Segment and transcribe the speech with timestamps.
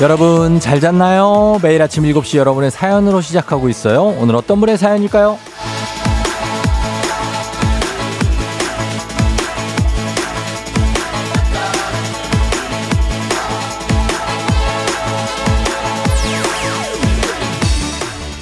[0.00, 1.58] 여러분 잘 잤나요?
[1.62, 4.02] 매일 아침 7시 여러분의 사연으로 시작하고 있어요.
[4.18, 5.38] 오늘 어떤 분의 사연일까요?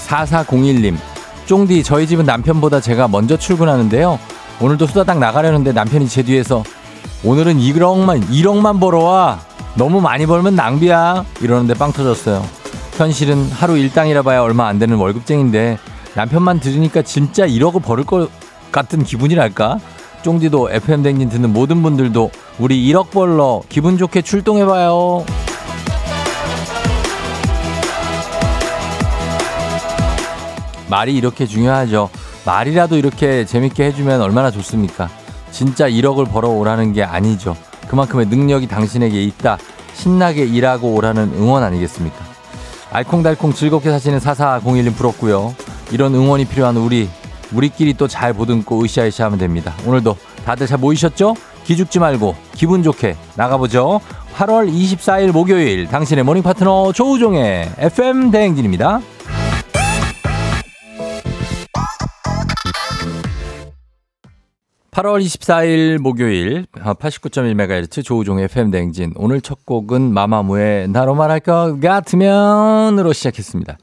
[0.07, 0.97] 4401님,
[1.47, 4.21] 쫑디, 저희 집은 남편보다 제가 먼저 출근하는데요.
[4.61, 6.63] 오늘도 수다닥 나가려는데 남편이 제 뒤에서
[7.25, 9.48] 오늘은 1억만, 1억만 벌어와.
[9.79, 11.25] 너무 많이 벌면 낭비야.
[11.41, 12.45] 이러는데 빵 터졌어요.
[12.97, 15.79] 현실은 하루 일당이라 봐야 얼마 안 되는 월급쟁인데
[16.15, 18.29] 남편만 들으니까 진짜 1억을 벌을 것
[18.73, 19.79] 같은 기분이랄까?
[20.23, 25.25] 쫑디도 FM 댕진 듣는 모든 분들도 우리 1억 벌러 기분 좋게 출동해봐요.
[30.91, 32.11] 말이 이렇게 중요하죠.
[32.45, 35.09] 말이라도 이렇게 재밌게 해주면 얼마나 좋습니까?
[35.53, 37.57] 진짜 1억을 벌어오라는 게 아니죠.
[37.89, 39.59] 그만큼의 능력이 당신에게 있다.
[39.95, 42.17] 신나게 일하고 오라는 응원 아니겠습니까?
[42.91, 45.55] 알콩달콩 즐겁게 사시는 4401님 부럽고요.
[45.91, 47.09] 이런 응원이 필요한 우리,
[47.53, 49.75] 우리끼리 또 잘 보듬고 으쌰으쌰 하면 됩니다.
[49.87, 51.35] 오늘도 다들 잘 모이셨죠?
[51.65, 54.01] 기죽지 말고 기분 좋게 나가보죠.
[54.37, 59.01] 8월 24일 목요일 당신의 morning 파트너 조우종의 FM 대행진입니다.
[64.99, 73.13] 8월 24일 목요일 89.1MHz 조우종의 FM 대행진 오늘 첫 곡은 마마무의 나로 말할 것 같으면으로
[73.13, 73.79] 시작했습니다.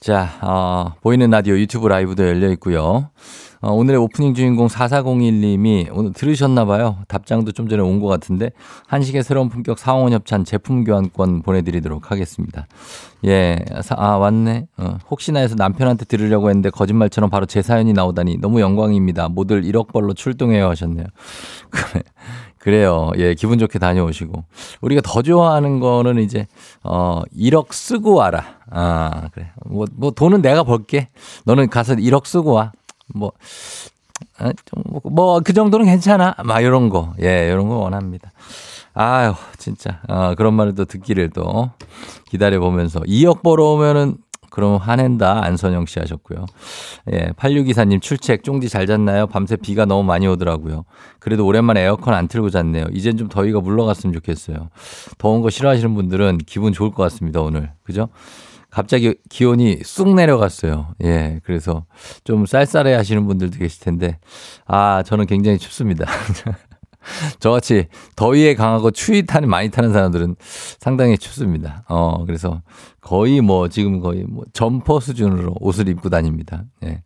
[0.00, 3.08] 자, 어, 보이는 라디오 유튜브 라이브도 열려 있고요.
[3.64, 6.98] 어, 오늘의 오프닝 주인공 4401님이 오늘 들으셨나봐요.
[7.06, 8.50] 답장도 좀 전에 온 것 같은데,
[8.88, 12.66] 한식의 새로운 품격 사원 협찬 제품 교환권 보내드리도록 하겠습니다.
[13.24, 13.60] 예,
[13.90, 14.66] 아, 왔네.
[14.78, 19.28] 어, 혹시나 해서 남편한테 들으려고 했는데 거짓말처럼 바로 제 사연이 나오다니 너무 영광입니다.
[19.28, 21.06] 모두 1억 벌로 출동해요 하셨네요.
[21.70, 22.02] 그래.
[22.58, 23.10] 그래요.
[23.18, 24.44] 예, 기분 좋게 다녀오시고.
[24.82, 26.46] 우리가 더 좋아하는 거는 이제,
[26.84, 28.56] 어, 1억 쓰고 와라.
[28.70, 29.50] 아, 그래.
[29.66, 31.08] 뭐, 뭐, 돈은 내가 벌게.
[31.44, 32.70] 너는 가서 1억 쓰고 와.
[33.14, 33.32] 뭐,
[34.38, 34.52] 아,
[35.04, 36.34] 뭐, 그 정도는 괜찮아.
[36.44, 37.14] 막 이런 거.
[37.22, 38.32] 예, 이런 거 원합니다.
[38.94, 40.00] 아유, 진짜.
[40.08, 41.70] 어, 그런 말을 또 듣기를 또
[42.26, 44.16] 기다려보면서 2억 벌어오면은
[44.50, 45.42] 그럼 화낸다.
[45.44, 46.44] 안선영 씨 하셨고요.
[47.10, 49.26] 예, 8624님 출첵 쫑디 잘 잤나요?
[49.26, 50.84] 밤새 비가 너무 많이 오더라고요.
[51.20, 52.84] 그래도 오랜만에 에어컨 안 틀고 잤네요.
[52.92, 54.68] 이젠 좀 더위가 물러갔으면 좋겠어요.
[55.16, 57.70] 더운 거 싫어하시는 분들은 기분 좋을 것 같습니다, 오늘.
[57.82, 58.10] 그죠?
[58.72, 60.94] 갑자기 기온이 쑥 내려갔어요.
[61.04, 61.84] 예, 그래서
[62.24, 64.18] 좀 쌀쌀해 하시는 분들도 계실 텐데,
[64.64, 66.06] 아, 저는 굉장히 춥습니다.
[67.38, 70.36] 저같이 더위에 강하고 추위 타는 많이 타는 사람들은
[70.78, 71.84] 상당히 춥습니다.
[71.86, 72.62] 어, 그래서
[73.02, 76.64] 거의 뭐 지금 거의 뭐 점퍼 수준으로 옷을 입고 다닙니다.
[76.84, 77.02] 예.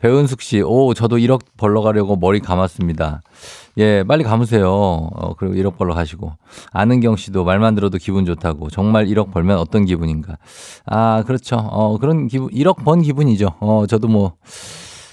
[0.00, 3.20] 배은숙 씨, 오, 저도 1억 벌러 가려고 머리 감았습니다.
[3.78, 4.70] 예, 빨리 감으세요.
[4.70, 6.32] 어, 그리고 1억 벌러 가시고.
[6.72, 8.70] 아는경 씨도 말만 들어도 기분 좋다고.
[8.70, 10.38] 정말 1억 벌면 어떤 기분인가.
[10.86, 11.56] 아, 그렇죠.
[11.56, 13.56] 어, 그런 기분, 1억 번 기분이죠.
[13.60, 14.34] 어, 저도 뭐,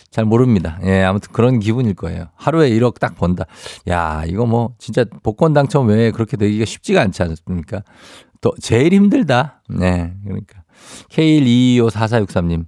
[0.10, 0.80] 잘 모릅니다.
[0.84, 2.30] 예, 아무튼 그런 기분일 거예요.
[2.36, 3.46] 하루에 1억 딱 번다.
[3.90, 7.84] 야, 이거 뭐 진짜 복권 당첨 외에 그렇게 되기가 쉽지가 않지 않습니까?
[8.42, 9.62] 또 제일 힘들다.
[9.70, 10.64] 네, 그러니까.
[11.12, 12.66] K1225443님.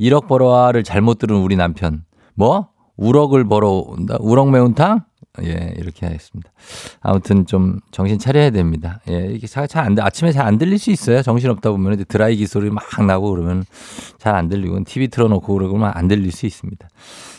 [0.00, 2.04] 1억 벌어와를 잘못 들은 우리 남편.
[2.34, 2.68] 뭐?
[2.96, 4.16] 우럭을 벌어온다?
[4.20, 5.02] 우럭 매운탕?
[5.44, 6.50] 예, 이렇게 하겠습니다.
[7.00, 9.00] 아무튼 좀 정신 차려야 됩니다.
[9.08, 11.22] 예, 이게 잘 안, 아침에 잘 안 들릴 수 있어요.
[11.22, 13.64] 정신 없다 보면 드라이기 소리 막 나고 그러면
[14.18, 16.88] 잘 안 들리고 TV 틀어놓고 그러면 안 들릴 수 있습니다.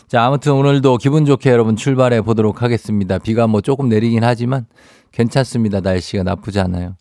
[0.08, 3.18] 자, 아무튼 오늘도 기분 좋게 여러분 출발해 보도록 하겠습니다.
[3.18, 4.66] 비가 뭐 조금 내리긴 하지만
[5.12, 5.80] 괜찮습니다.
[5.80, 6.96] 날씨가 나쁘지 않아요.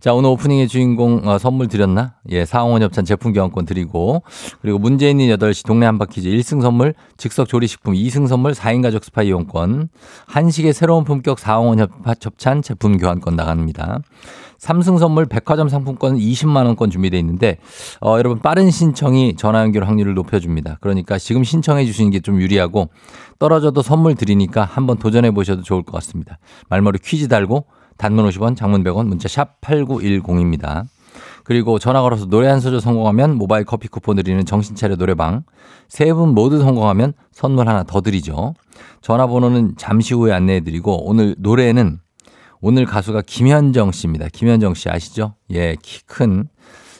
[0.00, 2.14] 자, 오늘 오프닝의 주인공 어, 선물 드렸나?
[2.30, 4.22] 예, 사홍원 협찬 제품 교환권 드리고
[4.62, 9.90] 그리고 있는 8시 동네 한바퀴즈 1승 선물 즉석 조리식품 2승 선물 4인 가족 스파 이용권
[10.26, 11.86] 한식의 새로운 품격 사홍원
[12.22, 14.00] 협찬 제품 교환권 나갑니다.
[14.58, 17.58] 3승 선물 백화점 상품권 20만 원권 준비되어 있는데
[18.00, 20.78] 어, 여러분 빠른 신청이 전화 연결 확률을 높여줍니다.
[20.80, 22.88] 그러니까 지금 신청해 주시는 게 좀 유리하고
[23.38, 26.38] 떨어져도 선물 드리니까 한번 도전해 보셔도 좋을 것 같습니다.
[26.70, 27.66] 말머리 퀴즈 달고
[28.00, 30.84] 단문 50원, 장문 100원, 문자 샵 8910입니다.
[31.44, 35.42] 그리고 전화 걸어서 노래 한 소절 성공하면 모바일 커피 쿠폰 드리는 정신차려 노래방.
[35.88, 38.54] 세 분 모두 성공하면 선물 하나 더 드리죠.
[39.02, 41.98] 전화번호는 잠시 후에 안내해 드리고 오늘 노래는
[42.62, 44.28] 오늘 가수가 김현정 씨입니다.
[44.32, 45.34] 김현정 씨 아시죠?
[45.50, 46.48] 예, 키 큰.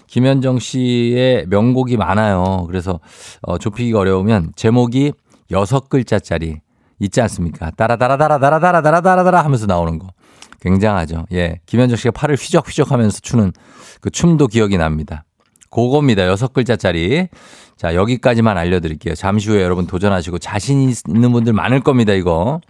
[0.07, 2.65] 김현정 씨의 명곡이 많아요.
[2.67, 3.01] 그래서
[3.43, 5.13] 어, 좁히기가 어려우면 제목이
[5.51, 6.61] 여섯 글자짜리
[6.99, 7.71] 있지 않습니까?
[7.71, 10.09] 따라따라따라따라따라따라따라 하면서 나오는 거.
[10.61, 11.27] 굉장하죠.
[11.33, 11.61] 예.
[11.67, 13.53] 김현정 씨가 팔을 휘적휘적 하면서 추는
[14.01, 15.25] 그 춤도 기억이 납니다.
[15.71, 16.27] 그겁니다.
[16.27, 17.29] 여섯 글자짜리.
[17.77, 19.15] 자, 여기까지만 알려드릴게요.
[19.15, 22.61] 잠시 후에 여러분 도전하시고 자신 있는 분들 많을 겁니다, 이거.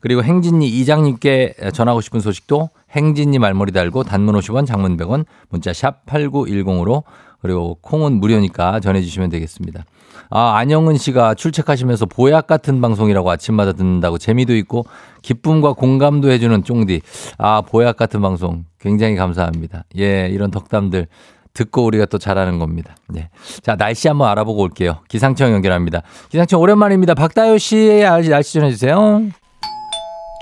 [0.00, 6.06] 그리고 행진이 이장님께 전하고 싶은 소식도 행진이 말머리 달고 단문 50원 장문 100원 문자 샵
[6.06, 7.02] 8910으로
[7.40, 9.84] 그리고 콩은 무료니까 전해주시면 되겠습니다.
[10.30, 14.86] 아, 안영은 씨가 출첵하시면서 보약 같은 방송이라고 아침마다 듣는다고 재미도 있고
[15.22, 17.00] 기쁨과 공감도 해주는 쫑디.
[17.38, 19.84] 아, 보약 같은 방송 굉장히 감사합니다.
[19.98, 21.06] 예, 이런 덕담들
[21.52, 22.94] 듣고 우리가 또 잘하는 겁니다.
[23.16, 23.30] 예.
[23.62, 24.98] 자, 날씨 한번 알아보고 올게요.
[25.08, 26.02] 기상청 연결합니다.
[26.28, 27.14] 기상청 오랜만입니다.
[27.14, 29.22] 박다효 씨 날씨 전해주세요.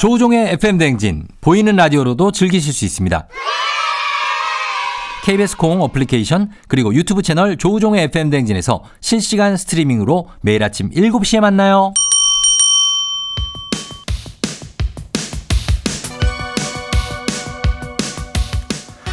[0.01, 3.29] 조종의 FM 댕진 보이는 라디오로도 즐기실 수 있습니다.
[5.25, 11.95] KBS 콩 어플리케이션 그리고 유튜브 채널 조우종의 FM 대행진에서 실시간 스트리밍으로 매일 아침 7시에 만나요.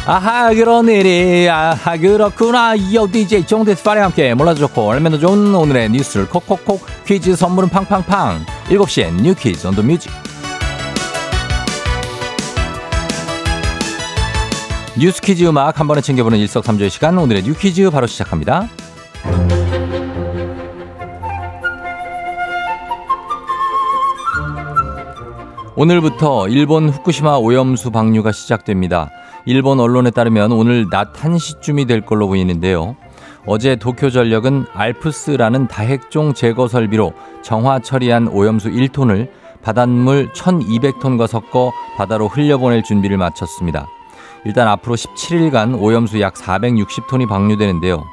[0.04, 1.48] 아하 그런 일이.
[1.48, 2.74] 아하 그렇구나.
[2.92, 8.44] 요 DJ 종대스 파리 함께 몰라도 좋고 얼마나 좋은 오늘의 뉴스를 콕콕콕 퀴즈 선물은 팡팡팡.
[8.68, 10.10] 7시엔 New Quiz on the Music
[14.98, 18.68] 뉴스 퀴즈 음악 한 번에 챙겨보는 일석삼조의 시간 오늘의 New Quiz 바로 시작합니다.
[25.74, 29.08] 오늘부터 일본 후쿠시마 오염수 방류가 시작됩니다.
[29.46, 32.94] 일본 언론에 따르면 오늘 낮 1시쯤이 될 걸로 보이는데요.
[33.46, 39.30] 어제 도쿄전력은 알프스라는 다핵종 제거 설비로 정화 처리한 오염수 1톤을
[39.62, 43.88] 바닷물 1200톤과 섞어 바다로 흘려보낼 준비를 마쳤습니다.
[44.44, 48.04] 일단 앞으로 17일간 오염수 약 460톤이 방류되는데요.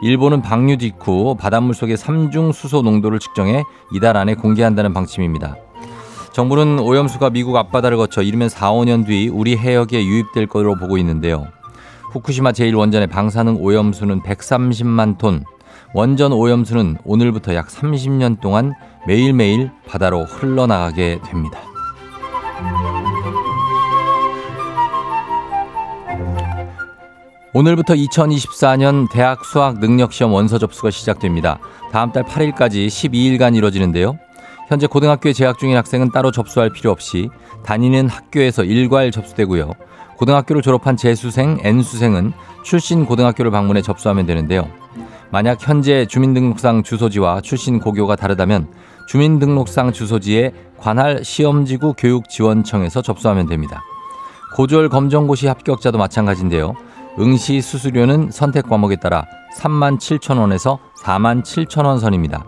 [0.00, 5.56] 일본은 방류 직후 바닷물 속의 삼중 수소 농도를 측정해 이달 안에 공개한다는 방침입니다.
[6.32, 11.48] 정부는 오염수가 미국 앞바다를 거쳐 이르면 4, 5년 뒤 우리 해역에 유입될 것으로 보고 있는데요.
[12.12, 15.44] 후쿠시마 제1원전의 방사능 오염수는 130만 톤,
[15.94, 18.74] 원전 오염수는 오늘부터 약 30년 동안
[19.06, 21.58] 매일매일 바다로 흘러나가게 됩니다.
[27.58, 31.58] 오늘부터 2024년 대학 수학 능력시험 원서 접수가 시작됩니다.
[31.90, 34.16] 다음 달 8일까지 12일간 이뤄지는데요.
[34.68, 37.30] 현재 고등학교에 재학 중인 학생은 따로 접수할 필요 없이
[37.64, 39.72] 다니는 학교에서 일괄 접수되고요.
[40.18, 42.32] 고등학교를 졸업한 재수생, N수생은
[42.62, 44.68] 출신 고등학교를 방문해 접수하면 되는데요.
[45.30, 48.68] 만약 현재 주민등록상 주소지와 출신 고교가 다르다면
[49.08, 53.82] 주민등록상 주소지에 관할 시험지구 교육지원청에서 접수하면 됩니다.
[54.54, 56.76] 고졸 검정고시 합격자도 마찬가지인데요.
[57.20, 59.26] 응시 수수료는 선택 과목에 따라
[59.56, 62.44] 3만 7천 원에서 4만 7천 원 선입니다.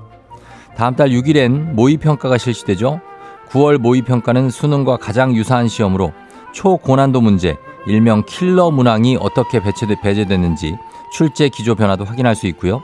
[0.76, 3.00] 다음 달 6일엔 모의평가가 실시되죠.
[3.48, 6.12] 9월 모의평가는 수능과 가장 유사한 시험으로
[6.52, 7.56] 초고난도 문제,
[7.86, 10.76] 일명 킬러 문항이 어떻게 배제됐는지
[11.12, 12.80] 출제 기조 변화도 확인할 수 있고요.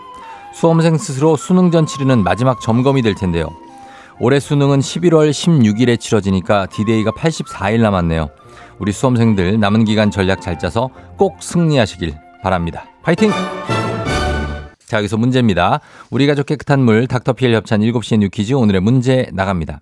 [0.54, 3.46] 수험생 스스로 수능 전 치르는 마지막 점검이 될 텐데요.
[4.18, 8.30] 올해 수능은 11월 16일에 치러지니까 디데이가 84일 남았네요.
[8.78, 12.86] 우리 수험생들 남은 기간 전략 잘 짜서 꼭 승리하시길 바랍니다.
[13.02, 13.30] 파이팅!
[14.86, 15.80] 자, 여기서 문제입니다.
[16.10, 19.80] 우리 가족 깨끗한 물 닥터피엘 협찬 7시에 New Quiz 오늘의 문제 나갑니다.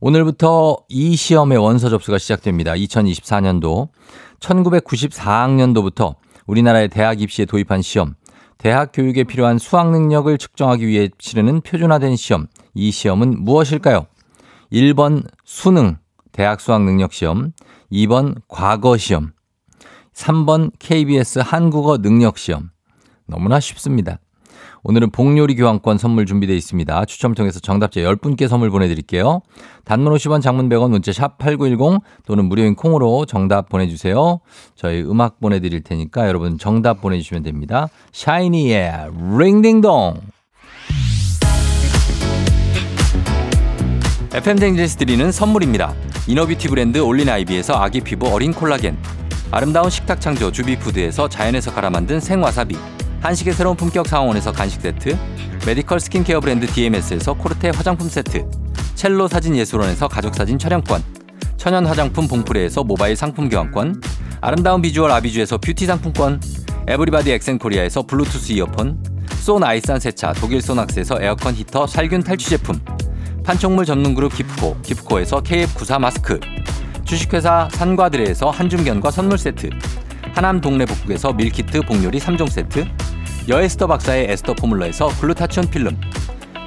[0.00, 2.72] 오늘부터 이 시험의 원서 접수가 시작됩니다.
[2.72, 3.88] 2024년도
[4.40, 6.14] 1994학년도부터
[6.46, 8.14] 우리나라의 대학 입시에 도입한 시험
[8.58, 12.46] 대학 교육에 필요한 수학 능력을 측정하기 위해 치르는 표준화된 시험.
[12.74, 14.06] 이 시험은 무엇일까요?
[14.72, 15.96] 1번 수능
[16.32, 17.52] 대학 수학 능력 시험,
[17.92, 19.32] 2번 과거 시험,
[20.14, 22.70] 3번 KBS 한국어 능력 시험.
[23.26, 24.18] 너무나 쉽습니다.
[24.88, 27.04] 오늘은 복요리 교환권 선물 준비되어 있습니다.
[27.06, 29.40] 추첨 통해서 정답자 10분께 선물 보내드릴게요.
[29.84, 34.38] 단문 50원 장문 100원 문자 샵 8910 또는 무료인 콩으로 정답 보내주세요.
[34.76, 37.88] 저희 음악 보내드릴 테니까 여러분 정답 보내주시면 됩니다.
[38.12, 40.20] 샤이니의 링딩동
[44.32, 45.94] FM 대행진에서 드리는 선물입니다.
[46.28, 48.98] inner beauty 브랜드 올린 아이비에서 아기 피부 어린 콜라겐
[49.52, 52.76] 아름다운 식탁 창조 주비푸드에서 자연에서 갈아 만든 생와사비
[53.20, 55.16] 한식의 새로운 품격 상황원에서 간식 세트
[55.64, 58.44] 메디컬 스킨케어 브랜드 DMS에서 코르테 화장품 세트
[58.96, 61.02] 첼로 사진 예술원에서 가족사진 촬영권
[61.56, 64.00] 천연 화장품 봉프레에서 모바일 상품 교환권
[64.40, 66.40] 아름다운 비주얼 아비주에서 뷰티 상품권
[66.88, 69.02] everybody 엑센코리아에서 블루투스 이어폰
[69.40, 72.80] 소 나이산 세차 독일 소낙스에서 에어컨 히터 살균 탈취 제품
[73.46, 76.40] 판촉물 전문 그룹 기프코 기프코에서 KF94 마스크
[77.04, 79.70] 주식회사 산과드레에서 한줌견과 선물 세트
[80.34, 82.84] 하남 동네 복국에서 밀키트 복요리 3종 세트
[83.48, 85.96] 여에스터 박사의 에스터 포뮬러에서 글루타치온 필름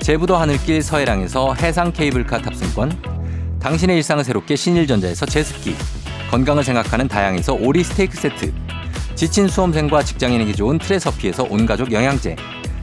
[0.01, 5.75] 제부도 하늘길 서해랑에서 해상 케이블카 탑승권 당신의 일상을 새롭게 신일전자에서 제습기
[6.31, 8.53] 건강을 생각하는 다양에서 오리 스테이크 세트
[9.15, 12.37] 지친 수험생과 직장인에게 좋은 트레서피에서 온가족 영양제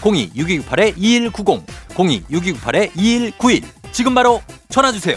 [0.00, 1.62] 02-6298-2190
[1.94, 5.16] 02-6298-2191 지금 바로 전화주세요.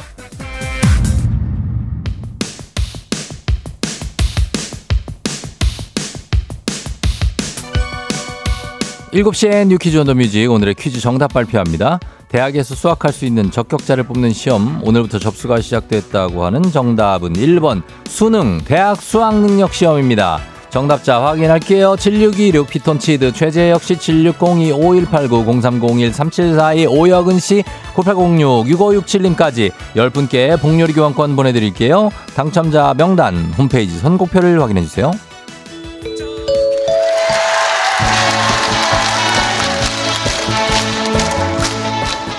[9.12, 12.00] 7시엔 You Quiz on the Music 오늘의 퀴즈 정답 발표합니다.
[12.30, 19.02] 대학에서 수학할 수 있는 적격자를 뽑는 시험 오늘부터 접수가 시작됐다고 하는 정답은 1번 수능 대학
[19.02, 20.57] 수학능력 시험입니다.
[20.70, 21.96] 정답자 확인할게요.
[21.96, 32.10] 7626 피톤치드 최재혁 씨 7602 5189 0301 3742 오여근 씨9806 6567님까지 10분께 복요리 교환권 보내드릴게요.
[32.36, 35.12] 당첨자 명단 홈페이지 선곡표를 확인해주세요.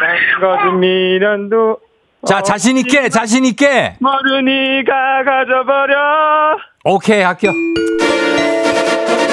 [0.00, 1.78] 남겨진 미련도
[2.26, 3.96] 자, 자신 있게, 자신 있게.
[4.00, 6.56] 모두 네가 가져버려.
[6.84, 7.54] 오케이, 합격.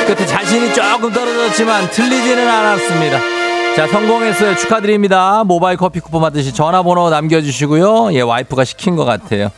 [0.08, 3.41] 끝에 자신이 조금 떨어졌지만 틀리지는 않았습니다.
[3.76, 4.58] 자, 성공했어요.
[4.58, 5.44] 축하드립니다.
[5.46, 8.14] 모바일 커피 쿠폰 받으시 전화번호 남겨주시고요.
[8.14, 9.50] 예, 와이프가 시킨 것 같아요.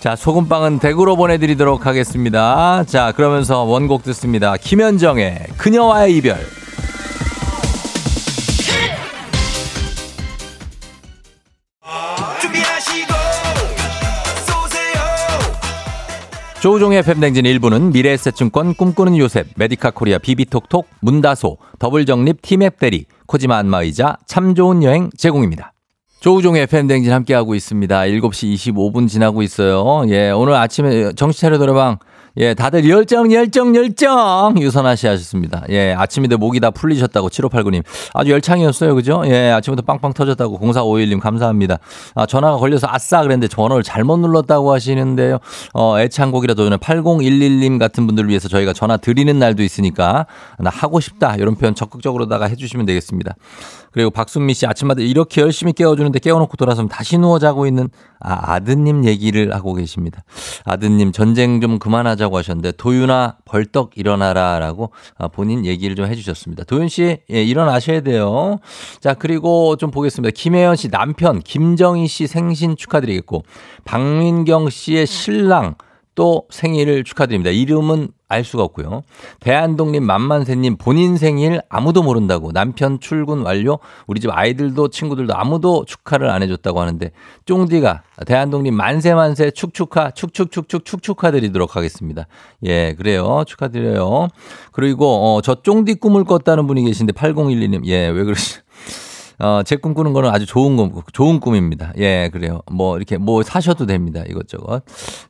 [0.00, 2.84] 자, 소금빵은 댁으로 보내드리도록 하겠습니다.
[2.86, 4.56] 자, 그러면서 원곡 듣습니다.
[4.58, 6.38] 김현정의 그녀와의 이별.
[16.64, 24.16] 조우종의 FM댕진 1부는 미래에셋증권 꿈꾸는 요셉, 메디카 코리아 비비톡톡, 문다소, 더블정립 티맵 대리, 코지마 안마의자,
[24.24, 25.74] 참 좋은 여행 제공입니다.
[26.20, 28.00] 조우종의 FM댕진 함께하고 있습니다.
[28.00, 30.04] 7시 25분 지나고 있어요.
[30.08, 31.98] 예, 오늘 아침에 정신차려 노래방
[32.36, 34.56] 예, 다들 열정, 열정, 열정!
[34.58, 35.62] 유선아 씨 하셨습니다.
[35.68, 37.84] 예, 아침인데 목이 다 풀리셨다고 7589님.
[38.12, 38.94] 아주 열창이었어요.
[38.96, 39.22] 그죠?
[39.26, 41.78] 예, 아침부터 빵빵 터졌다고 0451님 감사합니다.
[42.16, 45.38] 아, 전화가 걸려서 아싸 그랬는데 전화를 잘못 눌렀다고 하시는데요.
[45.74, 50.26] 어, 애창곡이라도 오늘 8011님 같은 분들을 위해서 저희가 전화 드리는 날도 있으니까
[50.58, 51.36] 나 하고 싶다.
[51.36, 53.34] 이런 표현 적극적으로다가 해주시면 되겠습니다.
[53.94, 59.04] 그리고 박순미 씨 아침마다 이렇게 열심히 깨워주는데 깨워놓고 돌아서면 다시 누워 자고 있는 아, 아드님
[59.04, 60.24] 얘기를 하고 계십니다.
[60.64, 66.64] 아드님 전쟁 좀 그만하자고 하셨는데 도윤아 벌떡 일어나라라고 아, 본인 얘기를 좀 해주셨습니다.
[66.64, 68.58] 도윤 씨 예, 일어나셔야 돼요.
[69.00, 70.32] 자 그리고 좀 보겠습니다.
[70.34, 73.44] 김혜연 씨 남편 김정희 씨 생신 축하드리겠고
[73.84, 75.76] 박민경 씨의 신랑
[76.14, 77.50] 또 생일을 축하드립니다.
[77.50, 79.02] 이름은 알 수가 없고요.
[79.40, 86.30] 대한독립 만만세님 본인 생일 아무도 모른다고 남편 출근 완료 우리 집 아이들도 친구들도 아무도 축하를
[86.30, 87.10] 안 해줬다고 하는데
[87.46, 92.26] 쫑디가 대한독립 만세 만세 축축하 축축축축 축축하드리도록 하겠습니다.
[92.64, 94.28] 예 그래요 축하드려요.
[94.72, 98.58] 그리고 어, 저 쫑디 꿈을 꿨다는 분이 계신데 8012님 예 왜 그러시
[99.38, 101.92] 어, 제 꿈꾸는 거는 아주 좋은 꿈, 좋은 꿈입니다.
[101.98, 102.60] 예, 그래요.
[102.70, 104.22] 뭐, 이렇게 뭐 사셔도 됩니다.
[104.28, 104.82] 이것저것.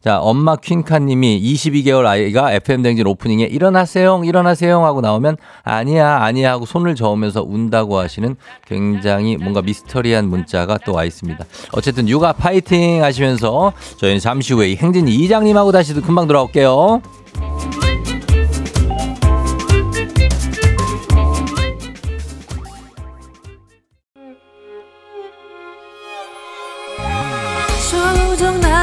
[0.03, 6.65] 자, 엄마 퀸카 님이 22개월 아이가 FM댕진 오프닝에 일어나세요, 일어나세요 하고 나오면 아니야, 아니야 하고
[6.65, 11.45] 손을 저으면서 운다고 하시는 굉장히 뭔가 미스터리한 문자가 또 와 있습니다.
[11.73, 17.03] 어쨌든 육아 파이팅 하시면서 저희는 잠시 후에 이 행진이 이장님하고 다시 금방 돌아올게요.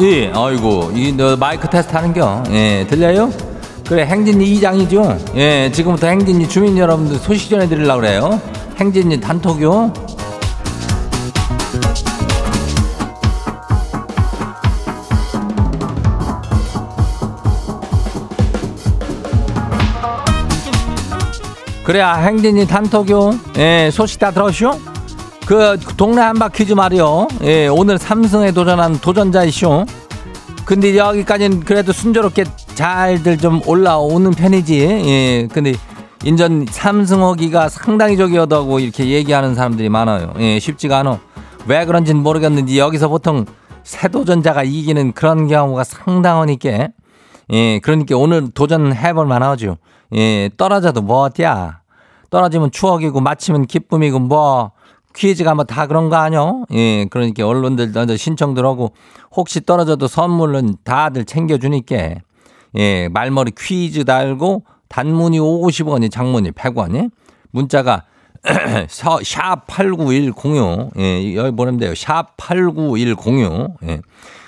[0.00, 2.42] 예, 아이고, 이, 너 마이크 테스트 하는겨?
[2.50, 3.30] 예, 들려요?
[3.86, 5.18] 그래, 행진이 이장이죠?
[5.36, 8.40] 예, 지금부터 행진이 주민 여러분들 소식 전해드리려고 그래요.
[8.80, 9.92] 행진이 단톡요?
[21.84, 23.38] 그래야 행진이 단톡요?
[23.58, 24.93] 예, 소식 다 들었쇼?
[25.46, 27.28] 그 동네 한바퀴즈 말이요.
[27.42, 29.84] 예, 오늘 삼성에 도전한 도전자이쇼.
[30.64, 34.80] 근데 여기까지는 그래도 순조롭게 잘들 좀 올라오는 편이지.
[34.80, 35.74] 예, 근데
[36.24, 40.32] 인전 삼승호기가 상당히 저기 하다고 이렇게 얘기하는 사람들이 많아요.
[40.38, 41.20] 예, 쉽지가 않아.
[41.66, 43.44] 왜 그런지는 모르겠는데 여기서 보통
[43.82, 46.88] 새 도전자가 이기는 그런 경우가 상당하니까.
[47.52, 49.76] 예, 그러니까 오늘 도전해볼 만하죠.
[50.14, 51.80] 예, 떨어져도 뭐 어때야.
[52.30, 54.72] 떨어지면 추억이고 마치면 기쁨이고 뭐
[55.14, 56.64] 퀴즈가 뭐 다 그런 거 아니요?
[56.72, 58.92] 예, 그러니까 언론들 먼저 신청들 하고
[59.34, 61.96] 혹시 떨어져도 선물은 다들 챙겨주니까
[62.76, 67.10] 예, 말머리 퀴즈 달고 단문이 50원이 장문이 100원이
[67.52, 68.02] 문자가
[68.44, 71.92] 샵8910 예, 여기 보내면 돼요.
[71.92, 74.00] 샵8910 예.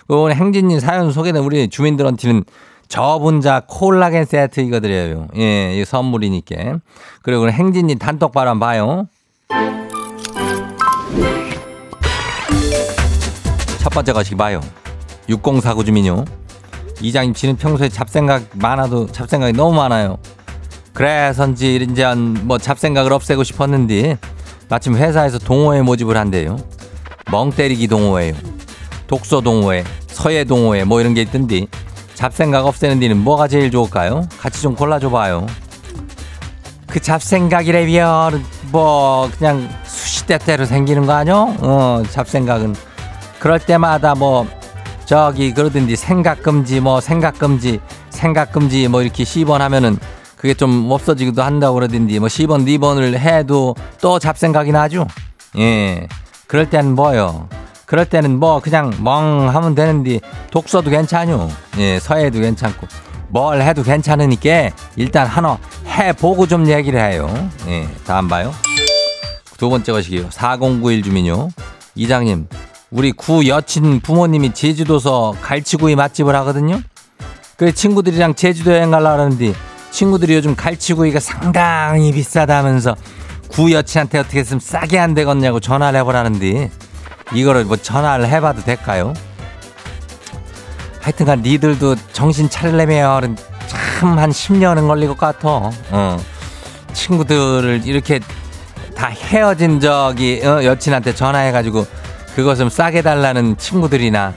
[0.08, 2.44] 오늘 행진님 사연 소개된 우리 주민들한테는
[2.88, 5.26] 저분자 콜라겐 세트 이거 드려요.
[5.36, 6.78] 예, 이 선물이니까.
[7.22, 9.08] 그리고 행진님 단톡방 한번 봐요.
[13.86, 14.60] 첫 번째 거시기 봐요.
[15.28, 16.24] 6049 주민요.
[17.00, 20.18] 이장님 씨는 평소에 잡생각 많아도 잡생각이 너무 많아요.
[20.92, 24.18] 그래서인지 이제 뭐 잡생각을 없애고 싶었는데
[24.68, 26.56] 마침 회사에서 동호회 모집을 한대요.
[27.30, 28.34] 멍 때리기 동호회요.
[29.06, 31.68] 독서 동호회, 서예 동호회 뭐 이런 게 있던데
[32.14, 34.26] 잡생각 없애는 데는 뭐가 제일 좋을까요?
[34.36, 35.46] 같이 좀 골라줘봐요.
[36.88, 41.54] 그 잡생각이라면 뭐 그냥 수시때때로 생기는 거 아니요?
[41.60, 42.74] 어 잡생각은
[43.38, 44.46] 그럴 때마다 뭐
[45.04, 49.98] 저기 그러던데 생각 금지 뭐 생각 금지 생각 금지 뭐 이렇게 10번 하면은
[50.36, 55.06] 그게 좀 없어지기도 한다고 그러던데 뭐 10번 2번을 해도 또 잡생각이 나죠?
[55.58, 56.08] 예.
[56.46, 57.48] 그럴 때는 뭐요?
[57.86, 60.20] 그럴 때는 뭐 그냥 멍 하면 되는데
[60.50, 61.48] 독서도 괜찮요.
[61.78, 62.86] 예, 서예도 괜찮고
[63.28, 67.28] 뭘 해도 괜찮으니까 일단 하나 해보고 좀 얘기를 해요.
[67.68, 68.52] 예, 다음 봐요.
[69.56, 70.26] 두 번째 것이요.
[70.30, 71.48] 4091 주민요.
[71.94, 72.48] 이장님,
[72.90, 76.80] 우리 구 여친 부모님이 제주도서 갈치구이 맛집을 하거든요.
[77.56, 79.54] 그 친구들이랑 제주도 여행 가려고 하는데
[79.90, 82.96] 친구들이 요즘 갈치구이가 상당히 비싸다면서
[83.48, 86.70] 구 여친한테 어떻게 했으면 싸게 안 되겠냐고 전화를 해보라는데
[87.32, 89.14] 이거를 뭐 전화를 해봐도 될까요?
[91.00, 95.70] 하여튼간 니들도 정신 차리려면 참 한 10년은 걸릴 것 같아.
[95.90, 96.18] 어.
[96.92, 98.20] 친구들을 이렇게
[98.94, 101.86] 다 헤어진 적이 어, 여친한테 전화해가지고
[102.36, 104.34] 그것 좀 싸게 달라는 친구들이나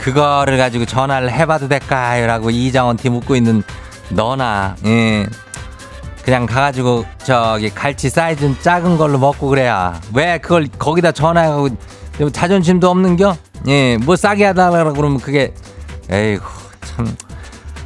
[0.00, 2.26] 그거를 가지고 전화를 해봐도 될까요?
[2.26, 3.62] 라고 이장원티 묻고 있는
[4.08, 5.26] 너나 예.
[6.24, 11.68] 그냥 가가지고 저기 갈치 사이즈는 작은 걸로 먹고 그래야 왜 그걸 거기다 전화하고
[12.32, 13.36] 자존심도 없는겨?
[13.68, 15.52] 예, 뭐 싸게 하달라고 그러면 그게
[16.08, 16.44] 에이구
[16.80, 17.14] 참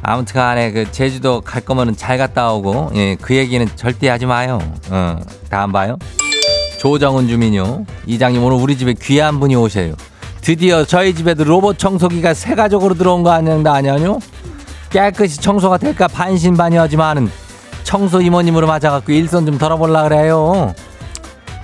[0.01, 4.59] 아무튼 간에 그 제주도 갈 거면은 잘 갔다 오고 예, 그 얘기는 절대 하지 마요.
[4.89, 5.19] 어,
[5.49, 5.97] 다음 봐요.
[6.83, 7.85] 조정훈 주민요.
[8.05, 9.93] 이장님 오늘 우리 집에 귀한 분이 오셔요.
[10.41, 14.19] 드디어 저희 집에도 로봇 청소기가 새 가족으로 들어온 거 아닌가 아니요?
[14.89, 17.29] 깨끗이 청소가 될까 반신반의하지만은
[17.83, 20.73] 청소 이모님으로 맞아갖고 일손 좀 덜어볼라 그래요.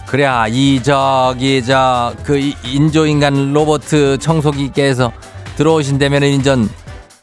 [0.06, 3.84] 그래야 이 저기 저 그 인조인간 로봇
[4.19, 5.13] 청소기께서
[5.56, 6.69] 들어오신다면 인전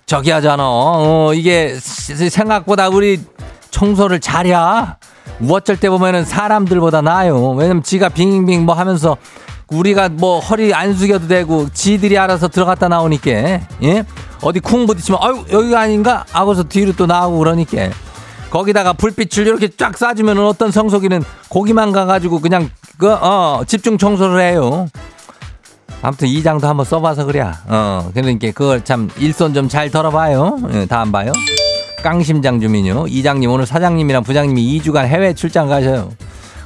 [0.06, 0.64] 저기 하잖아.
[0.66, 3.20] 어, 이게 생각보다 우리
[3.70, 4.46] 청소를 잘
[5.42, 5.52] 해.
[5.52, 7.50] 어쩔 때 보면은 사람들보다 나아요.
[7.52, 9.16] 왜냐면 지가 빙빙 뭐 하면서
[9.68, 13.30] 우리가 뭐 허리 안 숙여도 되고 지들이 알아서 들어갔다 나오니까
[13.82, 14.04] 예?
[14.42, 17.88] 어디 쿵 부딪히면 아유 여기가 아닌가 하고서 뒤로 또 나오고 그러니까
[18.50, 24.86] 거기다가 불빛을 이렇게 쫙 쏴주면 어떤 성소기는 고기만 가가지고 그냥 그 어 집중 청소를 해요.
[26.02, 27.50] 아무튼 이 장도 한번 써봐서 그래.
[27.66, 30.58] 어 그러니까 그걸 참 일손 좀 잘 덜어봐요.
[30.74, 31.32] 예, 다안 봐요.
[32.02, 33.06] 깡심장 주민요.
[33.08, 36.10] 이장님 오늘 사장님이랑 부장님이 2주간 해외 출장 가셔요.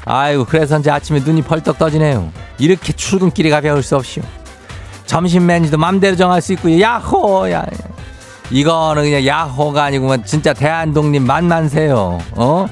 [0.04, 2.30] 아이고 그래서 이제 아침에 눈이 벌떡 떠지네요.
[2.58, 4.24] 이렇게 출근길이 가벼울 수 없이요.
[5.04, 6.80] 점심 메뉴도 맘대로 정할 수 있고요.
[6.80, 7.50] 야호!
[7.50, 7.64] 야.
[8.50, 12.18] 이거는 그냥 야호가 아니고 뭐 진짜 대한독립 만만세요.
[12.32, 12.66] 어?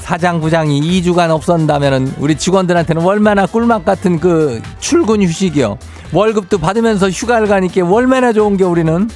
[0.00, 5.76] 사장 부장이 2주간 없었다면은 우리 직원들한테는 얼마나 꿀맛 같은 그 출근 휴식이요.
[6.12, 9.08] 월급도 받으면서 휴가를 가니까 얼마나 좋은 게 우리는.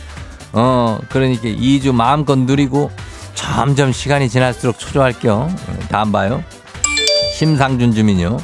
[0.52, 2.90] 어, 그러니까 2주 마음껏 누리고
[3.34, 5.50] 점점 시간이 지날수록 초조할게요.
[5.88, 6.42] 다음 봐요.
[7.36, 8.38] 심상준 주민요.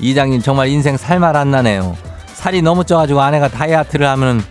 [0.00, 1.96] 이장님 정말 인생 살말 안 나네요.
[2.32, 4.42] 살이 너무 쪄가지고 아내가 다이어트를 하면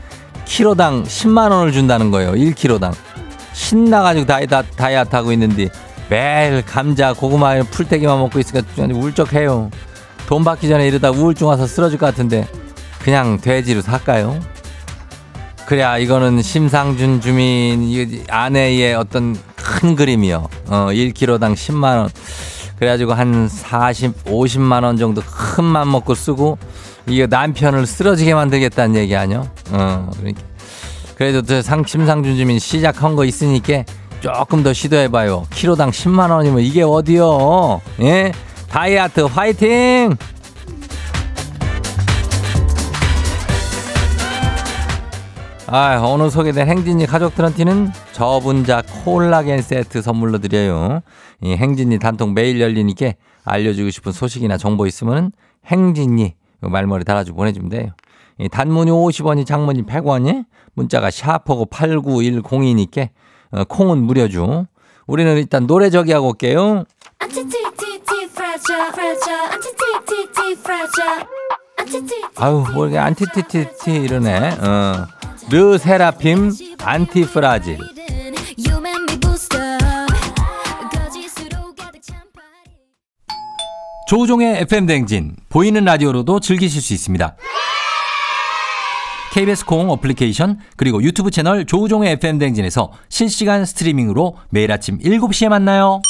[0.46, 2.34] 키로당 10만 원을 준다는 거예요.
[2.34, 2.94] 1키로당.
[3.54, 5.70] 신나가지고 다이다, 다이어트 하고 있는데
[6.10, 9.70] 매일 감자, 고구마, 풀떼기만 먹고 있으니까 울적해요.
[10.28, 12.48] 돈 받기 전에 이러다 우울증 와서 쓰러질 것 같은데
[13.00, 14.40] 그냥 돼지로 살까요?
[15.70, 20.48] 그래야 이거는 심상준 주민 아내의 어떤 큰 그림이요.
[20.66, 22.10] 어, 1kg당 10만 원.
[22.80, 26.58] 그래가지고 한 40, 50만 원 정도 큰 맘 먹고 쓰고
[27.06, 29.48] 이게 남편을 쓰러지게 만들겠다는 얘기 아니요?
[29.70, 30.42] 어, 그러니까.
[31.16, 33.84] 그래도 저 상, 심상준 주민 시작한 거 있으니까
[34.22, 35.46] 조금 더 시도해봐요.
[35.54, 37.80] 키로당 10만 원이면 이게 어디요?
[38.02, 38.32] 예?
[38.70, 40.18] 다이어트 화이팅!
[45.72, 51.02] 아, 오늘 소개된 행진이 가족들한테는 저분자 콜라겐 세트 선물로 드려요.
[51.42, 53.14] 이 행진이 단통 매일 열리니까
[53.46, 55.32] 알려주고 싶은 소식이나 정보 있으면
[55.68, 57.92] 행진이 말머리 달아주고 보내주면 돼요.
[58.40, 63.10] 이 단문이 50원이 장문이 100원이 문자가 샤퍼고 89102니까
[63.52, 64.66] 어, 콩은 무료죠.
[65.06, 66.86] 우리는 일단 노래 저기 하고 올게요.
[72.38, 74.58] 아유, 뭐 이게 안티티티티 이러네.
[74.60, 75.08] 어.
[75.50, 76.52] 르세라핌
[76.84, 77.78] 안티프라질.
[84.08, 87.36] 조우종의 FM 댕진 보이는 라디오로도 즐기실 수 있습니다.
[89.34, 96.02] KBS 콩 어플리케이션 그리고 유튜브 채널 조우종의 FM 댕진에서 실시간 스트리밍으로 매일 아침 7시에 만나요.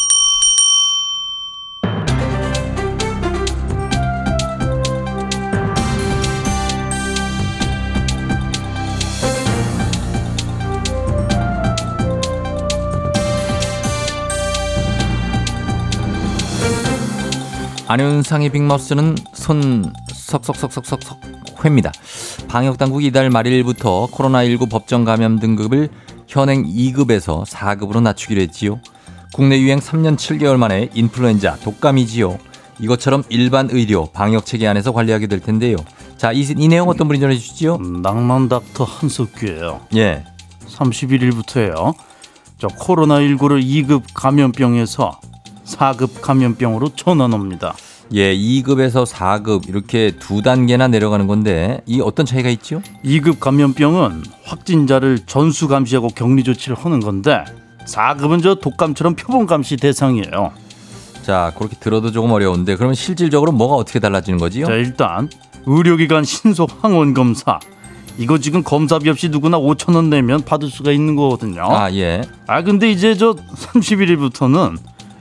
[17.89, 21.91] 안윤상의 빅마우스는 손 석석석석석석 회입니다.
[22.47, 25.89] 방역당국이 이달 말일부터 코로나19 법정 감염 등급을
[26.27, 28.79] 현행 2급에서 4급으로 낮추기로 했지요.
[29.33, 32.37] 국내 유행 3년 7개월 만에 인플루엔자 독감이지요.
[32.79, 35.75] 이것처럼 일반 의료 방역 체계 안에서 관리하게 될 텐데요.
[36.15, 37.77] 자, 이, 이 내용 어떤 분이 전해 주시지요?
[37.77, 39.87] 음, 낭만 닥터 한석규예요.
[39.95, 40.25] 예.
[40.67, 41.95] 31일부터예요.
[42.59, 45.21] 저 코로나19를 2급 감염병에서
[45.69, 47.75] 4급 감염병으로 전환합니다.
[48.13, 52.81] 예, 2급에서 4급 이렇게 두 단계나 내려가는 건데 이 어떤 차이가 있죠?
[53.05, 57.45] 2급 감염병은 확진자를 전수 감시하고 격리 조치를 하는 건데
[57.85, 60.51] 4급은 저 독감처럼 표본 감시 대상이에요.
[61.21, 64.65] 자, 그렇게 들어도 조금 어려운데 그러면 실질적으로 뭐가 어떻게 달라지는 거지요?
[64.65, 65.29] 자, 일단
[65.67, 67.59] 의료기관 신속 항원 검사.
[68.17, 71.61] 이거 지금 검사비 없이 누구나 5천 원 내면 받을 수가 있는 거거든요.
[71.63, 72.21] 아, 예.
[72.47, 74.77] 아 근데 이제 저 31일부터는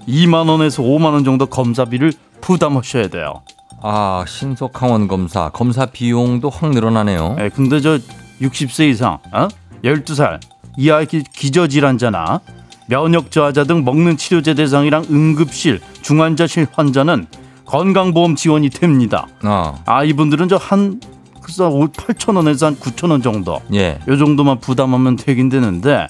[0.09, 3.43] 2만 원에서 5만 원 정도 검사비를 부담하셔야 돼요.
[3.83, 5.51] 아, 신속 항원 검사.
[5.51, 7.37] 검사 비용도 확 늘어나네요.
[7.41, 7.99] 예, 근데 저
[8.41, 9.49] 60세 이상, 어?
[9.85, 10.41] 12살
[10.77, 12.41] 이하 기, 기저질환자나
[12.87, 17.27] 면역 저하자 등 먹는 치료제 대상이랑 응급실, 중환자실 환자는
[17.67, 19.27] 건강보험 지원이 됩니다.
[19.45, 19.75] 어.
[19.85, 21.01] 아 이분들은 저한
[21.43, 23.99] 글쎄 8천 원에서 한 9천 원 정도, 예.
[24.09, 26.09] 요 정도만 부담하면 되긴 되는데,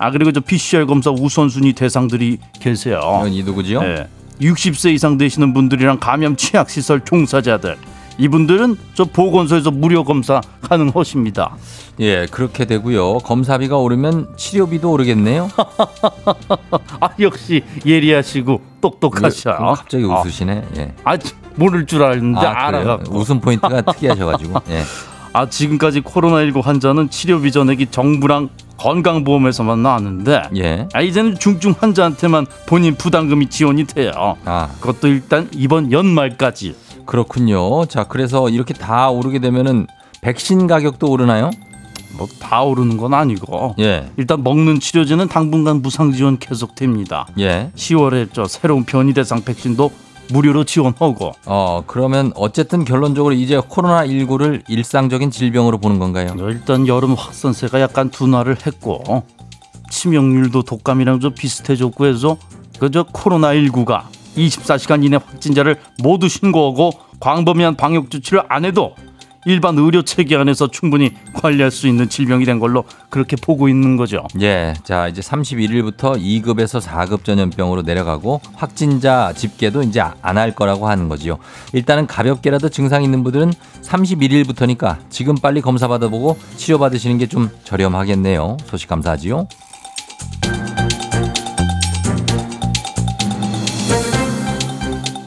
[0.00, 3.22] 아 그리고 저 PCR 검사 우선순위 대상들이 계세요.
[3.28, 3.82] 이 누구지요?
[3.82, 4.06] 예.
[4.40, 7.76] 60세 이상 되시는 분들이랑 감염 취약 시설 종사자들
[8.16, 11.54] 이분들은 저 보건소에서 무료 검사 가능하십니다.
[12.00, 13.18] 예, 그렇게 되고요.
[13.18, 15.50] 검사비가 오르면 치료비도 오르겠네요.
[17.00, 19.54] 아 역시 예리하시고 똑똑하셔.
[19.58, 20.64] 그, 갑자기 웃으시네.
[20.78, 20.94] 예.
[21.04, 21.18] 아, 아
[21.56, 22.68] 모를 줄 알았는데 아?
[22.68, 23.00] 알아요.
[23.10, 24.60] 웃음 포인트가 특이하셔가지고.
[24.70, 24.82] 예.
[25.34, 28.48] 아 지금까지 코로나19 환자는 치료비 전액이 정부랑
[28.80, 30.88] 건강보험에서만 나왔는데 예.
[30.94, 34.36] 아 이제는 중증 환자한테만 본인 부담금이 지원이 돼요.
[34.44, 36.74] 아, 그것도 일단 이번 연말까지.
[37.04, 37.84] 그렇군요.
[37.86, 39.86] 자, 그래서 이렇게 다 오르게 되면은
[40.22, 41.50] 백신 가격도 오르나요?
[42.16, 44.10] 뭐 다 오르는 건 아니고 예.
[44.16, 47.26] 일단 먹는 치료제는 당분간 무상 지원 계속됩니다.
[47.38, 47.70] 예.
[47.76, 49.90] 10월에 저 새로운 변이 대상 백신도
[50.32, 56.34] 무료로 지원하고 어, 그러면 어쨌든 결론적으로 이제 코로나19를 일상적인 질병으로 보는 건가요?
[56.48, 59.24] 일단 여름 확산세가 약간 둔화를 했고
[59.90, 62.36] 치명률도 독감이랑 좀 비슷해졌고 해서
[62.78, 64.04] 그저 코로나19가
[64.36, 68.94] 24시간 이내 확진자를 모두 신고하고 광범위한 방역 조치를 안 해도
[69.46, 74.26] 일반 의료 체계 안에서 충분히 관리할 수 있는 질병이 된 걸로 그렇게 보고 있는 거죠.
[74.40, 74.74] 예.
[74.84, 81.38] 자, 이제 31일부터 2급에서 4급 전염병으로 내려가고 확진자 집계도 이제 안 할 거라고 하는 거지요.
[81.72, 88.56] 일단은 가볍게라도 증상 있는 분들은 31일부터니까 지금 빨리 검사 받아보고 치료 받으시는 게 좀 저렴하겠네요.
[88.66, 89.46] 소식 감사하지요.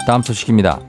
[0.05, 0.79] 다음 소식입니다.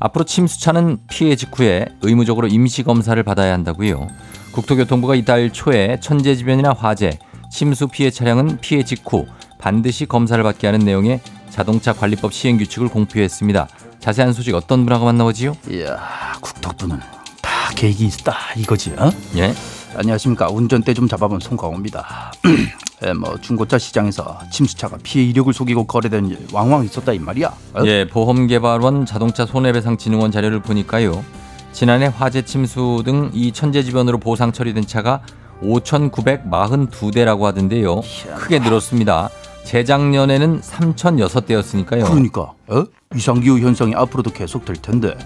[0.00, 4.08] 앞으로 침수차는 피해 직후에 의무적으로 임시 검사를 받아야 한다고요.
[4.52, 7.18] 국토교통부가 이달 초에 천재지변이나 화재,
[7.50, 9.26] 침수 피해 차량은 피해 직후
[9.58, 13.68] 반드시 검사를 받게 하는 내용의 자동차 관리법 시행 규칙을 공표했습니다.
[13.98, 15.56] 자세한 소식 어떤 분하고 만나보지요?
[15.70, 15.98] 이야,
[16.40, 16.98] 국토부는
[17.42, 18.92] 다 계획이 있다 이거지.
[18.96, 19.10] 어?
[19.36, 19.52] 예.
[19.98, 22.32] 안녕하십니까 운전대 좀 잡아본 송강호입니다.
[23.06, 27.48] 예, 뭐 중고차 시장에서 침수차가 피해 이력을 속이고 거래된 일 왕왕 있었다 이 말이야.
[27.74, 27.82] 어?
[27.84, 31.24] 예, 보험개발원 자동차 손해배상진흥원 자료를 보니까요.
[31.72, 35.20] 지난해 화재 침수 등 이 천재지변으로 보상 처리된 차가
[35.62, 38.00] 5,942대라고 하던데요.
[38.36, 39.28] 크게 늘었습니다.
[39.64, 42.04] 재작년에는 3,006대였으니까요.
[42.06, 42.84] 그러니까 어?
[43.16, 45.16] 이상기후 현상이 앞으로도 계속될 텐데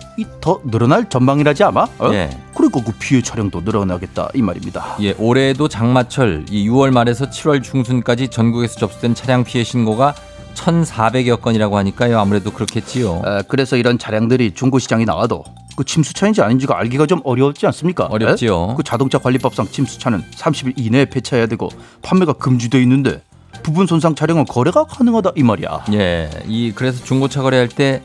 [0.00, 0.01] 이
[0.40, 1.82] 더 늘어날 전망이라지 아마?
[1.98, 2.10] 어?
[2.12, 2.30] 예.
[2.54, 4.96] 그러니까 그 피해 차량도 늘어나겠다 이 말입니다.
[5.00, 10.14] 예, 올해도 장마철 이 6월 말에서 7월 중순까지 전국에서 접수된 차량 피해 신고가
[10.54, 12.18] 1,400여 건이라고 하니까요.
[12.18, 13.22] 아무래도 그렇겠지요.
[13.24, 15.44] 에, 그래서 이런 차량들이 중고 시장에 나와도
[15.76, 18.04] 그 침수차인지 아닌지가 알기가 좀 어렵지 않습니까?
[18.04, 18.72] 어렵지요.
[18.72, 18.74] 에?
[18.76, 21.68] 그 자동차 관리법상 침수차는 30일 이내에 폐차해야 되고
[22.02, 23.22] 판매가 금지돼 있는데
[23.62, 25.84] 부분 손상 차량은 거래가 가능하다 이 말이야.
[25.94, 28.02] 예, 이 그래서 중고차 거래할 때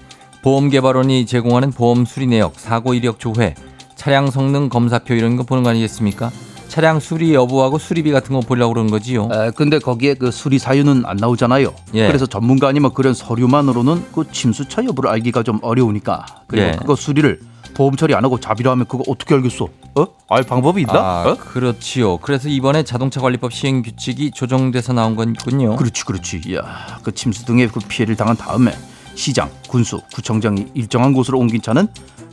[0.48, 3.54] 보험개발원이 제공하는 보험 수리 내역, 사고 이력 조회,
[3.96, 6.32] 차량 성능 검사표 이런 거 보는 거 아니겠습니까?
[6.70, 9.28] 차량 수리 여부하고 수리비 같은 거 보려고 그러는 거지요.
[9.30, 11.74] 에, 근데 거기에 그 수리 사유는 안 나오잖아요.
[11.96, 12.08] 예.
[12.08, 16.26] 그래서 전문가 아니면 그런 서류만으로는 그 침수차 여부를 알기가 좀 어려우니까.
[16.48, 16.72] 그리고 예.
[16.78, 17.42] 그거 수리를
[17.74, 19.68] 보험 처리 안 하고 자비로 하면 그거 어떻게 알겠어?
[19.96, 20.08] 어?
[20.30, 20.94] 알 방법이 있나?
[20.94, 21.36] 아, 어?
[21.36, 22.20] 그렇지요.
[22.20, 25.76] 그래서 이번에 자동차 관리법 시행 규칙이 조정돼서 나온 건군요.
[25.76, 26.56] 그렇지, 그렇지.
[26.56, 28.72] 야, 그 침수 등의 그 피해를 당한 다음에
[29.18, 31.88] 시장, 군수, 구청장이 일정한 곳으로 옮긴 차는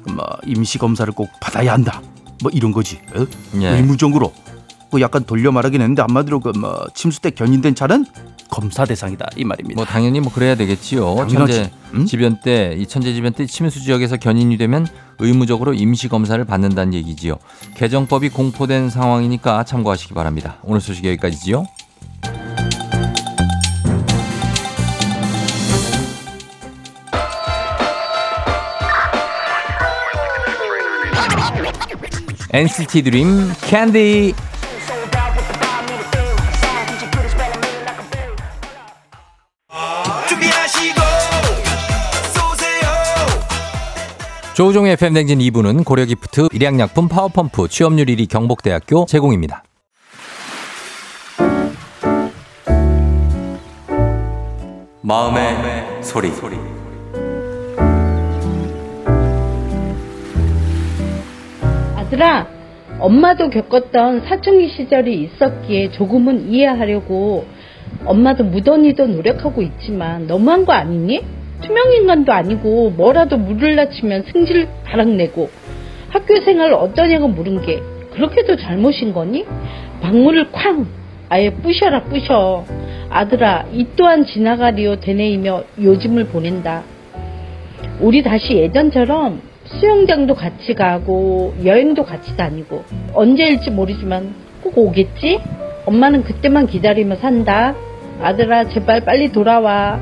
[0.06, 2.02] 뭐 임시 검사를 꼭 받아야 한다.
[2.42, 3.00] 뭐 이런 거지.
[3.16, 3.26] 어?
[3.62, 3.68] 예.
[3.76, 4.32] 의무적으로.
[4.90, 8.04] 그 약간 돌려 말하긴 했는데 한마디로 그 뭐 침수 때 견인된 차는
[8.50, 9.76] 검사 대상이다 이 말입니다.
[9.76, 11.16] 뭐 당연히 뭐 그래야 되겠지요.
[11.16, 11.52] 당연하지.
[11.54, 12.04] 천재 음?
[12.06, 14.86] 지변 때 이 천재 지변 때 침수 지역에서 견인이 되면
[15.18, 17.38] 의무적으로 임시 검사를 받는다는 얘기지요.
[17.76, 20.58] 개정법이 공포된 상황이니까 참고하시기 바랍니다.
[20.62, 21.64] 오늘 소식 여기까지지요.
[32.54, 34.32] NCT Dream Candy
[44.54, 49.64] 조우종의 FM 댕진 2부는 고려기프트, 일양약품, 파워펌프, 취업률 1위 경복대학교 제공입니다.
[55.02, 56.73] 마음의 소리.
[62.04, 62.46] 아들아,
[62.98, 67.46] 엄마도 겪었던 사춘기 시절이 있었기에 조금은 이해하려고
[68.04, 71.22] 엄마도 무던히도 노력하고 있지만 너무한 거 아니니?
[71.62, 75.48] 투명인간도 아니고 뭐라도 물을 낮추면 승질 바락내고
[76.10, 77.80] 학교 생활 어떠냐고 물은 게
[78.12, 79.46] 그렇게도 잘못인 거니?
[80.02, 80.86] 방문을 쾅!
[81.30, 82.64] 아예 부셔라 부셔.
[83.08, 86.82] 아들아, 이 또한 지나가리오 되뇌이며 요즘을 보낸다.
[88.00, 95.40] 우리 다시 예전처럼 수영장도 같이 가고 여행도 같이 다니고 언제일지 모르지만 꼭 오겠지?
[95.86, 97.74] 엄마는 그때만 기다리며 산다.
[98.22, 100.00] 아들아 제발 빨리 돌아와.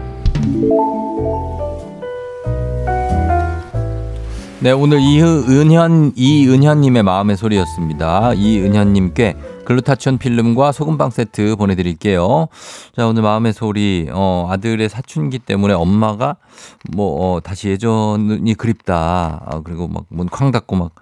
[4.61, 8.35] 네, 오늘 이은현, 이은현님의 마음의 소리였습니다.
[8.35, 12.49] 이은현님께 글루타치온 필름과 소금빵 세트 보내드릴게요.
[12.97, 16.37] 자, 오늘 마음의 소리, 어, 아들의 사춘기 때문에 엄마가
[16.93, 19.43] 뭐, 어, 다시 예전이 그립다.
[19.47, 20.93] 아, 그리고 막 문 쾅 닫고 막,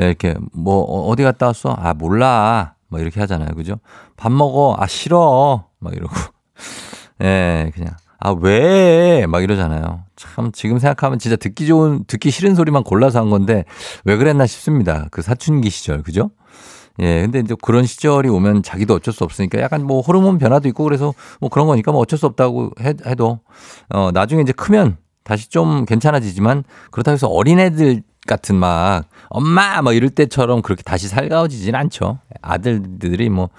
[0.00, 1.70] 예, 이렇게 뭐, 어, 어디 갔다 왔어?
[1.78, 2.74] 아, 몰라.
[2.88, 3.50] 막 이렇게 하잖아요.
[3.54, 3.78] 그죠?
[4.16, 4.74] 밥 먹어.
[4.78, 5.66] 아, 싫어.
[5.78, 6.14] 막 이러고.
[7.22, 7.92] 예, 그냥.
[8.20, 9.26] 아, 왜?
[9.26, 10.04] 막 이러잖아요.
[10.16, 13.64] 참, 지금 생각하면 진짜 듣기 좋은, 듣기 싫은 소리만 골라서 한 건데,
[14.04, 15.06] 왜 그랬나 싶습니다.
[15.12, 16.30] 그 사춘기 시절, 그죠?
[17.00, 20.84] 예, 근데 이제 그런 시절이 오면 자기도 어쩔 수 없으니까 약간 뭐 호르몬 변화도 있고
[20.84, 23.40] 그래서 뭐 그런 거니까 뭐 어쩔 수 없다고 해, 해도,
[23.90, 30.10] 어, 나중에 이제 크면 다시 좀 괜찮아지지만 그렇다고 해서 어린애들 같은 막 엄마 뭐 이럴
[30.10, 32.18] 때처럼 그렇게 다시 살가워지진 않죠.
[32.42, 33.50] 아들들이 뭐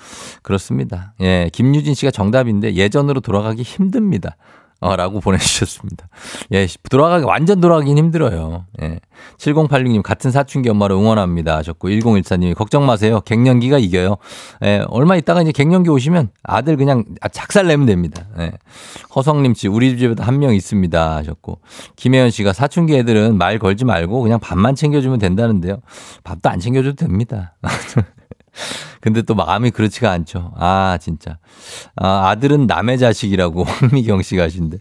[0.42, 1.14] 그렇습니다.
[1.22, 4.36] 예, 김유진 씨가 정답인데 예전으로 돌아가기 힘듭니다.
[4.82, 6.08] 어, 라고 보내주셨습니다.
[6.54, 8.66] 예, 돌아가기, 완전 돌아가긴 힘들어요.
[8.82, 9.00] 예.
[9.38, 11.58] 7086님, 같은 사춘기 엄마를 응원합니다.
[11.58, 13.20] 하셨고, 1014님이, 걱정 마세요.
[13.22, 14.18] 갱년기가 이겨요.
[14.64, 18.26] 예, 얼마 있다가 이제 갱년기 오시면 아들 그냥 작살 내면 됩니다.
[18.40, 18.52] 예.
[19.16, 21.16] 허성님 씨, 우리 집에도 한 명 있습니다.
[21.18, 21.60] 하셨고,
[21.98, 25.82] 김혜연 씨가 사춘기 애들은 말 걸지 말고 그냥 밥만 챙겨주면 된다는데요.
[26.24, 27.56] 밥도 안 챙겨줘도 됩니다.
[29.02, 30.52] 근데 또 마음이 그렇지가 않죠.
[30.58, 31.38] 아, 진짜.
[31.96, 34.78] 아, 아들은 남의 자식이라고 황미경 씨가 하신데.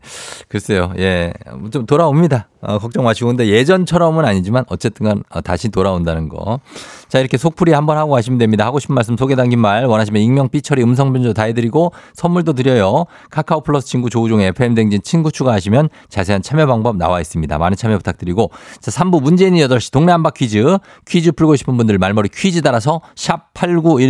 [0.48, 1.32] 글쎄요, 예.
[1.70, 2.48] 좀 돌아옵니다.
[2.60, 3.28] 어, 걱정 마시고.
[3.28, 6.60] 근데 예전처럼은 아니지만 어쨌든 간 어, 다시 돌아온다는 거.
[7.08, 8.66] 자, 이렇게 속풀이 한번 하고 가시면 됩니다.
[8.66, 13.04] 하고 싶은 말씀 속에 담긴 말 원하시면 익명, 삐처리, 음성 변조 다 해드리고 선물도 드려요.
[13.30, 17.56] 카카오 플러스 친구 조우종의 FM댕진 친구 추가하시면 자세한 참여 방법 나와 있습니다.
[17.56, 18.50] 많은 참여 부탁드리고.
[18.80, 20.78] 자, 3부 문재인이 8시 동네 한바 퀴즈.
[21.06, 24.07] 퀴즈 풀고 싶은 분들 말머리 퀴즈 달아서 샵 8910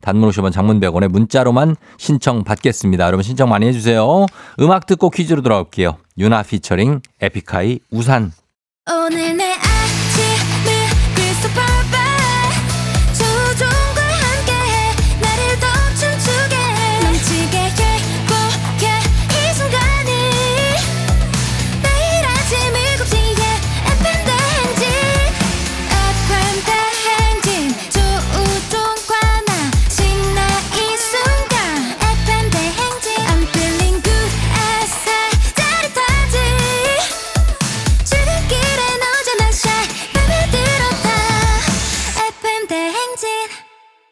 [0.00, 3.06] 단문 50원 장문 100원에 문자로만 신청 받겠습니다.
[3.06, 4.26] 여러분 신청 많이 해주세요.
[4.60, 5.96] 음악 듣고 퀴즈로 돌아올게요.
[6.18, 8.32] 윤하 피처링 에픽하이 우산.
[8.90, 9.54] 오늘 내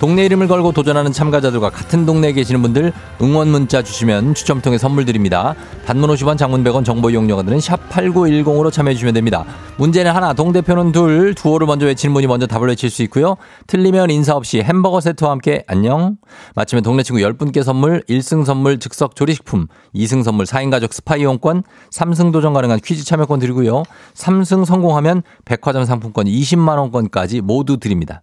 [0.00, 5.04] 동네 이름을 걸고 도전하는 참가자들과 같은 동네에 계시는 분들 응원 문자 주시면 추첨 통해 선물
[5.04, 5.54] 드립니다.
[5.86, 9.44] 단문 50원 장문 100원 정보 이용료가 드는 샵 8910으로 참여해 주시면 됩니다.
[9.76, 13.36] 문제는 하나 동대표는 둘 두어를 먼저 외치는 분이 먼저 답을 외칠 수 있고요.
[13.66, 16.16] 틀리면 인사 없이 햄버거 세트와 함께 안녕
[16.54, 21.62] 마치면 동네 친구 10분께 선물 1승 선물 즉석 조리식품 2승 선물 4인 가족 스파 이용권
[21.90, 23.84] 3승 도전 가능한 퀴즈 참여권 드리고요.
[24.14, 28.22] 3승 성공하면 백화점 상품권 20만 원권까지 모두 드립니다.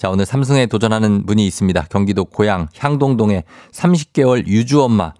[0.00, 1.84] 자, 오늘 삼승에 도전하는 분이 있습니다.
[1.90, 5.12] 경기도 고양 향동동의 30개월 유주 엄마.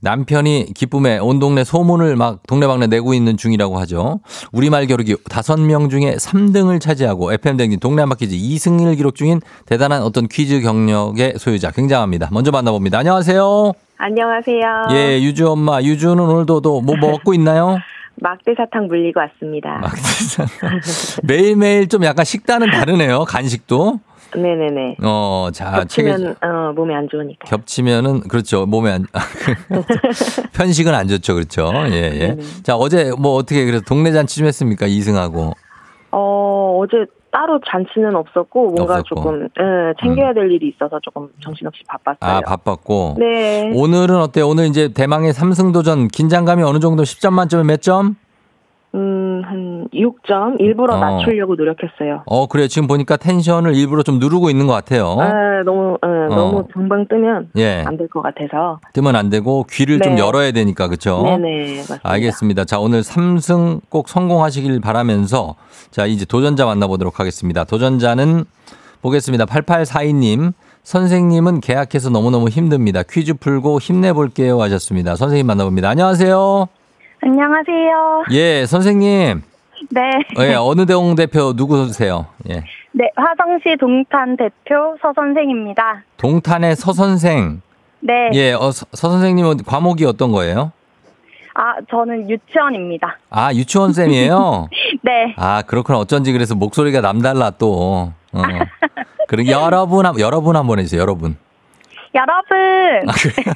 [0.00, 4.20] 남편이 기쁨에 온 동네 소문을 막 동네방네 내고 있는 중이라고 하죠.
[4.52, 10.62] 우리말 겨루기 5명 중에 3등을 차지하고 FM댕진 동네 한바퀴즈 2승을 기록 중인 대단한 어떤 퀴즈
[10.62, 12.30] 경력의 소유자 굉장합니다.
[12.32, 13.00] 먼저 만나봅니다.
[13.00, 13.72] 안녕하세요.
[13.98, 14.86] 안녕하세요.
[14.92, 15.82] 예, 유주 엄마.
[15.82, 17.76] 유주는 오늘도 또뭐 먹고 있나요?
[18.16, 19.78] 막대 사탕 물리고 왔습니다.
[19.82, 19.92] 막
[21.22, 23.24] 매일매일 좀 약간 식단은 다르네요.
[23.24, 24.00] 간식도.
[24.34, 24.96] 네네네.
[25.02, 27.48] 어, 자, 겹치면 어, 몸에 안 좋으니까.
[27.48, 28.66] 겹치면은 그렇죠.
[28.66, 29.06] 몸에 안
[30.54, 31.34] 편식은 안 좋죠.
[31.34, 31.70] 그렇죠.
[31.90, 32.18] 예, 예.
[32.28, 32.42] 네네.
[32.62, 34.86] 자, 어제 뭐 어떻게 그래서 동네 잔치 좀 했습니까?
[34.86, 35.52] 이승하고.
[36.12, 39.14] 어, 어제 따로 잔치는 없었고 뭔가 없었고.
[39.22, 42.18] 조금 예, 챙겨야 될 일이 있어서 조금 정신없이 바빴어요.
[42.20, 43.16] 아, 바빴고.
[43.18, 43.72] 네.
[43.74, 44.48] 오늘은 어때요?
[44.48, 48.16] 오늘 이제 대망의 삼승 도전 긴장감이 어느 정도 10점 만점에 몇 점?
[48.94, 50.98] 음, 한 6점 일부러 어.
[50.98, 52.22] 낮추려고 노력했어요.
[52.26, 52.68] 어, 그래.
[52.68, 55.16] 지금 보니까 텐션을 일부러 좀 누르고 있는 것 같아요.
[55.18, 57.82] 아, 너무 예, 너무 금방 뜨면 예.
[57.86, 58.80] 안될 것 같아서.
[58.92, 60.20] 뜨면 안 되고 귀를 좀 네.
[60.20, 60.88] 열어야 되니까.
[60.88, 61.22] 그렇죠?
[61.24, 61.76] 네네.
[61.78, 62.08] 맞습니다.
[62.08, 62.64] 알겠습니다.
[62.64, 65.54] 자, 오늘 삼승꼭 성공하시길 바라면서
[65.90, 67.64] 자, 이제 도전자 만나보도록 하겠습니다.
[67.64, 68.44] 도전자는
[69.00, 69.46] 보겠습니다.
[69.46, 70.52] 8842님.
[70.84, 73.04] 선생님은 계약해서 너무너무 힘듭니다.
[73.08, 75.14] 퀴즈 풀고 힘내볼게요 하셨습니다.
[75.14, 75.88] 선생님 만나봅니다.
[75.88, 76.66] 안녕하세요.
[77.24, 78.24] 안녕하세요.
[78.32, 79.42] 예, 선생님.
[79.90, 80.00] 네.
[80.40, 82.26] 예, 어느 대공 대표 누구세요?
[82.50, 82.64] 예.
[82.92, 86.02] 네, 화성시 동탄 대표 서 선생입니다.
[86.16, 87.62] 동탄의 서 선생.
[88.00, 88.30] 네.
[88.34, 90.72] 예, 어, 서, 서 선생님은 과목이 어떤 거예요?
[91.54, 93.18] 아, 저는 유치원입니다.
[93.30, 94.68] 아, 유치원 쌤이에요?
[95.02, 95.34] 네.
[95.36, 95.98] 아, 그렇구나.
[95.98, 98.12] 어쩐지 그래서 목소리가 남달라 또.
[98.32, 98.42] 어.
[99.28, 101.36] 그리고 여러분, 한- 여러분 한번 해주세요, 여러분.
[102.14, 103.08] 여러분.
[103.08, 103.54] 아, 그래요?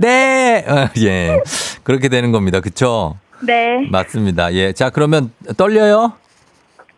[0.00, 0.64] 네!
[0.68, 1.40] 어, 예.
[1.82, 2.60] 그렇게 되는 겁니다.
[2.60, 3.16] 그쵸?
[3.40, 3.86] 네.
[3.90, 4.52] 맞습니다.
[4.54, 4.72] 예.
[4.72, 6.12] 자, 그러면 떨려요?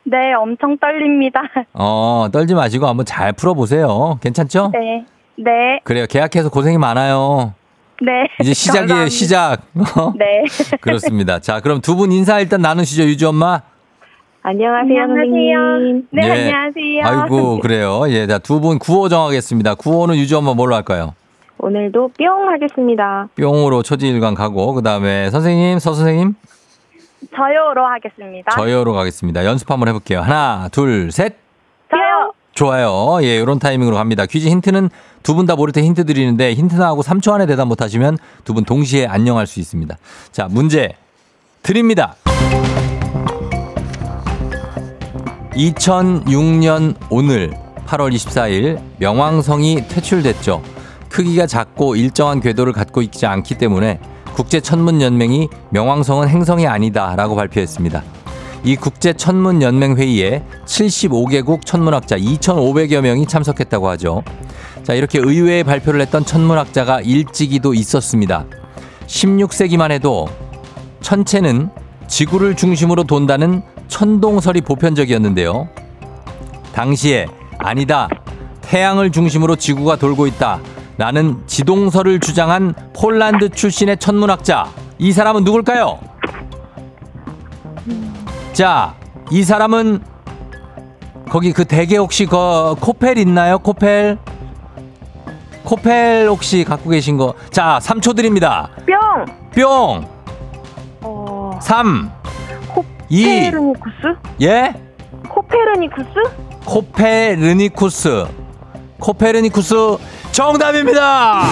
[0.04, 1.40] 네, 엄청 떨립니다.
[1.74, 4.18] 어, 떨지 마시고 한번 잘 풀어 보세요.
[4.20, 4.70] 괜찮죠?
[4.72, 5.04] 네.
[5.36, 5.80] 네.
[5.84, 6.06] 그래요.
[6.08, 7.54] 계약해서 고생이 많아요.
[8.00, 8.10] 네.
[8.40, 9.10] 이제 시작이에요, 감사합니다.
[9.10, 9.58] 시작.
[9.96, 10.12] 어?
[10.18, 10.42] 네.
[10.80, 11.38] 그렇습니다.
[11.38, 13.60] 자, 그럼 두 분 인사 일단 나누시죠, 유주 엄마.
[14.44, 16.08] 안녕하세요, 선생님.
[16.10, 16.30] 네, 예.
[16.30, 17.22] 안녕하세요.
[17.24, 18.02] 아이고, 그래요.
[18.08, 19.74] 예, 자, 두 분 구호 정하겠습니다.
[19.76, 21.14] 구호는 유주 엄마 뭘로 할까요?
[21.58, 23.28] 오늘도 뿅 하겠습니다.
[23.36, 26.34] 뿅으로 초지일관 가고, 그 다음에 선생님, 서 선생님,
[27.36, 28.50] 저요로 하겠습니다.
[28.50, 29.44] 저요로 가겠습니다.
[29.44, 30.20] 연습 한번 해볼게요.
[30.22, 31.36] 하나, 둘, 셋.
[31.90, 32.32] 저요.
[32.54, 33.18] 좋아요.
[33.22, 34.26] 예, 요런 타이밍으로 갑니다.
[34.26, 34.90] 퀴즈 힌트는
[35.22, 38.64] 두 분 다 모를 때 힌트 드리는데 힌트 나하고 3초 안에 대답 못하시면 두 분
[38.64, 39.96] 동시에 안녕할 수 있습니다.
[40.32, 40.96] 자, 문제
[41.62, 42.16] 드립니다.
[45.54, 47.52] 2006년 오늘
[47.86, 50.62] 8월 24일 명왕성이 퇴출됐죠.
[51.10, 54.00] 크기가 작고 일정한 궤도를 갖고 있지 않기 때문에
[54.34, 58.02] 국제천문연맹이 명왕성은 행성이 아니다 라고 발표했습니다.
[58.64, 64.22] 이 국제천문연맹 회의에 75개국 천문학자 2,500여 명이 참석했다고 하죠.
[64.84, 68.46] 자, 이렇게 의외의 발표를 했던 천문학자가 일찍이도 있었습니다.
[69.06, 70.28] 16세기만 해도
[71.02, 71.68] 천체는
[72.08, 73.62] 지구를 중심으로 돈다는
[73.92, 75.68] 천동설이 보편적이었는데요.
[76.72, 77.26] 당시에
[77.58, 78.08] 아니다.
[78.62, 80.60] 태양을 중심으로 지구가 돌고 있다.
[80.96, 84.66] 라는 지동설을 주장한 폴란드 출신의 천문학자.
[84.98, 86.00] 이 사람은 누굴까요?
[88.54, 88.94] 자,
[89.30, 90.00] 이 사람은
[91.28, 93.58] 거기 그 대게 혹시 그 코펠 있나요?
[93.58, 94.16] 코펠?
[95.64, 97.34] 코펠 혹시 갖고 계신 거?
[97.50, 98.70] 자, 3초 드립니다.
[98.86, 99.26] 뿅.
[99.54, 100.08] 뿅!
[101.02, 102.21] 어, 3, 2,
[103.12, 104.14] 코페르니쿠스?
[104.40, 104.74] 예?
[105.28, 106.08] 코페르니쿠스?
[106.64, 108.24] 코페르니쿠스.
[108.98, 109.74] 코페르니쿠스
[110.32, 111.42] 정답입니다!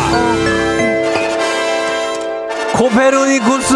[2.78, 3.74] 코페르니쿠스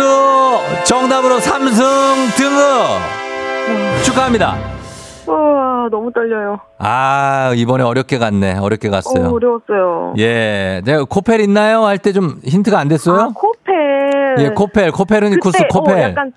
[0.87, 1.85] 정답으로 삼승
[2.37, 2.65] 등극
[4.05, 4.57] 축하합니다.
[5.27, 6.61] 우와, 너무 떨려요.
[6.79, 8.57] 아, 이번에 어렵게 갔네.
[8.59, 9.27] 어렵게 갔어요.
[9.27, 10.15] 어, 어려웠어요.
[10.19, 10.81] 예.
[10.85, 11.85] 내가 코펠 있나요?
[11.85, 13.21] 할 때 좀 힌트가 안 됐어요?
[13.21, 14.37] 아, 코펠.
[14.39, 15.95] 예, 코펠, 코페르니쿠스 그때, 코펠.
[15.99, 16.33] 어, 약간?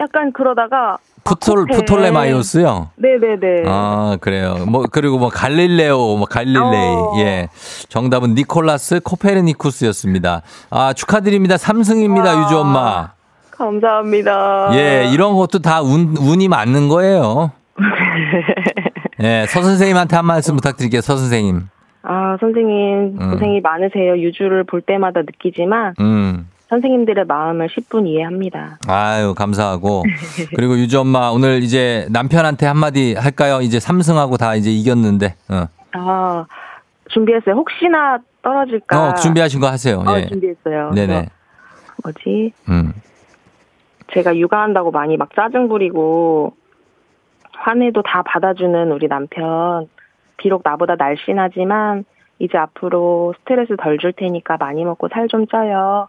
[0.00, 0.98] 약간 그러다가.
[1.22, 1.76] 푸톨, 아.
[1.76, 2.90] 푸톨레마이오스요?
[2.96, 3.64] 네네네.
[3.66, 4.56] 아, 그래요.
[4.66, 6.60] 뭐, 그리고 뭐, 갈릴레오, 뭐, 갈릴레이.
[6.62, 7.12] 어.
[7.18, 7.48] 예.
[7.88, 10.42] 정답은 니콜라스 코페르니쿠스였습니다.
[10.70, 11.58] 아, 축하드립니다.
[11.58, 12.42] 삼승입니다, 와.
[12.44, 13.10] 유주 엄마.
[13.50, 14.70] 감사합니다.
[14.72, 17.52] 예, 이런 것도 다 운, 운이 맞는 거예요.
[19.22, 21.68] 예, 서 선생님한테 한 말씀 부탁드릴게요, 서 선생님.
[22.02, 23.30] 아, 선생님, 음.
[23.32, 24.16] 고생이 많으세요.
[24.16, 26.48] 유주를 볼 때마다 느끼지만, 음.
[26.70, 28.78] 선생님들의 마음을 10분 이해합니다.
[28.86, 30.04] 아유, 감사하고.
[30.54, 33.60] 그리고 유주 엄마, 오늘 이제 남편한테 한마디 할까요?
[33.60, 35.34] 이제 삼승하고 다 이제 이겼는데.
[35.50, 36.46] 어, 아,
[37.08, 37.56] 준비했어요.
[37.56, 39.08] 혹시나 떨어질까.
[39.10, 39.98] 어 준비하신 거 하세요.
[40.06, 40.26] 어, 예.
[40.28, 40.92] 준비했어요.
[40.94, 41.26] 네네.
[42.04, 42.52] 뭐지?
[42.68, 42.92] 음.
[44.14, 46.54] 제가 육아한다고 많이 막 짜증 부리고
[47.52, 49.88] 화내도 다 받아주는 우리 남편.
[50.36, 52.04] 비록 나보다 날씬하지만
[52.38, 56.08] 이제 앞으로 스트레스 덜 줄 테니까 많이 먹고 살 좀 쪄요.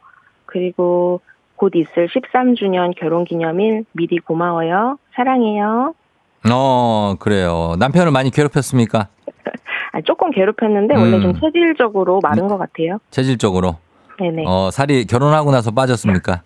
[0.51, 1.21] 그리고
[1.55, 4.97] 곧 있을 13주년 결혼 기념일 미리 고마워요.
[5.15, 5.93] 사랑해요.
[6.51, 7.75] 어, 그래요.
[7.79, 9.07] 남편을 많이 괴롭혔습니까?
[9.93, 11.01] 아, 조금 괴롭혔는데 음.
[11.01, 12.97] 원래 좀 체질적으로 마른 것 같아요.
[13.11, 13.77] 체질적으로.
[14.19, 14.43] 네네.
[14.47, 16.41] 어, 살이 결혼하고 나서 빠졌습니까?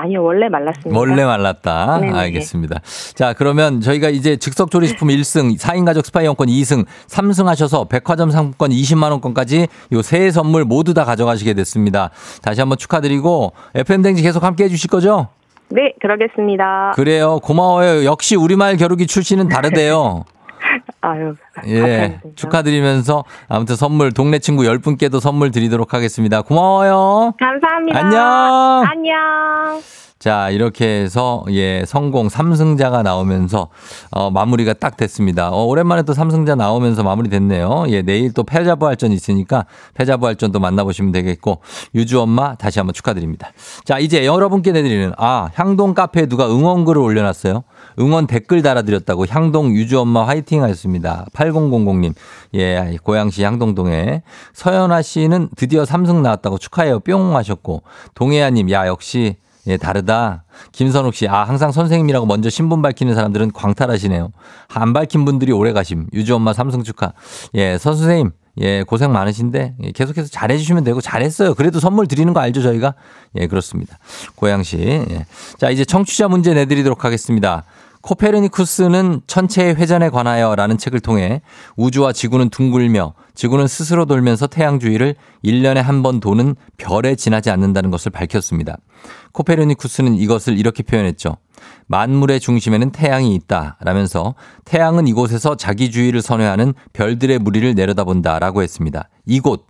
[0.00, 0.96] 아니요, 원래 말랐습니다.
[0.98, 1.98] 원래 말랐다.
[2.00, 2.16] 네네.
[2.18, 2.80] 알겠습니다.
[3.14, 9.68] 자, 그러면 저희가 이제 즉석조리식품 1승, 4인 가족 스파이용권 2승, 3승 하셔서 백화점 상품권 20만원권까지
[9.92, 12.10] 요 세 선물 모두 다 가져가시게 됐습니다.
[12.42, 15.28] 다시 한번 축하드리고, FM댕지 계속 함께 해주실 거죠?
[15.70, 16.92] 네, 그러겠습니다.
[16.94, 17.40] 그래요.
[17.42, 18.04] 고마워요.
[18.04, 20.24] 역시 우리말 겨루기 출신은 다르대요.
[21.00, 21.34] 아유,
[21.66, 21.80] 예.
[21.80, 22.20] 감사합니다.
[22.34, 26.42] 축하드리면서 아무튼 선물 동네 친구 10분께도 선물 드리도록 하겠습니다.
[26.42, 27.34] 고마워요.
[27.38, 27.98] 감사합니다.
[27.98, 28.22] 안녕.
[28.90, 29.80] 안녕.
[30.18, 33.68] 자, 이렇게 해서 예, 성공 3승자가 나오면서
[34.10, 35.50] 어, 마무리가 딱 됐습니다.
[35.50, 37.84] 어, 오랜만에 또 3승자 나오면서 마무리 됐네요.
[37.90, 41.60] 예, 내일 또 패자부활전 있으니까 패자부활전 또 만나보시면 되겠고
[41.94, 43.52] 유주 엄마 다시 한번 축하드립니다.
[43.84, 47.62] 자, 이제 여러분께 내드리는 아, 향동 카페에 누가 응원글을 올려놨어요.
[48.00, 51.26] 응원 댓글 달아드렸다고 향동 유주 엄마 화이팅 하셨습니다.
[51.32, 52.14] 8000님.
[52.54, 54.22] 예, 고양시 향동동에.
[54.52, 56.98] 서연아 씨는 드디어 3승 나왔다고 축하해요.
[57.00, 57.84] 뿅 하셨고.
[58.16, 59.36] 동해아 님, 야, 역시
[59.68, 60.44] 예, 다르다.
[60.72, 64.32] 김선욱 씨, 아, 항상 선생님이라고 먼저 신분 밝히는 사람들은 광탈하시네요.
[64.68, 66.08] 안 밝힌 분들이 오래 가심.
[66.14, 67.12] 유주 엄마 삼성 축하.
[67.54, 68.32] 예, 선 선생님.
[68.60, 71.54] 예, 고생 많으신데 예, 계속해서 잘해주시면 되고 잘했어요.
[71.54, 72.94] 그래도 선물 드리는 거 알죠, 저희가?
[73.36, 73.98] 예, 그렇습니다.
[74.34, 74.78] 고양시.
[74.78, 75.26] 예.
[75.58, 77.62] 자, 이제 청취자 문제 내드리도록 하겠습니다.
[78.08, 81.42] 코페르니쿠스는 천체의 회전에 관하여라는 책을 통해
[81.76, 87.90] 우주와 지구는 둥글며 지구는 스스로 돌면서 태양 주위를 1년에 한 번 도는 별에 지나지 않는다는
[87.90, 88.78] 것을 밝혔습니다.
[89.32, 91.36] 코페르니쿠스는 이것을 이렇게 표현했죠.
[91.88, 93.76] 만물의 중심에는 태양이 있다.
[93.82, 94.34] 라면서
[94.64, 98.38] 태양은 이곳에서 자기 주위를 선회하는 별들의 무리를 내려다본다.
[98.38, 99.10] 라고 했습니다.
[99.26, 99.66] 이곳.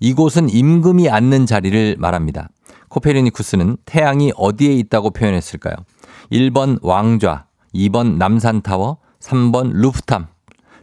[0.00, 2.48] 이곳은 임금이 앉는 자리를 말합니다.
[2.88, 5.76] 코페르니쿠스는 태양이 어디에 있다고 표현했을까요?
[6.32, 7.45] 1번 왕좌,
[7.76, 10.28] 2번 남산타워, 3번 루프탑.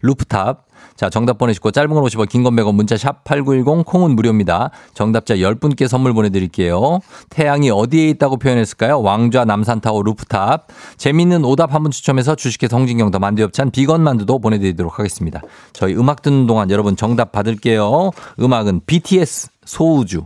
[0.02, 0.66] 루프탑.
[0.98, 4.70] 자, 정답 보내시고 짧은 건 50원, 긴 건 100원, 문자 샵 8910, 콩은 무료입니다.
[4.94, 7.00] 정답자 10분께 선물 보내드릴게요.
[7.30, 9.02] 태양이 어디에 있다고 표현했을까요?
[9.02, 10.68] 왕좌, 남산타워, 루프탑.
[10.98, 15.42] 재미있는 오답 한 분 추첨해서 주식회사 홍진경더 만두엽찬 비건 만두도 보내드리도록 하겠습니다.
[15.72, 18.12] 저희 음악 듣는 동안 여러분 정답 받을게요.
[18.42, 20.26] 음악은 BTS 소우주.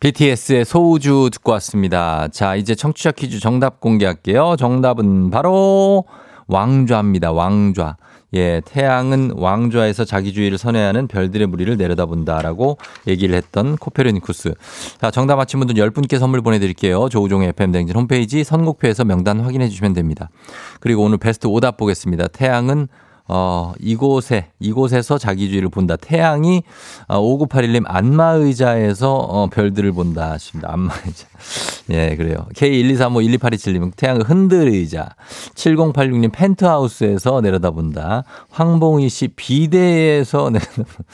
[0.00, 2.28] BTS의 소우주 듣고 왔습니다.
[2.28, 4.54] 자, 이제 청취자 퀴즈 정답 공개할게요.
[4.56, 6.04] 정답은 바로
[6.46, 7.32] 왕좌입니다.
[7.32, 7.96] 왕좌.
[8.34, 12.78] 예, 태양은 왕좌에서 자기 주위를 선회하는 별들의 무리를 내려다본다라고
[13.08, 14.54] 얘기를 했던 코페르니쿠스.
[15.00, 17.08] 자, 정답 맞힌 분들 10분께 선물 보내드릴게요.
[17.08, 20.28] 조우종의 FM댕진 홈페이지 선곡표에서 명단 확인해 주시면 됩니다.
[20.78, 22.28] 그리고 오늘 베스트 오답 보겠습니다.
[22.28, 22.86] 태양은
[23.28, 25.96] 어, 이곳에, 이곳에서 자기 주위를 본다.
[25.96, 26.62] 태양이,
[27.06, 30.30] 어, 5981님 안마의자에서, 어, 별들을 본다.
[30.32, 30.72] 하십니다.
[30.72, 31.26] 안마의자.
[31.90, 32.46] 예, 그래요.
[32.54, 35.10] K123512827님, 태양의 흔들의자.
[35.54, 38.24] 7086님, 펜트하우스에서 내려다본다.
[38.50, 41.04] 황봉희 씨, 비대에서 내려다본다.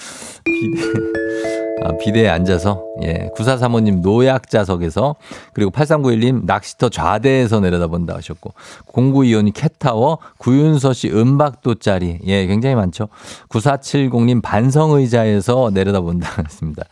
[0.45, 1.54] 비대.
[1.83, 3.31] 아, 비대에 앉아서, 예.
[3.37, 5.17] 9435님, 노약자석에서,
[5.53, 8.55] 그리고 8391님, 낚시터 좌대에서 내려다본다 하셨고,
[8.87, 13.09] 0925님, 캣타워, 구윤서 씨, 은박도 자리, 예, 굉장히 많죠.
[13.49, 16.85] 9470님, 반성의자에서 내려다본다 했습니다.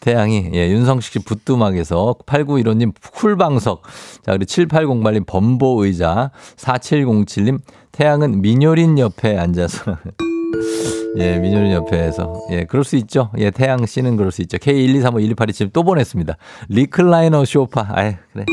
[0.00, 3.82] 태양이, 예, 윤성식 씨, 붓두막에서, 8915님, 쿨방석,
[4.22, 7.58] 자, 그리고 7808님, 범보의자, 4707님,
[7.92, 9.96] 태양은 민효린 옆에 앉아서,
[11.18, 12.46] 예, 민효린 옆에서.
[12.50, 13.30] 예, 그럴 수 있죠.
[13.38, 14.58] 예, 태양 씨는 그럴 수 있죠.
[14.58, 16.36] K123512827 또 보냈습니다.
[16.68, 17.88] 리클라이너 쇼파.
[17.90, 18.44] 아이, 그래.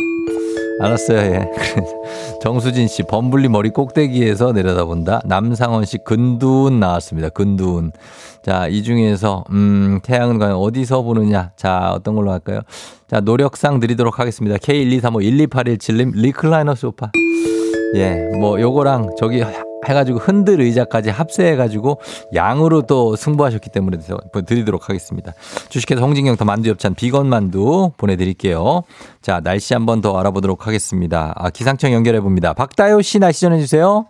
[0.79, 1.51] 알았어요, 예.
[2.41, 5.21] 정수진 씨, 범블리 머리 꼭대기에서 내려다본다.
[5.25, 7.29] 남상원 씨, 근두운 나왔습니다.
[7.29, 7.91] 근두운.
[8.43, 11.51] 자, 이 중에서, 음, 태양은 과연 어디서 보느냐?
[11.55, 12.61] 자, 어떤 걸로 할까요?
[13.07, 14.57] 자, 노력상 드리도록 하겠습니다.
[14.57, 17.11] K123512817님, 리클라이너 쇼파.
[17.95, 19.43] 예, 뭐, 요거랑 저기
[19.87, 21.99] 해가지고 흔들 의자까지 합세해가지고
[22.33, 23.97] 양으로 또 승부하셨기 때문에
[24.45, 25.33] 드리도록 하겠습니다.
[25.69, 28.83] 주식회사 홍진경 더 만두엽찬 비건 만두 보내드릴게요.
[29.21, 31.33] 자, 날씨 한번 더 알아보도록 하겠습니다.
[31.35, 32.53] 아, 기상청 연결해봅니다.
[32.53, 34.05] 박다요 씨 날씨 전해주세요.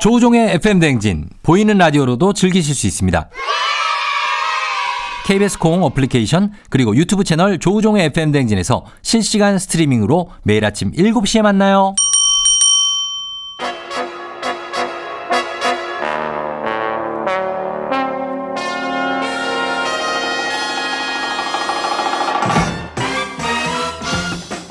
[0.00, 3.30] 조우종의 FM 댕진 보이는 라디오로도 즐기실 수 있습니다.
[5.26, 11.94] KBS 콩 어플리케이션 그리고 유튜브 채널 조우종의 FM 댕진에서 실시간 스트리밍으로 매일 아침 7시에 만나요.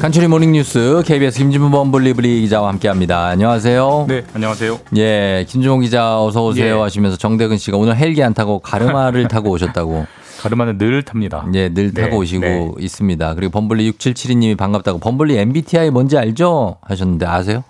[0.03, 3.27] 간추리 모닝뉴스 KBS 김진부 범블리블리 기자와 함께합니다.
[3.27, 4.07] 안녕하세요.
[4.09, 4.77] 네, 안녕하세요.
[4.97, 6.81] 예, 김종호 기자 어서 오세요 예.
[6.81, 10.05] 하시면서 정대근 씨가 오늘 헬기 안 타고 가르마를 타고 오셨다고.
[10.41, 11.47] 가르마는 늘 탑니다.
[11.53, 12.69] 예, 늘 네, 타고 오시고 네.
[12.79, 13.33] 있습니다.
[13.35, 14.99] 그리고 범블리 6772님이 반갑다고.
[14.99, 16.79] 범블리 MBTI 뭔지 알죠?
[16.81, 17.63] 하셨는데 아세요?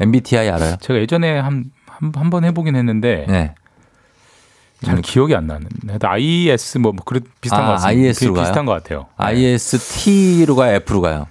[0.00, 0.74] MBTI 알아요?
[0.80, 3.54] 제가 예전에 한 한번 해보긴 했는데 네.
[4.82, 5.68] 잘 기억이 안 나는.
[6.02, 8.00] IS 뭐, 뭐 그런 비슷한 아, 것 같습니다.
[8.08, 8.44] IS 로 비- 가요?
[8.46, 9.06] 비슷한 것 같아요.
[9.20, 9.26] 네.
[9.26, 10.74] IST로 가요?
[10.74, 11.26] F로 가요?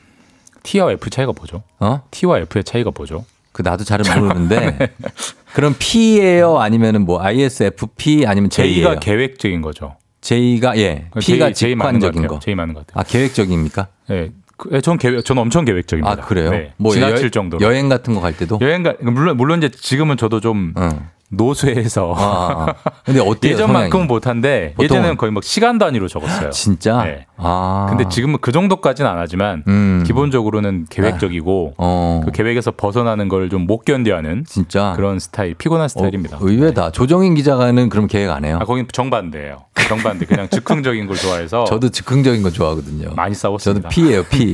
[0.66, 1.64] T와 F 차이가 뭐죠?
[1.80, 2.02] 어?
[2.12, 3.26] T와 F의 차이가 뭐죠?
[3.52, 4.90] 그 나도 잘은 모르는데.
[5.54, 6.60] 그럼 P예요?
[6.60, 8.74] 아니면은 뭐 ISFP 아니면 J예요?
[8.90, 9.96] J가 계획적인 거죠.
[10.22, 11.08] J가 예.
[11.20, 12.28] P가 J, J 직관적인 같아요.
[12.28, 12.40] 거.
[12.40, 13.00] J 맞는 것 같아요.
[13.00, 13.88] 아, 계획적입니까?
[14.10, 14.32] 네.
[14.58, 16.12] 그, 예, 전 계획, 전 엄청 계획적입니다.
[16.24, 16.50] 아, 그래요?
[16.52, 16.74] 네.
[16.78, 17.66] 뭐 지나칠 여, 정도로.
[17.66, 18.58] 여행 같은 거 갈 때도?
[18.62, 21.10] 여행 가 물론 물론 이제 지금은 저도 좀 응.
[21.32, 22.92] 노쇠해서 아, 아, 아.
[23.04, 23.54] 근데 어때요?
[23.54, 24.08] 예전만큼은 성향이?
[24.08, 24.84] 못한데 보통은?
[24.86, 26.50] 예전에는 거의 막 시간 단위로 적었어요.
[26.52, 27.04] 진짜?
[27.04, 27.26] 네.
[27.38, 27.88] 아.
[27.90, 30.04] 근데 지금은 그 정도까지는 안 하지만 음.
[30.06, 32.22] 기본적으로는 계획적이고 어.
[32.26, 36.38] 그 계획에서 벗어나는 걸 좀 못 견뎌하는 진짜 그런 스타일, 피곤한 스타일입니다.
[36.38, 36.92] 어, 의외다.
[36.92, 38.58] 조정인 기자가는 그럼 계획 안 해요.
[38.62, 39.66] 아, 거긴 정반대예요.
[39.88, 40.26] 정반대.
[40.26, 43.10] 그냥 즉흥적인 걸 좋아해서 저도 즉흥적인 거 좋아하거든요.
[43.16, 43.90] 많이 싸웠습니다.
[43.90, 44.54] 저도 P예요, P.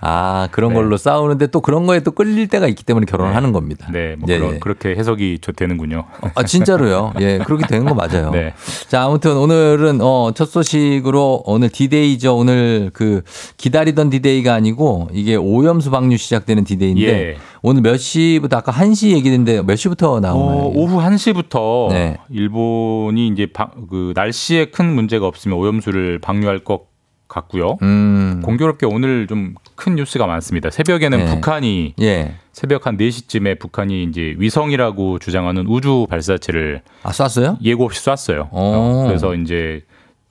[0.00, 0.74] 아, 그런 네.
[0.76, 3.34] 걸로 싸우는데 또 그런 거에 또 끌릴 때가 있기 때문에 결혼을 네.
[3.34, 3.88] 하는 겁니다.
[3.92, 4.58] 네, 뭐 예, 그런, 예.
[4.58, 6.04] 그렇게 해석이 저 되는군요.
[6.34, 7.12] 아, 진짜로요.
[7.20, 8.30] 예, 그렇게 되는 거 맞아요.
[8.30, 8.54] 네.
[8.88, 12.36] 자, 아무튼 오늘은 어, 첫 소식으로 오늘 디데이죠.
[12.36, 13.22] 오늘 그
[13.56, 17.36] 기다리던 디데이가 아니고 이게 오염수 방류 시작되는 디데이인데 예.
[17.62, 20.58] 오늘 몇 시부터 아까 1시 얘기했는데 몇 시부터 나오나요?
[20.58, 22.16] 어, 오후 1시부터 네.
[22.30, 26.86] 일본이 이제 방- 그 날씨에 큰 문제가 없으면 오염수를 방류할 것
[27.28, 27.76] 같고요.
[27.82, 28.40] 음.
[28.44, 30.70] 공교롭게 오늘 좀 큰 뉴스가 많습니다.
[30.70, 31.26] 새벽에는 네.
[31.26, 32.36] 북한이 예.
[32.56, 37.58] 새벽 한 4시쯤에 북한이 이제 위성이라고 주장하는 우주 발사체를 아, 쐈어요?
[37.62, 38.48] 예고 없이 쐈어요.
[38.50, 38.56] 오.
[38.58, 39.82] 어, 그래서 이제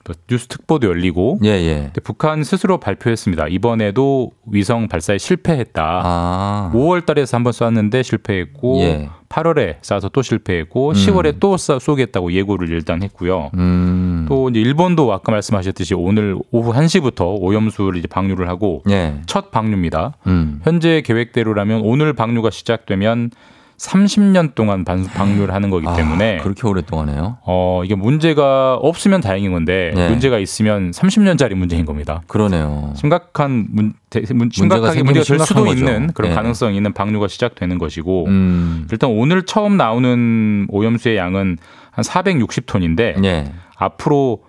[0.02, 1.92] 또 뉴스 특보도 열리고 예, 예.
[2.02, 3.46] 북한 스스로 발표했습니다.
[3.46, 6.00] 이번에도 위성 발사에 실패했다.
[6.04, 6.72] 아.
[6.74, 9.08] 5월 달에서 한번 쐈는데 실패했고 예.
[9.28, 13.50] 8월에 쏴서 또 실패했고 10월에 또 쏴- 쏘겠다고 예고를 일단 했고요.
[13.54, 14.05] 음.
[14.28, 19.20] 또 이제 일본도 아까 말씀하셨듯이 오늘 오후 1시부터 오염수를 이제 방류를 하고 예.
[19.26, 20.14] 첫 방류입니다.
[20.26, 20.60] 음.
[20.64, 23.30] 현재 계획대로라면 오늘 방류가 시작되면
[23.78, 27.36] 30년 동안 방- 방류를 하는 거기 때문에 아, 그렇게 오랫동안 해요?
[27.44, 30.08] 어 이게 문제가 없으면 다행인 건데 네.
[30.08, 32.22] 문제가 있으면 30년짜리 문제인 겁니다.
[32.26, 32.94] 그러네요.
[32.96, 35.76] 심각한 문, 대, 문 심각하게 문제가 될 수도 거죠.
[35.78, 36.34] 있는 그런 네.
[36.34, 38.86] 가능성이 있는 방류가 시작되는 것이고 음.
[38.90, 41.58] 일단 오늘 처음 나오는 오염수의 양은
[41.90, 43.52] 한 460톤인데 예.
[43.76, 44.42] 앞으로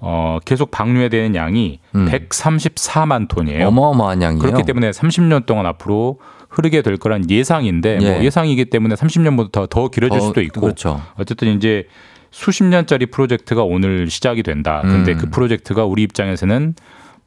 [0.00, 2.06] 어, 계속 방류해야 되는 양이 음.
[2.08, 3.68] 134만 톤이에요.
[3.68, 4.40] 어마어마한 양이에요.
[4.40, 6.18] 그렇기 때문에 30년 동안 앞으로
[6.48, 8.10] 흐르게 될 거란 예상인데 예.
[8.14, 11.00] 뭐 예상이기 때문에 30년보다 더, 더 길어질 더- 수도 있고 그렇죠.
[11.16, 11.86] 어쨌든 이제
[12.30, 14.80] 수십 년짜리 프로젝트가 오늘 시작이 된다.
[14.82, 15.18] 근데 음.
[15.18, 16.74] 그 프로젝트가 우리 입장에서는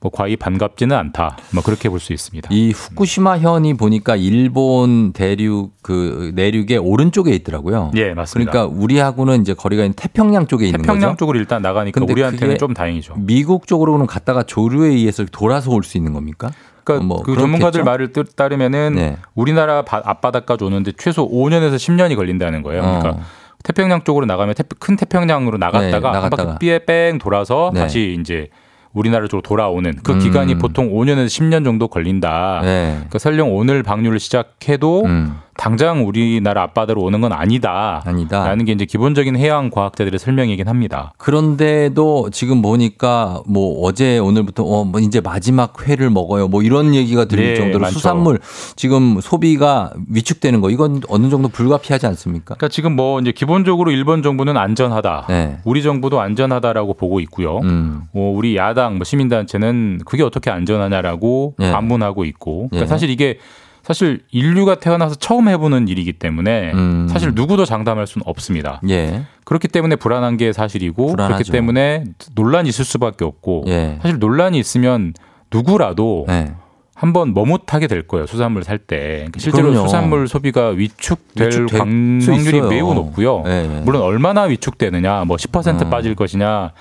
[0.02, 1.38] 뭐 과히 반갑지는 않다.
[1.52, 2.50] 뭐 그렇게 볼 수 있습니다.
[2.52, 7.91] 이 후쿠시마 현이 보니까 일본 대륙 그 내륙의 오른쪽에 있더라고요.
[7.96, 8.52] 예, 맞습니다.
[8.52, 11.18] 그러니까 우리하고는 이제 거리가 있는 태평양 쪽에 있는 태평양 거죠.
[11.18, 13.16] 쪽으로 일단 나가니까 우리한테는 좀 다행이죠.
[13.18, 16.52] 미국 쪽으로는 갔다가 조류에 의해서 돌아서 올 수 있는 겁니까?
[16.84, 17.41] 그러니까 뭐 그 그렇겠죠?
[17.41, 19.18] 전문가들 말을 따- 따르면은 네.
[19.34, 22.82] 우리나라 바- 앞바다까지 오는데 최소 5년에서 10년이 걸린다는 거예요.
[22.82, 23.20] 그러니까 어.
[23.64, 26.46] 태평양 쪽으로 나가면 태, 큰 태평양으로 나갔다가 네, 한 나갔다가.
[26.54, 27.80] 바퀴 삐에 뺑 돌아서 네.
[27.80, 28.50] 다시 이제
[28.96, 30.20] 우리나라 쪽으로 돌아오는 그 음.
[30.20, 32.62] 기간이 보통 5년에서 10년 정도 걸린다.
[32.64, 32.93] 네.
[32.96, 35.36] 그러니까 설령 오늘 방류를 시작해도 음.
[35.58, 38.01] 당장 우리나라 앞바다로 오는 건 아니다.
[38.06, 38.45] 아니다.
[38.47, 41.14] 라는 게 이제 기본적인 해양 과학자들의 설명이긴 합니다.
[41.18, 46.47] 그런데도 지금 보니까 뭐 어제 오늘부터 어 뭐 이제 마지막 회를 먹어요.
[46.47, 47.95] 뭐 이런 얘기가 들릴 네, 정도로 많죠.
[47.95, 48.39] 수산물
[48.76, 52.56] 지금 소비가 위축되는 거 이건 어느 정도 불가피하지 않습니까?
[52.56, 55.26] 그러니까 지금 뭐 이제 기본적으로 일본 정부는 안전하다.
[55.30, 55.58] 네.
[55.64, 57.60] 우리 정부도 안전하다라고 보고 있고요.
[57.60, 58.03] 음.
[58.12, 61.72] 뭐 우리 야당 뭐 시민단체는 그게 어떻게 안전하냐라고 예.
[61.72, 62.88] 반문하고 있고 그러니까 예.
[62.88, 63.39] 사실 이게
[63.86, 67.08] 사실 인류가 태어나서 처음 해보는 일이기 때문에 음.
[67.08, 68.82] 사실 누구도 장담할 수는 없습니다.
[68.90, 69.26] 예.
[69.44, 71.36] 그렇기 때문에 불안한 게 사실이고 불안하죠.
[71.36, 74.00] 그렇기 때문에 논란이 있을 수밖에 없고 예.
[74.02, 75.14] 사실 논란이 있으면
[75.54, 76.52] 누구라도 네.
[76.96, 78.98] 한번 머뭇하게 될 거예요 수산물 살 때.
[79.18, 79.86] 그러니까 실제로 그럼요.
[79.88, 82.62] 수산물 소비가 위축될 확률이.
[82.62, 83.44] 매우 높고요.
[83.46, 83.82] 네.
[83.84, 85.90] 물론 얼마나 위축되느냐, 뭐 10% 음.
[85.92, 86.72] 빠질 것이냐,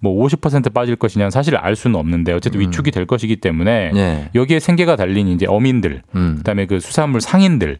[0.00, 3.96] 뭐 50% 빠질 것이냐 사실 알 수는 없는데 어쨌든 위축이 될 것이기 때문에 음.
[3.96, 4.30] 예.
[4.34, 6.36] 여기에 생계가 달린 이제 어민들, 음.
[6.38, 7.78] 그다음에 그 수산물 상인들이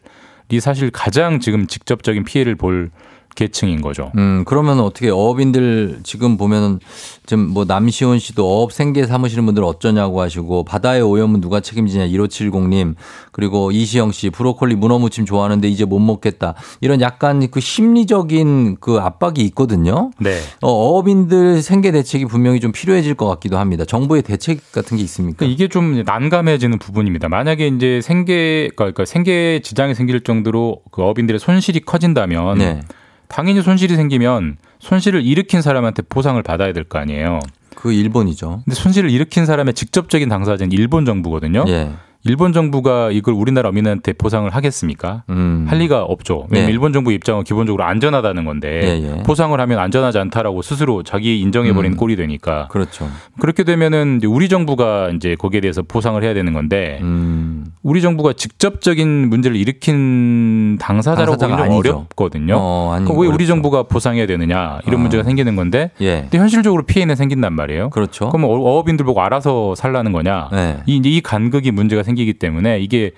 [0.59, 2.91] 사실 가장 지금 직접적인 피해를 볼
[3.35, 4.11] 계층인 거죠.
[4.17, 6.79] 음, 그러면 어떻게 어업인들 지금 보면은
[7.25, 12.95] 지금 뭐 남시원 씨도 어업 생계 삼으시는 분들 어쩌냐고 하시고 바다의 오염은 누가 책임지냐 1570님
[13.31, 16.55] 그리고 이시영 씨 브로콜리 문어 무침 좋아하는데 이제 못 먹겠다.
[16.81, 20.11] 이런 약간 그 심리적인 그 압박이 있거든요.
[20.19, 20.39] 네.
[20.61, 23.85] 어, 어업인들 생계 대책이 분명히 좀 필요해질 것 같기도 합니다.
[23.85, 25.45] 정부의 대책 같은 게 있습니까?
[25.45, 27.29] 이게 좀 난감해지는 부분입니다.
[27.29, 32.81] 만약에 이제 생계 그러니까 생계 지장이 생길 정도로 그 어민들의 손실이 커진다면 네.
[33.29, 37.39] 당연히 손실이 생기면 손실을 일으킨 사람한테 보상을 받아야 될 거 아니에요.
[37.75, 38.63] 그 일본이죠.
[38.65, 41.63] 근데 손실을 일으킨 사람의 직접적인 당사자는 일본 정부거든요.
[41.69, 41.91] 예.
[42.25, 45.23] 일본 정부가 이걸 우리나라 어민한테 보상을 하겠습니까?
[45.29, 45.65] 음.
[45.69, 46.47] 할 리가 없죠.
[46.49, 46.73] 왜냐면 네.
[46.73, 49.23] 일본 정부 입장은 기본적으로 안전하다는 건데 예, 예.
[49.23, 51.97] 보상을 하면 안전하지 않다라고 스스로 자기 인정해버린 음.
[51.97, 53.07] 꼴이 되니까 그렇죠.
[53.39, 57.67] 그렇게 되면은 우리 정부가 이제 거기에 대해서 보상을 해야 되는 건데 음.
[57.83, 61.75] 우리 정부가 직접적인 문제를 일으킨 당사자라고 보기는 좀.
[61.77, 62.55] 어렵거든요.
[62.59, 63.47] 어, 아니, 그러니까 왜 우리 어렵죠.
[63.47, 65.01] 정부가 보상해야 되느냐 이런 아.
[65.03, 66.21] 문제가 생기는 건데 예.
[66.23, 67.91] 근데 현실적으로 피해는 생긴단 말이에요.
[67.91, 68.27] 그렇죠.
[68.29, 70.49] 그럼 어- 어업인들 보고 알아서 살라는 거냐?
[70.51, 70.77] 네.
[70.85, 73.11] 이, 이 간극이 문제가 생기기 때문에 이게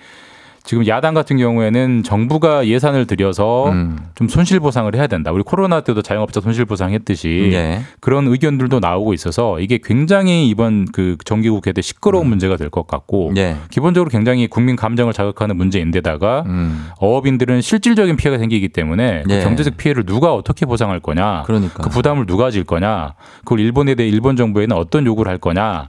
[0.64, 3.98] 지금 야당 같은 경우에는 정부가 예산을 들여서 음.
[4.14, 5.32] 좀 손실 보상을 해야 된다.
[5.32, 7.80] 우리 코로나 때도 자영업자 손실 보상했듯이 예.
[7.98, 13.30] 그런 의견들도 나오고 있어서 이게 굉장히 이번 그 정기국회 때 시끄러운 문제가 될 것 같고
[13.30, 13.36] 음.
[13.38, 13.56] 예.
[13.70, 16.86] 기본적으로 굉장히 국민 감정을 자극하는 문제인데다가 음.
[17.00, 19.40] 어업인들은 실질적인 피해가 생기기 때문에 그 예.
[19.42, 21.82] 경제적 피해를 누가 어떻게 보상할 거냐, 그러니까.
[21.82, 25.88] 그 부담을 누가 질 거냐, 그걸 일본에 대해 일본 정부에는 어떤 요구를 할 거냐.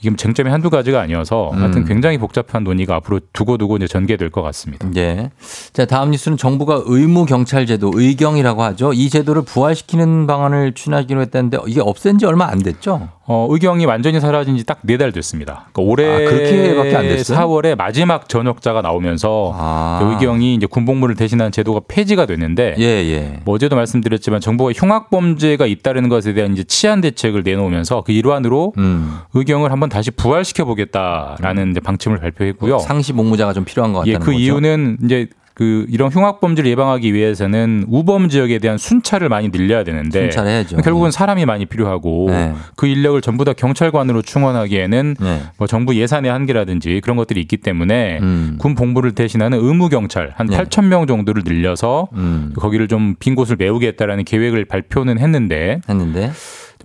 [0.00, 1.58] 이게 뭐 쟁점이 한두 가지가 아니어서 음.
[1.60, 4.88] 하여튼 굉장히 복잡한 논의가 앞으로 두고두고 이제 전개될 것 같습니다.
[4.96, 5.30] 예.
[5.72, 8.92] 자, 다음 뉴스는 정부가 의무 경찰 제도 의경이라고 하죠.
[8.92, 13.08] 이 제도를 부활시키는 방안을 추진하기로 했다는데 이게 없앤 지 얼마 안 됐죠?
[13.32, 15.68] 어, 의경이 완전히 사라진 지 딱 네 달 됐습니다.
[15.72, 17.38] 그러니까 올해 아, 그렇게밖에 안 됐어요?
[17.38, 20.00] 4월에 마지막 전역자가 나오면서 아.
[20.02, 23.40] 의경이 이제 군복무를 대신하는 제도가 폐지가 됐는데 예, 예.
[23.44, 28.72] 뭐 어제도 말씀드렸지만 정부가 흉악 범죄가 있다는 것에 대한 이제 치안 대책을 내놓으면서 그 일환으로
[28.78, 29.18] 음.
[29.34, 32.78] 의경을 한번 다시 부활시켜 보겠다라는 이제 방침을 발표했고요.
[32.80, 34.38] 상시 복무자가 좀 필요한 것 같다는 예, 그 거죠.
[34.38, 35.28] 이유는 이제
[35.60, 40.78] 그 이런 흉악 범죄를 예방하기 위해서는 우범 지역에 대한 순찰을 많이 늘려야 되는데 순찰해야죠.
[40.78, 42.54] 결국은 사람이 많이 필요하고 네.
[42.76, 45.42] 그 인력을 전부 다 경찰관으로 충원하기에는 네.
[45.58, 48.56] 뭐 정부 예산의 한계라든지 그런 것들이 있기 때문에 음.
[48.58, 50.56] 군 복무를 대신하는 의무 경찰 한 네.
[50.56, 52.54] 8천 명 정도를 늘려서 음.
[52.56, 56.32] 거기를 좀 빈 곳을 메우겠다라는 계획을 발표는 했는데 했는데.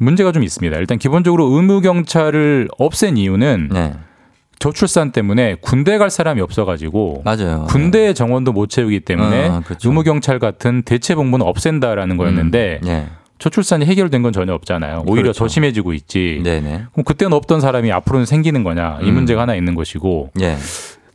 [0.01, 0.77] 문제가 좀 있습니다.
[0.79, 3.93] 일단 기본적으로 의무 경찰을 없앤 이유는 네.
[4.59, 7.65] 저출산 때문에 군대 갈 사람이 없어가지고 맞아요.
[7.69, 9.89] 군대 정원도 못 채우기 때문에 아, 그렇죠.
[9.89, 12.87] 의무 경찰 같은 대체 복무는 없앤다라는 거였는데 음.
[12.87, 13.05] 예.
[13.37, 15.03] 저출산이 해결된 건 전혀 없잖아요.
[15.07, 15.39] 오히려 그렇죠.
[15.39, 16.39] 더 심해지고 있지.
[16.43, 16.85] 네네.
[16.93, 19.13] 그럼 그때는 없던 사람이 앞으로는 생기는 거냐 이 음.
[19.15, 20.55] 문제가 하나 있는 것이고 예.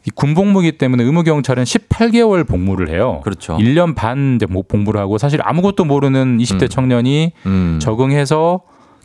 [0.07, 3.20] 이 군복무기 때문에 의무 경찰은 18개월 복무를 해요.
[3.24, 3.57] 그렇죠.
[3.57, 6.68] 1년 반 이제 목- 복무를 하고 사실 아무것도 모르는 20대 음.
[6.68, 7.78] 청년이 음.
[7.82, 8.61] 적응해서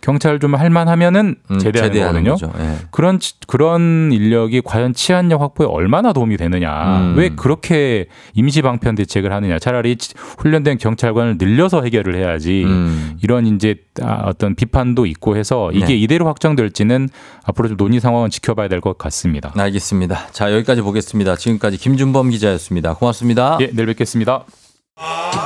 [0.06, 2.52] 경찰 좀 할만하면은 음, 제대하는, 제대하는 거거든요.
[2.54, 2.64] 거죠.
[2.64, 2.78] 예.
[2.92, 7.00] 그런 치- 그런 인력이 과연 치안력 확보에 얼마나 도움이 되느냐.
[7.00, 7.14] 음.
[7.18, 9.58] 왜 그렇게 임시 방편 대책을 하느냐.
[9.58, 12.64] 차라리 치- 훈련된 경찰관을 늘려서 해결을 해야지.
[12.66, 13.18] 음.
[13.24, 15.96] 이런 이제 아, 어떤 비판도 있고 해서 이게 네.
[15.96, 17.10] 이대로 확정될지는
[17.46, 19.52] 앞으로 좀 논의 상황은 지켜봐야 될 것 같습니다.
[19.58, 20.28] 알겠습니다.
[20.32, 21.36] 자, 여기까지 보겠습니다.
[21.36, 22.94] 지금까지 김준범 기자였습니다.
[22.94, 23.58] 고맙습니다.
[23.62, 24.44] 예, 내일 뵙겠습니다.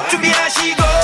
[0.10, 0.99] 준비하시고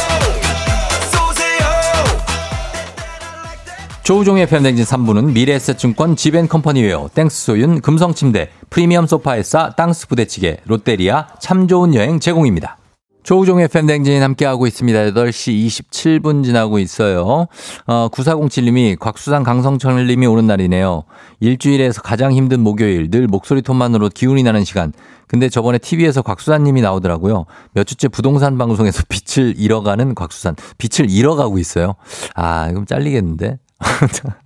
[4.05, 12.19] 조우종의 FM댕진 3부는 미래에셋증권 지벤컴퍼니웨어, 땡스소윤, 금성침대, 프리미엄 소파에싸, 땅스 부대찌개, 롯데리아, 참 좋은 여행
[12.19, 12.77] 제공입니다.
[13.23, 15.05] 조우종의 FM댕진 함께하고 있습니다.
[15.05, 17.47] 8시 27분 지나고 있어요.
[17.87, 21.05] 어, 9407님이 곽수산 강성철님이 오는 날이네요.
[21.39, 24.93] 일주일에서 가장 힘든 목요일, 늘 목소리 톤만으로 기운이 나는 시간.
[25.25, 27.47] 근데 저번에 TV에서 곽수산님이 나오더라고요.
[27.73, 30.55] 몇 주째 부동산 방송에서 빛을 잃어가는 곽수산.
[30.77, 31.95] 빛을 잃어가고 있어요.
[32.35, 33.57] 아, 이건 잘리겠는데?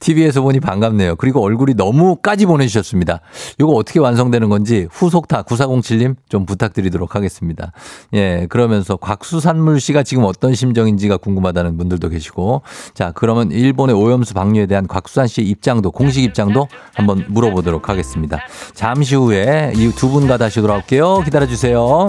[0.00, 1.16] TV에서 보니 반갑네요.
[1.16, 3.20] 그리고 얼굴이 너무까지 보내주셨습니다.
[3.58, 7.72] 이거 어떻게 완성되는 건지 후속타 9407님 좀 부탁드리도록 하겠습니다.
[8.14, 12.62] 예, 그러면서 곽수산물 씨가 지금 어떤 심정인지가 궁금하다는 분들도 계시고
[12.94, 18.38] 자, 그러면 일본의 오염수 방류에 대한 곽수산 씨의 입장도 공식 입장도 한번 물어보도록 하겠습니다.
[18.72, 21.20] 잠시 후에 이 두 분과 다시 돌아올게요.
[21.24, 22.08] 기다려주세요.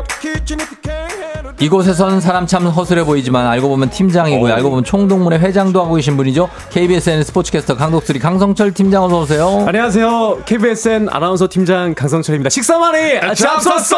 [1.59, 4.51] 이곳에선 사람 참 허술해 보이지만 알고 보면 팀장이고요.
[4.55, 6.49] 알고 보면 총동문회 회장도 하고 계신 분이죠.
[6.71, 9.65] KBSN 스포츠캐스터 강독수리 강성철 팀장 어서 오세요.
[9.67, 10.39] 안녕하세요.
[10.45, 12.49] KBSN 아나운서 팀장 강성철입니다.
[12.49, 13.95] 식사만이 잡섰어.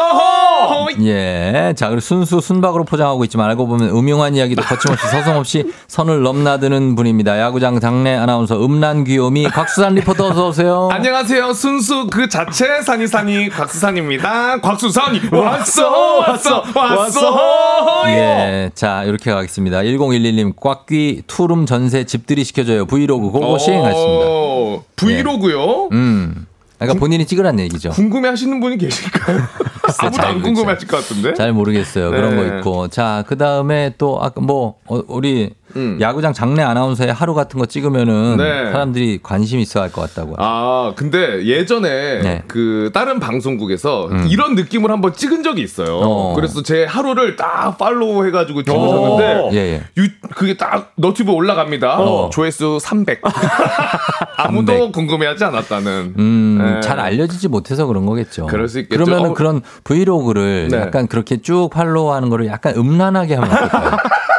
[1.02, 1.72] 예.
[1.74, 7.38] 자, 그리고 순수 순박으로 포장하고 있지만 알고 보면 음흉한 이야기도 거침없이 서슴없이 선을 넘나드는 분입니다.
[7.40, 10.90] 야구장 장내 아나운서 음란 귀요미 곽수산 리포터 어서 오세요.
[10.92, 11.54] 안녕하세요.
[11.54, 14.60] 순수 그 자체 산이산이 곽수산입니다.
[14.60, 18.04] 곽수산이 왔어, 왔어, 왔어.
[18.08, 18.70] 예.
[18.74, 19.78] 자, 이렇게 가겠습니다.
[19.82, 22.86] 1011님 꽉귀 투룸 전세 집들이 시켜줘요.
[22.86, 24.24] 브이로그 go go 시행하십니다.
[24.26, 25.88] 어, 브이로그요?
[25.92, 26.46] 음.
[26.78, 27.90] 그러니까 본인이 찍으란 얘기죠.
[27.90, 29.38] 궁금해 하시는 분이 계실까요?
[29.98, 30.42] 아무도 잘안 모르겠어요.
[30.42, 31.34] 궁금해 하실 것 같은데.
[31.34, 32.10] 잘 모르겠어요.
[32.10, 32.48] 그런 네.
[32.50, 32.88] 거 있고.
[32.88, 35.98] 자, 그 다음에 또, 아까 뭐, 어, 우리 음.
[36.00, 38.70] 야구장 장내 아나운서의 하루 같은 거 찍으면은 네.
[38.72, 40.34] 사람들이 관심 있어 할 것 같다고.
[40.38, 41.88] 아, 근데 예전에
[42.22, 42.42] 네.
[42.48, 44.26] 그 다른 방송국에서 음.
[44.28, 45.98] 이런 느낌을 한번 찍은 적이 있어요.
[46.02, 46.34] 어.
[46.34, 49.82] 그래서 제 하루를 딱 팔로우 해가지고 찍으셨는데 예, 예.
[49.98, 51.98] 유, 그게 딱 너튜브 올라갑니다.
[52.00, 52.30] 어.
[52.30, 53.20] 조회수 300.
[54.36, 54.92] 아무도 300.
[54.92, 56.14] 궁금해하지 않았다는.
[56.18, 56.80] 음, 네.
[56.80, 58.46] 잘 알려지지 못해서 그런 거겠죠.
[58.46, 59.04] 그럴 수 있겠죠.
[59.04, 59.34] 그러면은 어.
[59.34, 60.78] 그런 브이로그를 네.
[60.80, 63.90] 약간 그렇게 쭉 팔로우 하는 거를 약간 음란하게 하면 어떨까요?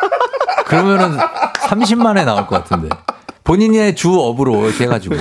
[0.65, 1.17] 그러면은
[1.67, 2.89] 30만에 나올 것 같은데.
[3.43, 5.15] 본인의 주 업으로 이렇게 해가지고.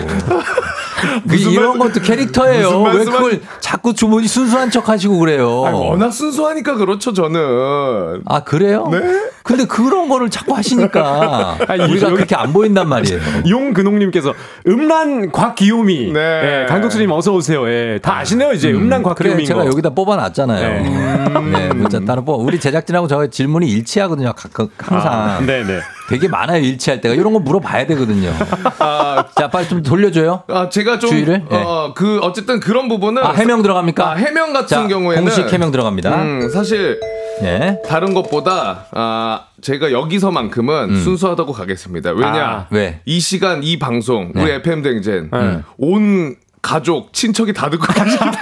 [1.28, 2.82] 그 이런 말- 것도 캐릭터예요.
[2.82, 5.64] 왜 그걸 자꾸 주머니 순수한 척 하시고 그래요.
[5.66, 8.22] 아니, 워낙 순수하니까 그렇죠, 저는.
[8.26, 8.88] 아, 그래요?
[8.90, 9.00] 네.
[9.42, 13.20] 근데 그런 거를 자꾸 하시니까 아니, 우리가 여기- 그렇게 안 보인단 말이에요.
[13.48, 14.32] 용근홍님께서
[14.66, 16.12] 음란 곽기요미.
[16.12, 16.62] 네.
[16.62, 17.68] 예, 강독수님 어서 오세요.
[17.68, 19.66] 예, 다 아시네요 이제 음, 란 그래, 곽기요미인 제가 거.
[19.68, 21.40] 여기다 뽑아놨잖아요.
[21.50, 22.42] 네, 문자 따로 뽑아.
[22.42, 24.32] 우리 제작진하고 저 질문이 일치하거든요.
[24.36, 25.12] 각- 각- 항상.
[25.12, 25.80] 아, 네네.
[26.08, 26.62] 되게 많아요.
[26.62, 27.14] 일치할 때가.
[27.14, 28.30] 이런 거 물어봐야 되거든요.
[28.78, 30.42] 아, 자, 빨리 좀 돌려줘요.
[30.48, 31.44] 아, 제가 좀, 주의를?
[31.50, 31.56] 네.
[31.56, 33.22] 어, 그, 어쨌든 그런 부분은.
[33.24, 34.10] 아, 해명 들어갑니까?
[34.10, 35.24] 아, 해명 같은 자, 경우에는.
[35.24, 36.22] 공식 해명 들어갑니다.
[36.22, 37.00] 음, 사실
[37.42, 37.80] 예.
[37.88, 42.12] 다른 것보다 아 제가 여기서만큼은 순수하다고 가겠습니다.
[42.12, 42.44] 왜냐?
[42.44, 43.00] 아, 왜?
[43.06, 44.54] 이 시간 이 방송 우리 네.
[44.56, 45.60] FM 댕젠 네.
[45.78, 48.38] 온 가족 친척이 다 듣고 계십니다.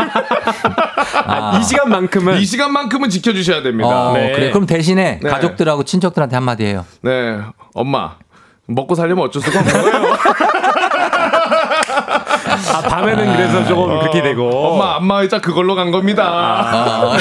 [1.33, 4.11] 아, 이 시간만큼은 이 시간만큼은 지켜주셔야 됩니다.
[4.11, 4.33] 어, 네.
[4.33, 4.51] 그래.
[4.51, 5.31] 그럼 대신에 네.
[5.31, 6.85] 가족들하고 친척들한테 한마디 해요.
[7.03, 7.39] 네,
[7.75, 8.17] 엄마
[8.67, 10.17] 먹고 살려면 어쩔 수가 없는 거예요.
[12.71, 14.49] 아, 밤에는 그래서 조금 그렇게 되고.
[14.51, 16.25] 엄마 안마의자 그걸로 간 겁니다.
[16.27, 17.17] 아,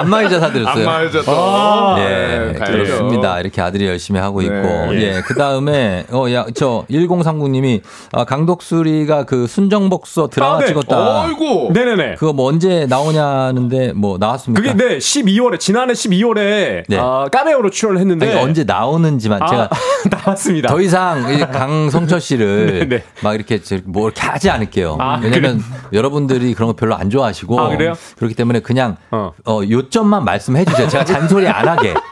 [0.00, 0.88] 안마의자 사드렸어요.
[0.88, 1.96] 안마의자 또.
[1.98, 2.72] 예, 네, 가야죠.
[2.72, 3.40] 그렇습니다.
[3.40, 4.52] 이렇게 아들이 열심히 하고 있고.
[4.54, 4.94] 네.
[5.16, 10.66] 예, 그 다음에, 어, 야, 저, 1039님이, 아, 강독수리가 그 순정복서 드라마 아, 네.
[10.66, 11.22] 찍었다.
[11.24, 11.70] 어이구.
[11.72, 12.14] 네네네.
[12.16, 14.62] 그거 뭐 언제 나오냐는데, 뭐, 나왔습니까?
[14.72, 16.98] 그게 네 12월에 지난해 12월에 네.
[16.98, 19.68] 아, 까메오로 출연을 했는데 아니, 언제 나오는지만 아, 제가
[20.10, 20.68] 나왔습니다.
[20.68, 23.02] 더 이상 이 강성철 씨를 네, 네.
[23.22, 24.96] 막 이렇게 저- 뭐 이렇게 하지 않을게 요.
[25.00, 25.60] 아, 왜냐면
[25.92, 27.94] 여러분들이 그런 거 별로 안 좋아하시고 아, 그래요?
[28.16, 29.32] 그렇기 때문에 그냥 어.
[29.46, 30.88] 어, 요점만 말씀해 주세요.
[30.88, 31.94] 제가 잔소리 안 하게.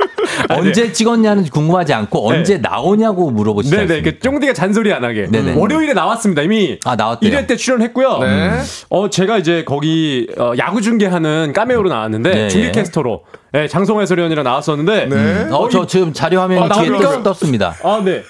[0.48, 3.76] 언제 찍었냐는 궁금하지 않고 언제 나오냐고 물어보시죠.
[3.76, 3.86] 네.
[3.86, 5.26] 네네, 그 쫑디가 잔소리 안 하게.
[5.26, 5.54] 네네.
[5.54, 6.42] 월요일에 나왔습니다.
[6.42, 7.30] 이미 아, 나왔대요.
[7.30, 8.18] 1회 때 출연했고요.
[8.18, 8.60] 네.
[8.90, 12.72] 어, 제가 이제 거기 어, 야구 중계하는 까메오로 나왔는데 네, 중계 예.
[12.72, 15.48] 캐스터로 네, 장성호 해설위원이랑 나왔었는데 네.
[15.50, 17.22] 어, 저 지금 자료 화면 이 아, 뒤에?
[17.22, 18.22] 떴, 습니다 아, 네.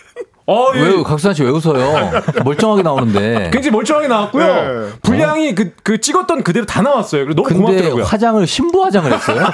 [0.47, 0.81] 어, 예.
[0.81, 2.11] 왜 각수한 씨 왜 웃어요?
[2.45, 3.51] 멀쩡하게 나오는데.
[3.55, 4.45] 굉장히 멀쩡하게 나왔고요.
[4.47, 4.89] 네.
[5.03, 7.25] 분량이 그, 그 찍었던 그대로 다 나왔어요.
[7.25, 8.05] 그래서 너무 근데 고맙더라고요.
[8.05, 9.47] 화장을 신부 화장을 했어요?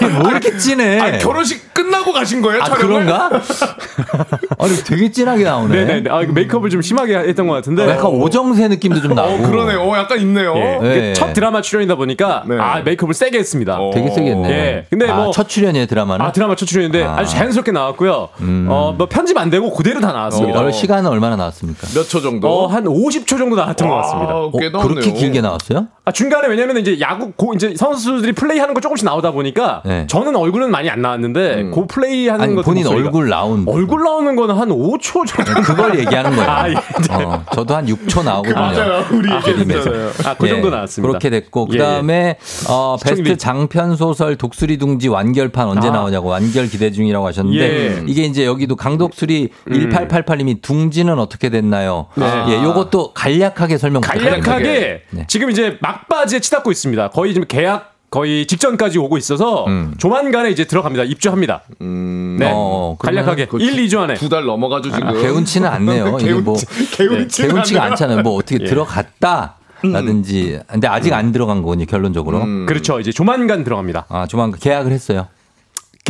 [0.00, 0.98] 아니 뭐 이렇게 진해?
[0.98, 2.62] 아니, 결혼식 끝나고 가신 거예요?
[2.62, 3.04] 아 촬영을?
[3.06, 3.30] 그런가?
[4.58, 5.84] 아니 되게 진하게 나오네.
[5.84, 6.10] 네네.
[6.10, 7.88] 아, 이거 메이크업을 좀 심하게 했던 것 같은데.
[7.88, 9.28] 약간 오정세 느낌도 좀 나고.
[9.34, 9.74] 어, 그러네.
[9.76, 10.54] 어, 약간 있네요.
[10.56, 10.78] 예.
[10.82, 11.12] 네.
[11.12, 12.56] 첫 드라마 출연이다 보니까 네.
[12.58, 13.76] 아 메이크업을 세게 했습니다.
[13.78, 13.90] 어.
[13.94, 14.50] 되게 세게 했네.
[14.50, 14.86] 예.
[14.90, 16.24] 근데 아, 뭐- 첫 출연이에요 드라마는.
[16.24, 17.12] 아 드라마 첫 출연인데 아.
[17.14, 17.18] 음.
[17.20, 17.24] 아.
[17.24, 18.28] 주 자연스럽게 나왔고요.
[18.68, 20.60] 어뭐 편집 안 되고 그대로 다 나왔습니다.
[20.60, 21.86] 어, 시간은 얼마나 나왔습니까?
[21.94, 22.48] 몇 초 정도?
[22.48, 24.32] 어, 한 50초 정도 나왔던 것 같습니다.
[24.32, 24.94] 아, 어, 꽤 나왔네요.
[24.94, 25.86] 그렇게 길게 나왔어요?
[26.04, 30.06] 아, 중간에 왜냐면 이제 야구, 고, 이제 선수들이 플레이하는 거 조금씩 나오다 보니까 네.
[30.08, 31.70] 저는 얼굴은 많이 안 나왔는데 음.
[31.72, 35.60] 그 플레이하는 아니 것 본인 얼굴 나온 얼굴 나오는 거는 한 5초 정도.
[35.62, 36.50] 그걸 얘기하는 거예요.
[36.50, 36.74] 아, 예.
[37.10, 38.54] 어, 저도 한 6초 나오거든요.
[38.54, 39.04] 맞아요.
[39.12, 39.60] 우리 그림에서.
[39.60, 40.10] 얘기했잖아요.
[40.24, 41.08] 아, 그 정도 예, 나왔습니다.
[41.08, 42.36] 그렇게 됐고 예, 그다음에
[42.68, 45.92] 어, 베스트 장편 소설 독수리 둥지 완결판 언제 아.
[45.92, 47.88] 나오냐고 완결 기대 중이라고 하셨는데 예.
[47.98, 48.06] 음.
[48.08, 49.50] 이게 이제 여기도 강독수리
[49.90, 52.06] 1888님이 둥지는 어떻게 됐나요?
[52.16, 52.24] 네.
[52.48, 54.40] 예, 요것도 간략하게 설명 부탁드립니다.
[54.42, 55.24] 간략하게 네.
[55.28, 57.08] 지금 이제 막바지에 치닫고 있습니다.
[57.10, 59.94] 거의 지금 계약 거의 직전까지 오고 있어서 음.
[59.96, 61.04] 조만간에 이제 들어갑니다.
[61.04, 61.62] 입주합니다.
[61.80, 62.50] 음, 네.
[62.52, 64.14] 어, 간략하게 그 1, 2주 안에.
[64.14, 65.12] 두 달 넘어가죠, 지금.
[65.22, 66.18] 개운치는 않네요.
[66.20, 67.84] 이게 뭐 개운치, 개운치는 네, 개운치가.
[67.84, 68.22] 않잖아요.
[68.22, 68.64] 뭐 어떻게 예.
[68.68, 69.54] 들어갔다.
[69.82, 72.66] 라든지 근데 아직 안 들어간 거군요 결론적으로 음.
[72.66, 73.00] 그렇죠.
[73.00, 74.04] 이제 조만간 들어갑니다.
[74.10, 75.28] 아 조만간 계약을 했어요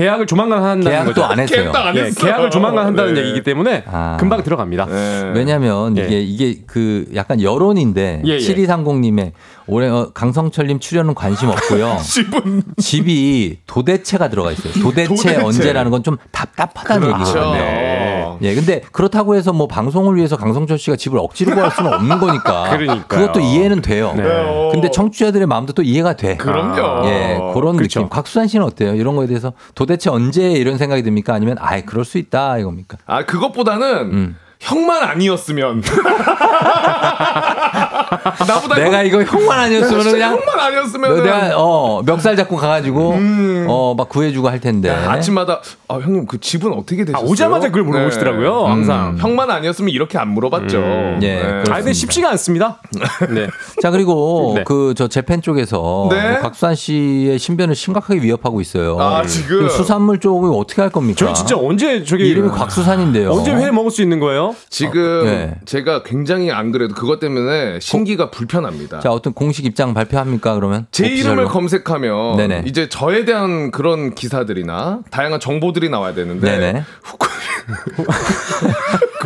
[0.00, 1.24] 계약을 조만간 한다는 계약도 거죠.
[1.24, 2.24] 안 했어요 계약도 안 예, 했어요.
[2.24, 3.20] 계약을 조만간 한다는 네.
[3.20, 4.16] 얘기이기 때문에 아.
[4.18, 4.86] 금방 들어갑니다.
[4.86, 5.32] 네.
[5.34, 6.04] 왜냐면 예.
[6.04, 8.38] 이게 이게 그 약간 여론인데 예, 예.
[8.38, 9.32] 7230님의
[9.70, 11.98] 올해 어, 강성철님 출연은 관심 없고요.
[12.02, 14.72] 집은 집이 도대체가 들어가 있어요.
[14.82, 15.36] 도대체, 도대체.
[15.36, 17.28] 언제라는 건 좀 답답하다는 그렇죠.
[17.28, 17.52] 얘기거든요.
[17.54, 18.38] 네.
[18.42, 22.70] 예, 근데 그렇다고 해서 뭐 방송을 위해서 강성철 씨가 집을 억지로 구할 수는 없는 거니까.
[22.76, 23.04] 그러니까요.
[23.06, 24.14] 그것도 이해는 돼요.
[24.16, 24.22] 네.
[24.72, 26.36] 근데 청취자들의 마음도 또 이해가 돼.
[26.38, 27.06] 그럼요.
[27.06, 28.00] 예, 그런 그렇죠.
[28.00, 28.08] 느낌.
[28.08, 28.94] 곽수산 씨는 어때요?
[28.94, 31.34] 이런 거에 대해서 도대체 언제 이런 생각이 듭니까?
[31.34, 32.96] 아니면 아예 그럴 수 있다 이겁니까?
[33.04, 34.36] 아, 그것보다는 음.
[34.60, 35.82] 형만 아니었으면
[38.46, 43.14] 나보다 내가 형, 이거 형만 아니었으면 그냥 형만 아니었으면 너 내가 어 멱살 잡고 가가지고
[43.66, 44.90] 어막 구해주고 할 텐데.
[44.90, 47.24] 아침마다 아 형님 그 집은 어떻게 되셨어요?
[47.24, 47.32] 네.
[47.32, 49.16] 오자마자 그걸 물어보시더라고요, 항상.
[49.18, 50.78] 형만 아니었으면 이렇게 안 물어봤죠.
[50.78, 51.40] 예, 네.
[51.40, 51.72] 그렇습니다.
[51.74, 52.78] 아, 근데 쉽지가 않습니다.
[53.30, 53.48] 네.
[53.82, 54.64] 자 그리고 네.
[54.64, 56.32] 그저 재팬 쪽에서 네.
[56.32, 58.98] 뭐 곽수산 씨의 신변을 심각하게 위협하고 있어요.
[59.00, 59.60] 아, 지금?
[59.62, 61.16] 그 수산물 쪽을 어떻게 할 겁니까?
[61.18, 63.30] 저희 진짜 언제 저기 이름이 곽수산인데요.
[63.32, 64.49] 언제 회 먹을 수 있는 거예요?
[64.68, 65.54] 지금 네.
[65.64, 69.00] 제가 굉장히 안 그래도 그것 때문에 신기가 불편합니다.
[69.00, 70.86] 자 어떤 공식 입장 발표합니까 그러면?
[70.90, 71.48] 제 이름을 오피셜로?
[71.48, 72.64] 검색하면 네네.
[72.66, 76.84] 이제 저에 대한 그런 기사들이나 다양한 정보들이 나와야 되는데 네네.
[77.18, 77.28] 그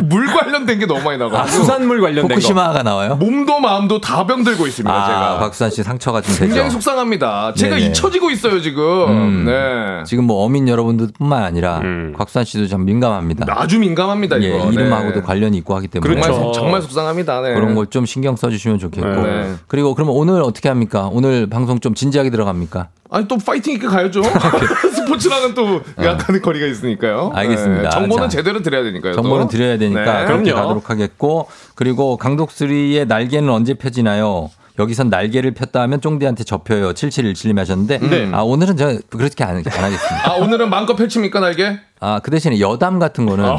[0.03, 2.33] 물 관련된 게 너무 많이 나가지고 아, 수산물 관련된 거.
[2.33, 3.15] 후쿠시마가 나와요?
[3.15, 4.93] 몸도 마음도 다 병들고 있습니다.
[4.93, 6.45] 아 제가 곽수산 씨 상처가 좀 되죠.
[6.45, 7.53] 굉장히 속상합니다.
[7.55, 7.87] 제가 네네.
[7.89, 8.83] 잊혀지고 있어요 지금.
[9.09, 9.45] 음.
[9.45, 10.03] 네.
[10.05, 12.13] 지금 뭐 어민 여러분들뿐만 아니라 음.
[12.17, 13.45] 곽수산 씨도 참 민감합니다.
[13.57, 14.71] 아주 민감합니다 예, 이거.
[14.71, 15.21] 이름하고도 네.
[15.21, 16.43] 관련이 있고 하기 때문에 정말, 그렇죠.
[16.43, 17.41] 속- 정말 속상합니다.
[17.41, 17.53] 네.
[17.53, 19.07] 그런 걸 좀 신경 써주시면 좋겠고.
[19.07, 19.53] 네.
[19.67, 21.07] 그리고 그러면 오늘 어떻게 합니까?
[21.13, 22.87] 오늘 방송 좀 진지하게 들어갑니까?
[23.11, 24.21] 아니 또 파이팅 있게 가야죠.
[24.95, 27.31] 스포츠랑은 또 약간의 거리가 있으니까요.
[27.33, 27.83] 아, 알겠습니다.
[27.83, 29.13] 네, 정보는 자, 제대로 드려야 되니까요.
[29.15, 29.21] 또.
[29.21, 30.25] 정보는 드려야 되니까 네.
[30.25, 30.61] 그렇게 그럼요.
[30.61, 34.49] 가도록 하겠고 그리고 강독수리의 날개는 언제 펴지나요?
[34.77, 36.91] 여기선 날개를 폈다 하면 쫑디한테 접혀요.
[36.93, 38.29] 7717님 하셨는데 네.
[38.33, 40.29] 아 오늘은 저 그렇게 안, 안 하겠습니다.
[40.29, 41.79] 아 오늘은 마음껏 펼칩니까 날개?
[42.01, 43.55] 아 그 대신에 여담 같은 거는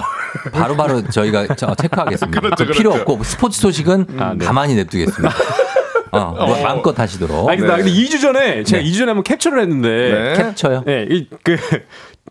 [0.52, 2.38] 바로바로 저희가 저- 체크하겠습니다.
[2.38, 2.40] 어.
[2.42, 3.10] 그렇죠, 그 필요 그렇죠.
[3.12, 4.44] 없고 스포츠 소식은 아, 네.
[4.44, 5.34] 가만히 냅두겠습니다.
[6.12, 7.76] 어, 뭐 마음껏 하시도록 알겠습니다.
[7.78, 7.82] 네.
[7.82, 8.88] 근데 2주 전에 제가 네.
[8.90, 9.88] 2주 전에 한번 캡처를 했는데
[10.36, 10.42] 네.
[10.44, 10.82] 캡쳐요.
[10.86, 11.56] 네, 이, 그,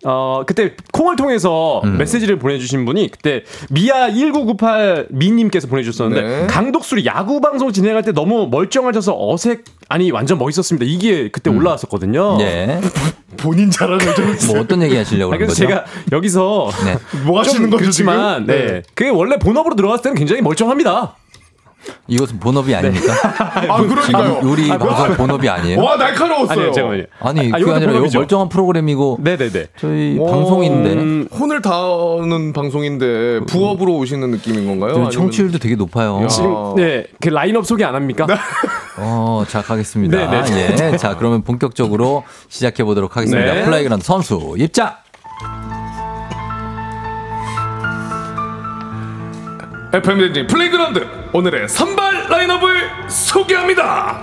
[0.08, 1.98] 어, 그때 콩을 통해서 음.
[1.98, 6.48] 메시지를 보내주신 분이 그때 미아1998 미님께서 보내주셨었는데 네.
[6.48, 10.86] 강독수리 야구 방송 진행할 때 너무 멀쩡하셔서 어색, 아니, 완전 멋있었습니다.
[10.88, 12.38] 이게 그때 올라왔었거든요.
[12.38, 12.80] 네.
[13.38, 14.06] 본인 잘하는
[14.46, 15.60] 좀뭐 어떤 얘기 하시려고 아, 그런 거죠?
[15.60, 16.98] 제가 여기서 네.
[17.26, 18.56] 뭐 하시는 좀 거죠 그렇지만 지금?
[18.56, 18.82] 네.
[18.94, 21.16] 그게 원래 본업으로 들어갔을 때는 굉장히 멀쩡합니다.
[22.08, 23.14] 이것은 본업이 아닙니까?
[23.70, 24.40] 아 그러니까요.
[24.44, 25.82] 우리 방송 본업이 아니에요?
[25.82, 26.60] 와 날카로웠어요.
[26.60, 27.04] 아니요, 잠깐만요.
[27.20, 28.20] 아니 아, 그게 이것도 아니라 이거 본업이죠.
[28.20, 29.66] 멀쩡한 프로그램이고 네네네.
[29.78, 34.92] 저희 오, 방송인데 음, 혼을 다하는 방송인데 부업으로 오시는 느낌인 건가요?
[34.96, 36.22] 아니면- 청취율도 되게 높아요.
[36.24, 36.28] 야.
[36.28, 38.28] 지금, 네, 그 라인업 소개 안 합니까?
[38.98, 40.18] 어, 자 가겠습니다.
[40.30, 40.76] 네, 네.
[40.94, 43.54] 예, 자 그러면 본격적으로 시작해 보도록 하겠습니다.
[43.54, 43.66] 네.
[43.66, 44.94] Playground 선수 입장.
[49.96, 51.08] FM 댕진 Playground.
[51.32, 54.20] 오늘의 선발 라인업을 소개합니다.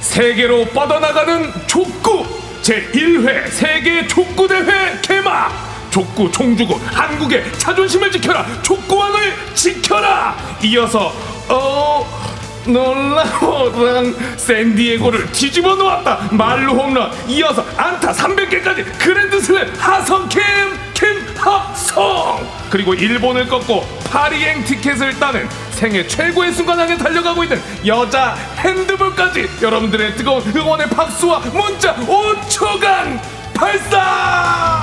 [0.00, 2.26] 세계로 뻗어나가는 족구.
[2.62, 5.52] 제1회 세계 족구 대회 개막.
[5.88, 8.44] 족구 총주고 한국의 자존심을 지켜라.
[8.62, 10.36] 족구왕을 지켜라.
[10.64, 11.12] 이어서
[11.48, 12.04] 어
[12.66, 16.28] 놀라워랑 샌디에고를 뒤집어 놓았다.
[16.32, 17.10] 말로 홈런.
[17.28, 20.42] 이어서 안타 300개까지 그랜드슬램 하성캠
[20.94, 22.46] 김하성.
[22.70, 30.16] 그리고 일본을 꺾고 파리행 티켓을 따는 생애 최고의 순간 향해 달려가고 있는 여자 핸드볼까지 여러분들의
[30.16, 33.20] 뜨거운 응원의 박수와 문자 5초간
[33.54, 34.82] 발사!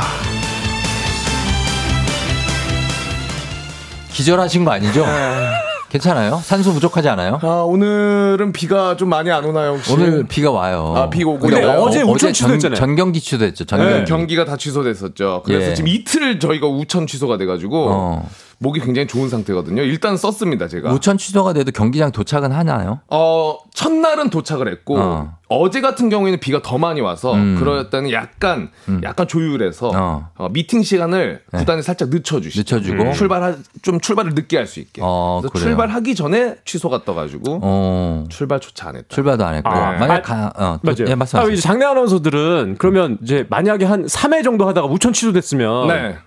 [4.12, 5.06] 기절하신 거 아니죠?
[5.96, 6.42] 괜찮아요?
[6.44, 7.40] 산소 부족하지 않아요?
[7.42, 10.94] 아 오늘은 비가 좀 많이 안 오나요 혹시 오늘 비가 와요.
[10.96, 11.80] 아, 비가 오고 근데 있나요?
[11.80, 12.76] 어제 우천 전, 취소했잖아요.
[12.76, 13.64] 전 경기 취소됐죠.
[13.64, 13.94] 전경기.
[13.94, 15.44] 네, 경기가 다 취소됐었죠.
[15.46, 15.74] 그래서 예.
[15.74, 18.30] 지금 이틀 저희가 우천 취소가 돼가지고 어.
[18.66, 19.84] 목이 굉장히 좋은 상태거든요.
[19.84, 20.92] 일단 썼습니다 제가.
[20.92, 23.00] 우천 취소가 돼도 경기장 도착은 하나요?
[23.12, 25.38] 어 첫날은 도착을 했고 어.
[25.50, 25.70] 어.
[25.70, 27.88] 제 같은 경우에는 비가 더 많이 와서 음.
[27.92, 28.72] 때는 약간
[29.04, 30.30] 약간 조율해서 어.
[30.36, 31.60] 어, 미팅 시간을 네.
[31.60, 32.58] 구단에 살짝 늦춰 주시.
[32.60, 33.14] 늦춰 주고.
[33.14, 35.02] 출발하 좀 출발을 늦게 할 수 있게.
[35.04, 35.66] 어, 그래서 그래요.
[35.68, 38.24] 출발하기 전에 취소가 떠 가지고 어.
[38.30, 39.08] 출발조차 안 했다.
[39.10, 39.70] 출발도 안 했고.
[39.70, 41.08] 아, 만약 아, 가, 어, 또- 맞아요.
[41.10, 41.54] 예, 아, 말씀하세요.
[41.54, 46.18] 이제 장내 아나운서들은 그러면 이제 만약에 한 3회 정도 하다가 우천 취소됐으면 네.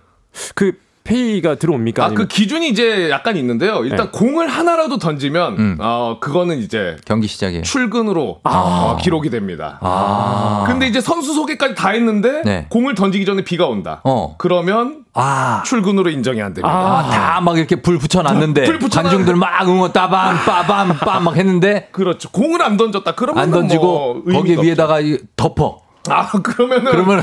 [0.54, 0.72] 그
[1.08, 2.04] 페이가 들어옵니까?
[2.04, 3.82] 아 그 기준이 이제 약간 있는데요.
[3.84, 5.76] 일단 공을 하나라도 던지면 음.
[5.80, 7.62] 어 그거는 이제 경기 시작에.
[7.62, 9.78] 출근으로 어, 기록이 됩니다.
[9.80, 10.64] 아.
[10.66, 12.66] 근데 이제 선수 소개까지 다 했는데 네.
[12.68, 14.00] 공을 던지기 전에 비가 온다.
[14.04, 14.34] 어.
[14.38, 15.62] 그러면 아.
[15.64, 16.68] 출근으로 인정이 안 됩니다.
[16.68, 21.88] 아, 다 막 이렇게 불 붙여놨는데 불 붙여놨- 관중들 막 응원 따밤 빠밤 빰막 했는데
[21.92, 22.28] 그렇죠.
[22.30, 23.12] 공을 안 던졌다.
[23.12, 25.78] 그러면 안 던지고 뭐 거기 위에다가 이- 덮어.
[26.10, 27.22] 아 그러면은 그러면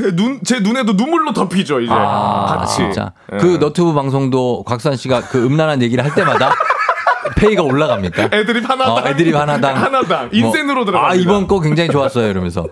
[0.00, 2.76] 제 눈 제 눈에도 눈물로 덮이죠 이제 아, 같이.
[2.76, 3.36] 진짜 예.
[3.38, 6.52] 그 너튜브 방송도 곽수환 씨가 그 음란한 얘기를 할 때마다
[7.36, 8.30] 페이가 올라갑니까?
[8.32, 8.92] 애드립 하나당.
[9.04, 10.28] 어, 애드립 하나당 하나당.
[10.32, 11.12] 인센으로 뭐, 들어갑니다.
[11.12, 12.66] 아 이번 거 굉장히 좋았어요 이러면서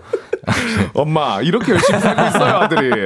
[0.93, 2.89] 엄마 이렇게 열심히 살고 있어요 아들이.
[2.89, 3.05] 네.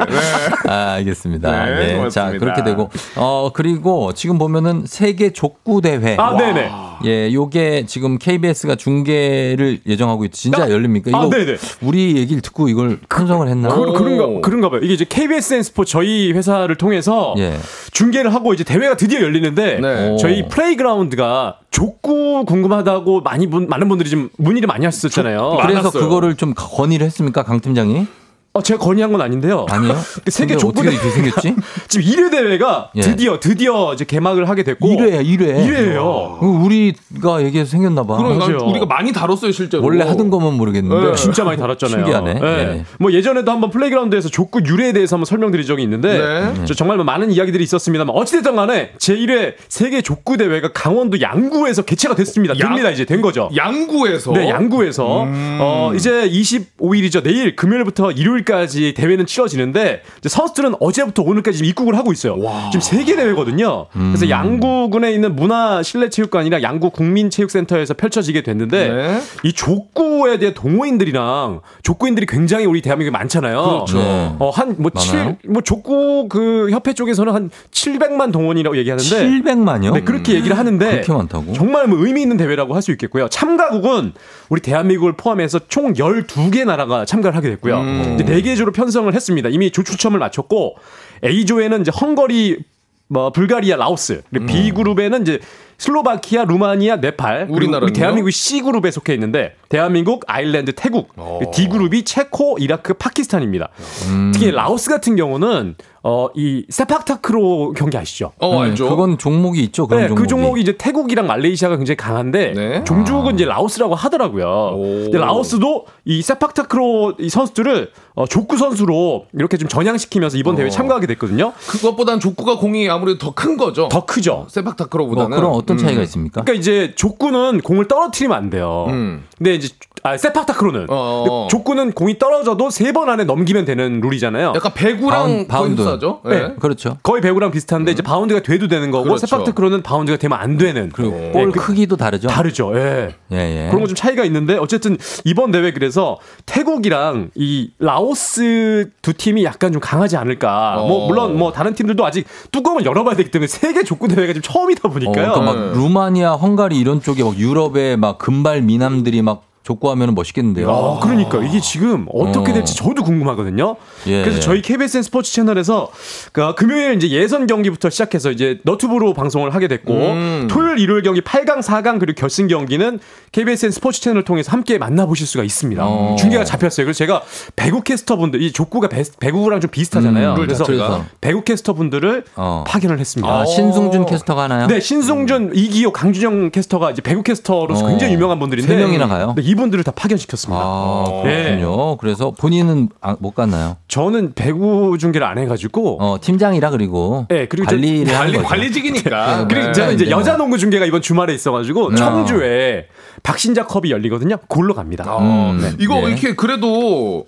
[0.67, 1.65] 아, 알겠습니다.
[1.65, 2.09] 네, 예.
[2.09, 2.31] 자.
[2.31, 6.71] 그렇게 되고 어 그리고 지금 보면은 세계 족구 대회 아, 네네.
[7.05, 11.09] 예, 요게 지금 KBS가 중계를 예정하고 있 진짜 열립니까?
[11.09, 11.57] 이거 아, 네네.
[11.81, 13.69] 우리 얘기를 듣고 이걸 편성을 했나?
[13.69, 14.79] 그, 그런가, 그런가 봐요.
[14.81, 17.57] 이게 이제 KBSN 스포츠 저희 회사를 통해서 예.
[17.91, 20.17] 중계를 하고 이제 대회가 드디어 열리는데 네.
[20.17, 25.57] 저희 플레이그라운드가 족구 궁금하다고 많이 분, 많은 분들이 좀 문의를 많이 하셨잖아요.
[25.61, 26.03] 그래서 많았어요.
[26.03, 28.07] 그거를 좀 건의를 했습니 까, 강 팀장이?
[28.56, 29.66] 어, 제가 건의한 건 아닌데요.
[29.70, 29.93] 아니요.
[30.24, 31.56] 그 세계 근데 족구 어떻게 대회 이렇게 생겼지?
[31.89, 33.01] 지금 1회 대회가 예.
[33.01, 35.68] 드디어 드디어 이제 개막을 하게 됐고 1회야, 1회.
[35.68, 36.41] 1회예요.
[36.41, 38.16] 우리가 얘기해서 생겼나 봐.
[38.16, 38.64] 그러니까.
[38.64, 39.84] 우리가 많이 다뤘어요 실제로.
[39.84, 41.08] 원래 하던 거면 모르겠는데.
[41.10, 41.16] 네.
[41.16, 41.97] 진짜 많이 다뤘잖아요.
[42.06, 42.39] 신기하네.
[42.41, 42.47] 예.
[42.78, 42.86] 예.
[42.97, 46.66] 뭐 예전에도 한번 플레이그라운드에서 족구 유래에 대해서 한번 설명드린 적이 있는데 네.
[46.66, 52.16] 저 정말 많은 이야기들이 있었습니다만 어찌 됐든 간에 제1회 세계 족구 대회가 강원도 양구에서 개최가
[52.16, 52.53] 됐습니다.
[52.60, 52.89] 양- 됩니다.
[52.89, 53.49] 이제 된 거죠.
[53.53, 54.32] 양구에서.
[54.32, 55.58] 네, 양구에서 음.
[55.60, 57.22] 어 이제 25일이죠.
[57.22, 62.37] 내일 금요일부터 일요일 까지 대회는 치러지는데 선수들은 어제부터 오늘까지 지금 입국을 하고 있어요.
[62.71, 63.87] 지금 세계 대회거든요.
[63.95, 64.11] 음.
[64.13, 69.19] 그래서 양구군에 있는 문화 실내 체육관이랑 양구 국민체육센터에서 펼쳐지게 됐는데 네.
[69.43, 73.61] 이 족구에 대한 동호인들이랑 족구인들이 굉장히 우리 대한민국에 많잖아요.
[73.63, 73.97] 그렇죠.
[73.97, 74.35] 네.
[74.39, 75.37] 어 한뭐 많아요?
[75.41, 79.93] 칠뭐 족구 그 협회 쪽에서는 한 700만 동호인이라고 얘기하는데 700만요?
[79.93, 81.53] 네, 그렇게 얘기를 하는데 그렇게 많다고?
[81.53, 83.27] 정말 뭐 의미 있는 대회라고 할 수 있겠고요.
[83.29, 84.13] 참가국은
[84.49, 87.79] 우리 대한민국을 포함해서 총 12개 나라가 참가를 하게 됐고요.
[87.79, 88.17] 음.
[88.38, 89.49] 이제 4개 조로 편성을 했습니다.
[89.49, 90.75] 이미 조 추첨을 마쳤고
[91.23, 92.59] A조에는 이제 헝거리
[93.07, 95.39] 뭐 불가리아, 라오스, 그리고 B그룹에는 이제
[95.78, 97.93] 슬로바키아, 루마니아, 네팔, 그리고 우리 우리나라는요?
[97.93, 101.09] 대한민국이 C그룹에 속해 있는데 대한민국, 아일랜드, 태국,
[101.53, 103.69] D그룹이 체코, 이라크, 파키스탄입니다.
[104.09, 104.32] 음.
[104.34, 105.76] 특히 라오스 같은 경우는
[106.07, 108.32] 어, 이 세팍타크로 경기 아시죠?
[108.38, 108.89] 어 네, 알죠.
[108.89, 109.88] 그건 종목이 있죠.
[109.88, 110.21] 그런 네, 종목이.
[110.21, 112.84] 그 종목이 이제 태국이랑 말레이시아가 굉장히 강한데 네.
[112.84, 114.78] 종주국은 이제 라오스라고 하더라고요.
[114.78, 121.07] 근데 라오스도 이 세팍타크로 이 선수들을 어, 족구 선수로 이렇게 좀 전향시키면서 이번 대회에 참가하게
[121.07, 121.53] 됐거든요.
[121.57, 123.89] 그것보단 족구가 공이 아무래도 더 큰 거죠.
[123.89, 124.45] 더 크죠.
[124.49, 125.34] 세팍타크로보다는.
[125.34, 126.03] 어, 그럼 어떤 차이가 음.
[126.03, 126.43] 있습니까?
[126.43, 128.86] 그러니까 이제 족구는 공을 떨어뜨리면 안 돼요.
[128.89, 129.24] 음.
[129.38, 129.70] 근데 이제
[130.08, 131.24] 아, 세팍타크로는 어.
[131.28, 134.53] 근데 족구는 공이 떨어져도 세 번 안에 넘기면 되는 룰이잖아요.
[134.56, 135.76] 약간 배구랑 바운- 바운드.
[135.84, 136.22] 거의 흡사하죠.
[136.24, 136.53] 네.
[136.60, 136.97] 그렇죠.
[137.03, 139.26] 거의 배구랑 비슷한데 이제 바운드가 돼도 되는 거고 그렇죠.
[139.28, 142.28] 세팍타크로는 바운드가 되면 안 되는 그리고 네, 볼 그- 크기도 다르죠.
[142.30, 142.72] 다르죠.
[142.78, 143.16] 예.
[143.32, 143.68] 예, 예.
[143.70, 149.72] 그런 거 좀 차이가 있는데 어쨌든 이번 대회 그래서 태국이랑 이 라오스 두 팀이 약간
[149.74, 150.76] 좀 강하지 않을까.
[150.82, 150.88] 어.
[150.88, 154.82] 뭐 물론 뭐 다른 팀들도 아직 뚜껑을 열어봐야 되기 때문에 세계 족구 대회가 지금 처음이다
[154.88, 155.14] 어, 보니까요.
[155.34, 155.72] 그러니까 막 네.
[155.74, 160.70] 루마니아, 헝가리 이런 쪽에 막 유럽의 막 금발 미남들이 막 족구하면 멋있겠는데요.
[160.70, 162.53] 아, 그러니까 이게 지금 어떻게 어.
[162.53, 163.76] 될지 저도 궁금하거든요.
[164.05, 164.22] 예.
[164.22, 165.89] 그래서 저희 KBSN 스포츠 채널에서
[166.32, 170.47] 그 금요일 이제 예선 경기부터 시작해서 이제 너튜브로 방송을 하게 됐고 음.
[170.49, 172.99] 토요일, 일요일 경기 8강, 4강 그리고 결승 경기는
[173.32, 175.84] KBSN 스포츠 채널을 통해서 함께 만나보실 수가 있습니다.
[175.84, 176.16] 어.
[176.20, 176.86] 중계가 잡혔어요.
[176.86, 177.24] 그래서 제가
[177.55, 180.34] 배구 캐스터분들 이 족구가 배, 배구랑 좀 비슷하잖아요.
[180.34, 181.05] 음, 그래서 그래서.
[181.22, 182.63] 배구 캐스터분들을 어.
[182.68, 183.34] 파견을 했습니다.
[183.34, 184.68] 아, 신승준 캐스터가 하나요?
[184.68, 187.88] 네, 신승준, 이기호, 강준영 캐스터가 이제 배구 캐스터로서 어.
[187.88, 189.34] 굉장히 유명한 분들인데 세 명이나 가요?
[189.36, 190.62] 네, 이분들을 다 파견시켰습니다.
[190.62, 191.43] 아, 네.
[191.56, 191.95] 그렇군요.
[191.97, 193.78] 그래서 본인은 아, 못 갔나요?
[193.88, 198.38] 저는 배구 중계를 안 해가지고 어, 팀장이라 그리고 네, 그리고 관리를 관리.
[198.38, 199.47] 관리직이니까.
[199.47, 199.72] 그리고 네.
[199.72, 200.12] 저는 이제 네.
[200.12, 201.95] 여자 농구 중계가 이번 주말에 있어가지고 네.
[201.95, 202.88] 청주에
[203.24, 204.36] 박신자 컵이 열리거든요.
[204.47, 205.06] 골로 갑니다.
[205.08, 206.08] 어, 음, 이거 네.
[206.08, 207.26] 이렇게 그래도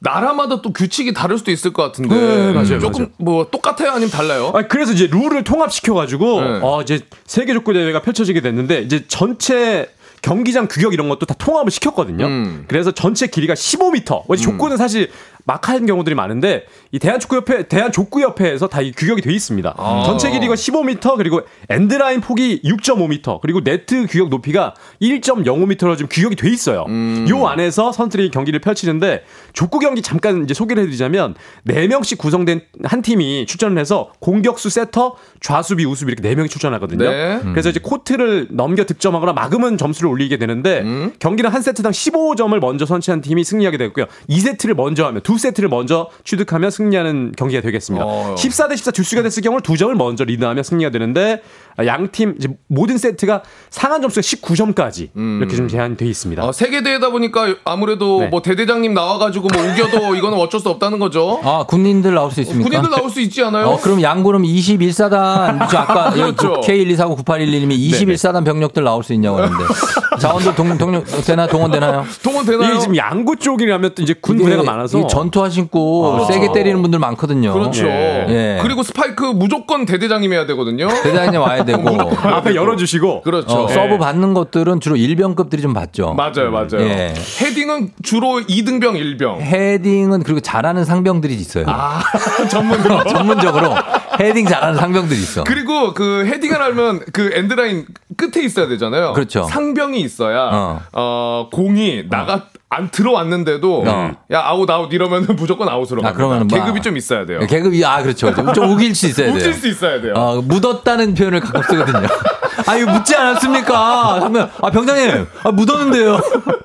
[0.00, 2.14] 나라마다 또 규칙이 다를 수도 있을 것 같은데.
[2.14, 3.08] 네, 맞아요, 조금 맞아요.
[3.18, 4.50] 뭐 똑같아요, 아니면 달라요?
[4.54, 6.60] 아, 그래서 이제 룰을 통합시켜 가지고 네.
[6.62, 9.88] 어, 이제 세계 족구 대회가 펼쳐지게 됐는데 이제 전체
[10.22, 12.26] 경기장 규격 이런 것도 다 통합을 시켰거든요.
[12.26, 12.64] 음.
[12.68, 14.24] 그래서 전체 길이가 15m.
[14.28, 15.10] 왜 족구는 사실
[15.50, 19.74] 막 하는 경우들이 많은데 이 대한축구협회 대한족구협회에서 다 이 규격이 돼 있습니다.
[19.76, 20.02] 아.
[20.06, 26.48] 전체 길이가 15m 그리고 엔드라인 폭이 6.5m 그리고 네트 규격 높이가 1.05m로 지금 규격이 돼
[26.50, 26.84] 있어요.
[26.88, 27.26] 음.
[27.28, 31.34] 요 안에서 선수들이 경기를 펼치는데 족구 경기 잠깐 이제 소개를 해드리자면
[31.68, 37.10] 4명씩 구성된 한 팀이 출전을 해서 공격수 세터, 좌수비, 우수비 이렇게 4명이 출전하거든요.
[37.10, 37.40] 네.
[37.50, 41.12] 그래서 이제 코트를 넘겨 득점하거나 막으면 점수를 올리게 되는데 음.
[41.18, 44.06] 경기는 한 세트당 15점을 먼저 선취한 팀이 승리하게 되고요.
[44.28, 48.04] 2세트를 먼저 하면 두 세트를 먼저 취득하면 승리하는 경기가 되겠습니다.
[48.06, 48.34] 어.
[48.36, 51.42] 14대 14 듀스가 됐을 경우 두 점을 먼저 리드하면 승리가 되는데
[51.84, 52.36] 양팀
[52.68, 56.44] 모든 세트가 상한 점수가 19점까지 이렇게 좀 제한돼 있습니다.
[56.46, 58.26] 어, 세계 대회다 보니까 아무래도 네.
[58.28, 61.40] 뭐 대대장님 나와가지고 뭐 우겨도 이거는 어쩔 수 없다는 거죠.
[61.42, 62.68] 아, 군인들 나올 수 있습니까?
[62.68, 63.66] 군인들 나올 수 있지 않아요?
[63.66, 66.60] 어, 그럼 양구름 21사단, 저 아까 그렇죠.
[66.60, 69.64] K1249811님이 21사단 병력들 나올 수 있냐고 하는데.
[70.20, 72.04] 자원들 동, 동력, 되나, 동원 되나요?
[72.22, 72.70] 동원 되나요?
[72.70, 76.98] 이게 지금 양구 쪽이라면 또 이제 군 부대가 많아서 이 전투화 신고 세게 때리는 분들
[76.98, 77.52] 많거든요.
[77.54, 77.86] 그렇죠.
[77.86, 78.58] 예.
[78.62, 80.88] 그리고 스파이크 무조건 대대장님 해야 되거든요.
[81.02, 81.88] 대단히 와야 되고.
[82.10, 83.64] 앞에 열어주시고 그렇죠.
[83.64, 86.14] 어, 서브 받는 것들은 주로 일병급들이 좀 받죠.
[86.14, 86.80] 맞아요, 맞아요.
[86.80, 87.14] 예.
[87.40, 89.40] 헤딩은 주로 2등병, 1병.
[89.40, 91.64] 헤딩은 그리고 잘하는 상병들이 있어요.
[91.68, 92.02] 아,
[92.50, 93.04] 전문으로.
[93.04, 93.74] 전문적으로
[94.18, 95.44] 헤딩 잘하는 상병들이 있어.
[95.44, 99.12] 그리고 그 헤딩을 하면 그 엔드라인 끝에 있어야 되잖아요.
[99.14, 99.44] 그렇죠.
[99.44, 100.80] 상병이 있어야 어.
[100.92, 104.12] 어, 공이 나가 안 들어왔는데도 어.
[104.32, 107.40] 야 아웃 아웃 이러면 무조건 아웃으로 아, 뭐- 계급이 좀 있어야 돼요.
[107.48, 108.32] 계급이 아 그렇죠.
[108.32, 109.36] 좀, 좀 우길 수 있어야 돼요.
[109.36, 110.14] 우길 수 있어야 돼요.
[110.16, 112.06] 어, 묻었다는 표현을 가끔 쓰거든요.
[112.66, 114.20] 아, 이거 묻지 않았습니까?
[114.24, 116.20] 하면, 아, 병장님, 아, 묻었는데요.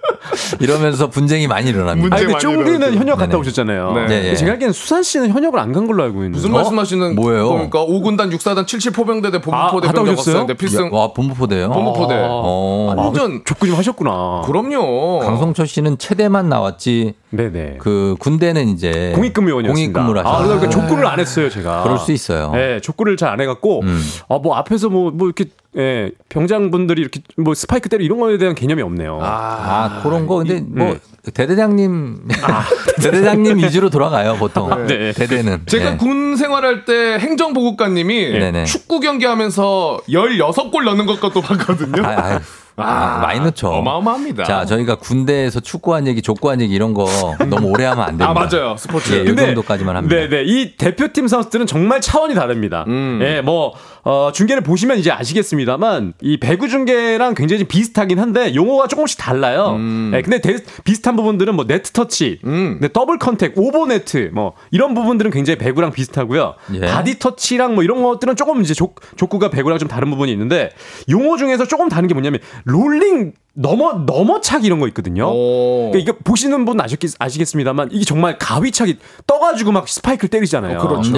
[0.60, 2.18] 이러면서 분쟁이 많이 일어납니다.
[2.18, 2.96] 아니, 쫑디는.
[2.96, 3.40] 현역 갔다 네네.
[3.40, 3.94] 오셨잖아요.
[3.94, 4.06] 네.
[4.08, 4.36] 네, 예.
[4.36, 6.38] 제가 알기엔 수산 씨는 현역을 안 간 걸로 알고 있는데.
[6.38, 6.56] 무슨 어?
[6.58, 7.48] 말씀하시는 뭐예요?
[7.50, 7.86] 겁니까?
[7.86, 10.48] 5군단 6사단 77포병대대 아, 본부포대 갔다 병장 오셨어요?
[10.48, 11.70] 필승 와, 본부포대요.
[11.70, 12.16] 본부포대.
[12.28, 12.94] 어.
[12.98, 14.42] 완전 족구 좀 하셨구나.
[14.46, 15.20] 그럼요.
[15.20, 17.78] 강성철 씨는 체대만 나왔지, 네네.
[17.80, 19.12] 그, 군대는 이제.
[19.16, 19.74] 공익근무원이었습니다.
[19.74, 20.60] 공익근무를 아, 하셨어요.
[20.60, 21.84] 그러니까 족구를 안 했어요, 제가.
[21.84, 22.52] 그럴 수 있어요.
[22.54, 24.02] 네, 족구를 잘 안 해갖고, 음.
[24.30, 25.46] 아, 뭐 앞에서 뭐, 뭐 이렇게,
[25.78, 29.20] 예, 병장분들이 이렇게 뭐 스파이크 때리 이런 거에 대한 개념이 없네요.
[29.22, 30.38] 아, 그런 거.
[30.38, 31.00] 근데 뭐, 음.
[31.34, 32.28] 대대장님,
[33.02, 34.70] 대대장님 위주로 돌아가요, 보통.
[34.88, 35.12] 네.
[35.12, 35.64] 대대는.
[35.66, 35.98] 제가 네.
[35.98, 38.66] 군 생활할 때 행정보급관님이 네네.
[38.66, 42.06] 축구 경기 하면서 16골 넣는 것도 봤거든요.
[42.06, 42.40] 아, 아유.
[42.78, 43.70] 아, 많이 넣죠.
[43.70, 44.44] 어마어마합니다.
[44.44, 47.06] 자, 저희가 군대에서 축구한 얘기, 족구한 얘기 이런 거
[47.50, 48.30] 너무 오래 하면 안 됩니다.
[48.30, 48.76] 아, 맞아요.
[48.78, 49.14] 스포츠.
[49.14, 50.16] 예, 이 정도까지만 합니다.
[50.16, 50.44] 네 네.
[50.44, 52.84] 이 대표팀 선수들은 정말 차원이 다릅니다.
[52.88, 53.20] 음.
[53.24, 53.74] 예, 뭐,
[54.08, 59.74] 어, 중계를 보시면 이제 아시겠습니다만, 이 배구 중계랑 굉장히 좀 비슷하긴 한데, 용어가 조금씩 달라요.
[59.78, 60.12] 음.
[60.14, 62.78] 예, 근데 대- 비슷한 부분들은 뭐, 네트 터치, 음.
[62.82, 66.54] 네, 더블 contact, 오버 네트, 뭐, 이런 부분들은 굉장히 배구랑 비슷하고요.
[66.76, 66.80] 예.
[66.82, 70.70] 바디 터치랑 뭐, 이런 것들은 조금 이제 족, 족구가 배구랑 좀 다른 부분이 있는데,
[71.10, 75.30] 용어 중에서 조금 다른 게 뭐냐면, 롤링, 넘어, 넘어차기 이런 거 있거든요.
[75.32, 75.90] 오.
[75.92, 80.80] 그러니까 이거 보시는 분 아시겠, 아시겠습니다만 이게 정말 가위차기 떠가지고 막 스파이크를 때리잖아요.
[80.80, 81.12] 어, 그렇죠.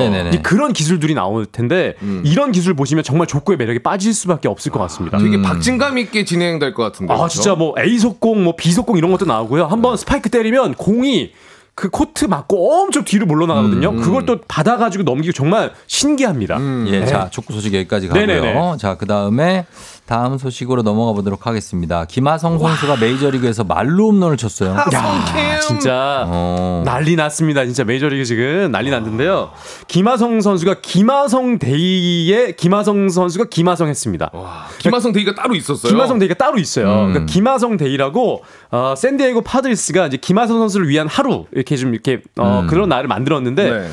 [0.44, 5.18] 그런 기술들이 나올 텐데 이런 기술 보시면 정말 족구의 매력에 빠질 수밖에 없을 것 같습니다.
[5.18, 7.14] 되게 박진감 있게 진행될 것 같은데.
[7.14, 9.66] 아 진짜 뭐 A 속공, 뭐 B 속공 이런 것도 나오고요.
[9.66, 11.32] 한번 스파이크 때리면 공이
[11.74, 13.96] 그 코트 맞고 엄청 뒤로 물러나거든요.
[13.98, 16.60] 그걸 또 받아가지고 넘기고 정말 신기합니다.
[16.88, 18.26] 예, 자, 축구 소식 여기까지 가고요.
[18.26, 18.78] 네네네.
[18.80, 19.66] 자, 그 다음에
[20.08, 22.06] 다음 소식으로 넘어가 보도록 하겠습니다.
[22.06, 24.74] 김하성 선수가 메이저리그에서 말로 홈런을 쳤어요.
[24.94, 26.82] 야, 진짜 어.
[26.86, 27.66] 난리 났습니다.
[27.66, 29.52] 진짜 메이저리그 지금 난리 났는데요.
[29.90, 34.32] 김하성 선수가 김하성 데이에 김하성 선수가 김하성 했습니다.
[34.78, 35.92] 김하성 데이가 따로 있었어요.
[35.92, 36.88] 김하성 데이가 따로 있어요.
[36.88, 37.12] 음.
[37.12, 42.62] 그러니까 김하성 데이라고 어, 샌디에이고 파드레스가 이제 김하성 선수를 위한 하루 이렇게 좀 이렇게 어,
[42.62, 42.68] 음.
[42.68, 43.90] 그런 날을 만들었는데 네.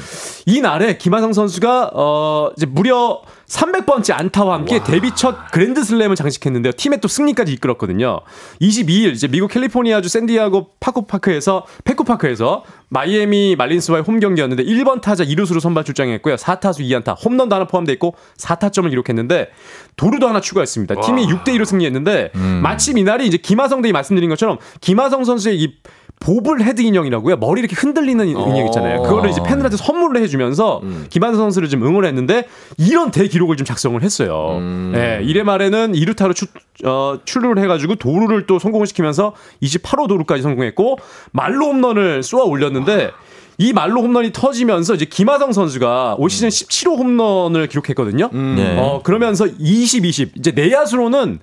[0.46, 3.20] 이 날에 김하성 선수가 어, 이제 무려
[3.54, 6.72] 300번째 안타와 함께 데뷔 첫 그랜드슬램을 장식했는데요.
[6.72, 8.20] 팀의 또 승리까지 이끌었거든요.
[8.60, 15.84] 22일 이제 미국 캘리포니아주 샌디에이고 파코파크에서 펫코파크에서 마이애미 말린스와의 홈 경기였는데 1번 타자 2루수로 선발
[15.84, 16.34] 출장했고요.
[16.34, 19.50] 4타수 2안타, 홈런도 하나 포함돼 있고 4타점을 기록했는데
[19.96, 21.00] 도루도 하나 추가했습니다.
[21.02, 25.76] 팀이 6대 2로 승리했는데 마침 이날이 이제 김하성 데이 말씀드린 것처럼 김하성 선수의 이
[26.20, 27.36] bobblehead 인형이라고요.
[27.36, 29.02] 머리 이렇게 흔들리는 인형 있잖아요.
[29.02, 30.80] 그거를 이제 팬들한테 선물을 해주면서
[31.10, 32.46] 김하성 선수를 좀 응원했는데
[32.78, 34.58] 이런 대기록을 좀 작성을 했어요.
[34.92, 36.46] 네, 1회 말에는 2루타로 추,
[36.84, 40.98] 어, 출루를 해가지고 도루를 또 성공을 시키면서 28호 도루까지 성공했고
[41.32, 43.10] 말로 홈런을 쏘아 올렸는데
[43.58, 48.30] 이 말로 홈런이 터지면서 이제 김하성 선수가 올 시즌 17호 홈런을 기록했거든요.
[48.32, 48.78] 네.
[48.78, 51.38] 어, 그러면서 20, 20 이제 내야수로는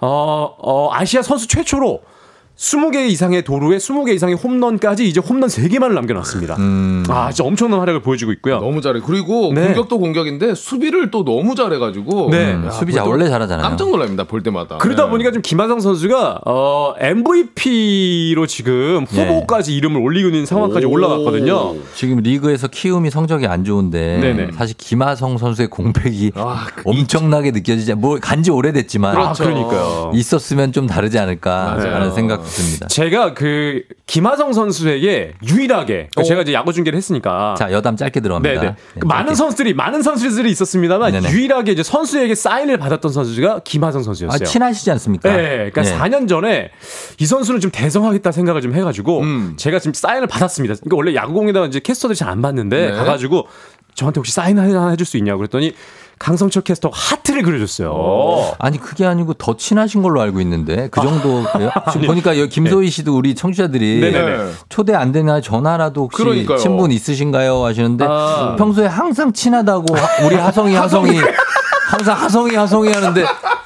[0.00, 2.00] 어, 어, 아시아 선수 최초로
[2.56, 6.56] 20개 이상의 도루에 20개 이상의 홈런까지 이제 홈런 3개만을 남겨놨습니다.
[7.08, 8.60] 아, 진짜 엄청난 활약을 보여주고 있고요.
[8.60, 9.00] 너무 잘해.
[9.04, 9.66] 그리고 네.
[9.66, 12.30] 공격도 공격인데 수비를 또 너무 잘해가지고.
[12.30, 12.52] 네.
[12.52, 13.66] 야, 수비 볼때 원래 잘하잖아요.
[13.66, 14.24] 깜짝 놀랍니다.
[14.24, 14.78] 볼 때마다.
[14.78, 15.10] 그러다 네.
[15.10, 20.90] 보니까 좀 김하성 선수가 어, MVP로 지금 후보까지 이름을 올리고 있는 상황까지 오.
[20.90, 21.74] 올라갔거든요.
[21.94, 24.52] 지금 리그에서 키움이 성적이 안 좋은데 네네.
[24.52, 30.12] 사실 김하성 선수의 공백이 아, 그 엄청나게 느껴지지 뭐 간지 오래됐지만 아, 그러니까요.
[30.14, 31.94] 있었으면 좀 다르지 않을까 맞아요.
[31.96, 32.86] 하는 생각도 듭니다.
[32.88, 38.60] 제가 그 김하성 선수에게 유일하게 그 제가 이제 야구 중계를 했으니까 자 여담 짧게 들어갑니다.
[38.60, 38.72] 네네.
[38.72, 39.34] 네, 그 많은.
[39.34, 41.30] 선수들이 많은 선수들이 있었습니다만 네네.
[41.30, 44.44] 유일하게 이제 선수에게 사인을 받았던 선수가 김하성 아, 선수였어요.
[44.44, 45.34] 친하시지 않습니까?
[45.36, 45.98] 네, 그러니까 네.
[45.98, 46.70] 4년 전에
[47.18, 49.54] 이 선수는 좀 대성하겠다 생각을 좀 해가지고 음.
[49.56, 50.74] 제가 지금 사인을 받았습니다.
[50.76, 52.92] 그러니까 원래 야구공에다가 이제 캐스터들이 잘안 받는데 네.
[52.92, 53.48] 가가지고
[53.94, 55.74] 저한테 혹시 사인 하나 해줄 수 있냐고 그랬더니
[56.18, 58.54] 강성철 캐스터가 하트를 그려줬어요.
[58.58, 61.70] 아니 그게 아니고 더 친하신 걸로 알고 있는데 그 정도예요?
[61.92, 64.52] 지금 보니까 여기 김소희 씨도 우리 청취자들이 네네네.
[64.68, 66.58] 초대 안 되나 전화라도 혹시 그러니까요.
[66.58, 68.54] 친분 있으신가요 하시는데 아.
[68.56, 71.18] 평소에 항상 친하다고 하- 우리 하성이 하성이
[71.90, 73.24] 항상 하성이 하성이 하는데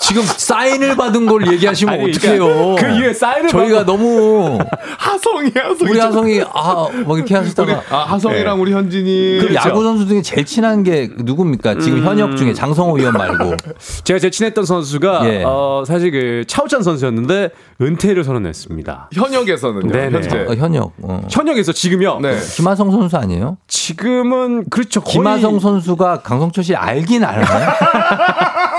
[0.09, 2.47] 지금 사인을 받은 걸 얘기하시면 아니, 어떡해요.
[2.47, 4.59] 그러니까 그 이후에 사인을 저희가 너무
[4.97, 10.23] 하성이 하성이 우리 하성이 아뭐 이렇게 하시다가 아 하성이랑 우리 현진이 그 야구 선수 중에
[10.23, 11.79] 제일 친한 게 누굽니까?
[11.81, 13.55] 지금 현역 중에 장성호 위원 말고
[14.05, 15.43] 제가 제일 친했던 선수가 예.
[15.45, 17.51] 어, 사실 그 차우찬 선수였는데
[17.83, 19.11] 은퇴를 선언했습니다.
[19.13, 19.93] 현역에서는요.
[19.93, 20.15] 네네.
[20.15, 20.47] 현재.
[20.49, 20.93] 어, 현역.
[21.03, 21.23] 어.
[21.31, 22.21] 현역에서 지금요.
[22.23, 22.39] 네.
[22.57, 23.59] 김하성 선수 아니에요?
[23.67, 25.03] 지금은 그렇죠.
[25.03, 27.45] 거의 김하성 선수가 강성철 씨 알긴 알아요.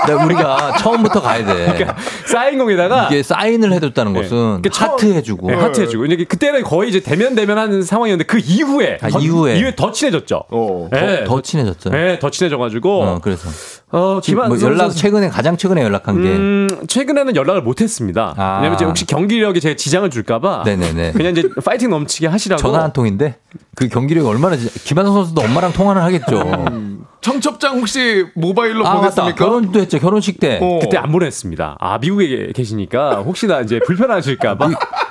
[0.06, 1.86] 근데 우리가 처음부터 가야 돼.
[2.26, 4.22] 사인공에다가 이게 사인을 해줬다는 네.
[4.22, 5.46] 것은 그러니까 처음- 하트 해주고.
[5.50, 6.06] 네, 하트 해주고.
[6.06, 9.56] 이제 그때는 거의 이제 대면 대면하는 상황이었는데 그 이후에 아, 더, 이후에.
[9.58, 10.44] 이후에 더 친해졌죠.
[10.50, 10.88] 어.
[10.92, 11.90] 네, 더 친해졌죠.
[11.90, 13.48] 네, 더 친해져가지고 어, 그래서
[13.92, 18.34] 어, 뭐 김한성 연락 선수- 최근에 가장 최근에 연락한 게 음, 최근에는 연락을 못 했습니다.
[18.36, 18.56] 아.
[18.58, 21.12] 왜냐면 이제 혹시 경기력에 제가 지장을 줄까 봐 네네네.
[21.12, 22.62] 그냥 이제 파이팅 넘치게 하시라고.
[22.62, 23.36] 전화 한 통인데
[23.74, 26.40] 그 경기력이 얼마나 지- 김한성 선수도 엄마랑 통화를 하겠죠.
[27.20, 28.96] 청첩장 혹시 모바일로 아.
[28.96, 29.36] 보냈습니까?
[29.36, 29.98] 결혼도 했죠.
[29.98, 30.58] 결혼식 때.
[30.62, 30.78] 어.
[30.80, 31.76] 그때 안 보냈습니다.
[31.80, 34.68] 아 미국에 계시니까 혹시나 이제 불편하실까 봐.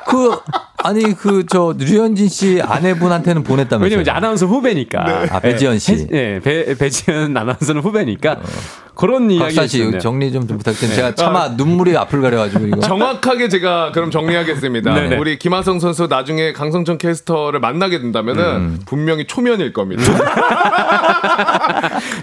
[0.07, 0.37] 그
[0.83, 3.83] 아니 그 저 류현진 씨 아내분한테는 보냈다면서요?
[3.85, 5.25] 왜냐면 이제 아나운서 후배니까.
[5.31, 5.93] 아, 배지연 씨.
[5.93, 5.95] 어.
[6.09, 8.37] 배, 예, 배, 배지연 아나운서는 후배니까
[8.95, 9.55] 그런 이야기.
[9.55, 10.95] 박사 씨 정리 좀, 좀 부탁드립니다.
[10.95, 12.79] 제가 차마 눈물이 앞을 가려가지고 이거.
[12.81, 14.93] 정확하게 제가 그럼 정리하겠습니다.
[14.93, 15.17] 네네.
[15.17, 18.79] 우리 김하성 선수 나중에 강성천 캐스터를 만나게 된다면은 음.
[18.85, 20.03] 분명히 초면일 겁니다.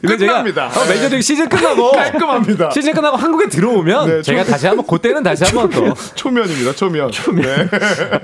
[0.06, 0.66] 제가 끝납니다.
[0.66, 2.70] 어, 메이저리그 시즌 끝나고 깔끔합니다.
[2.70, 6.72] 시즌 끝나고 한국에 들어오면 네, 제가 초- 다시 한번 그때는 다시 한번 또 초면입니다.
[6.74, 7.10] 초면.
[7.10, 7.68] 네.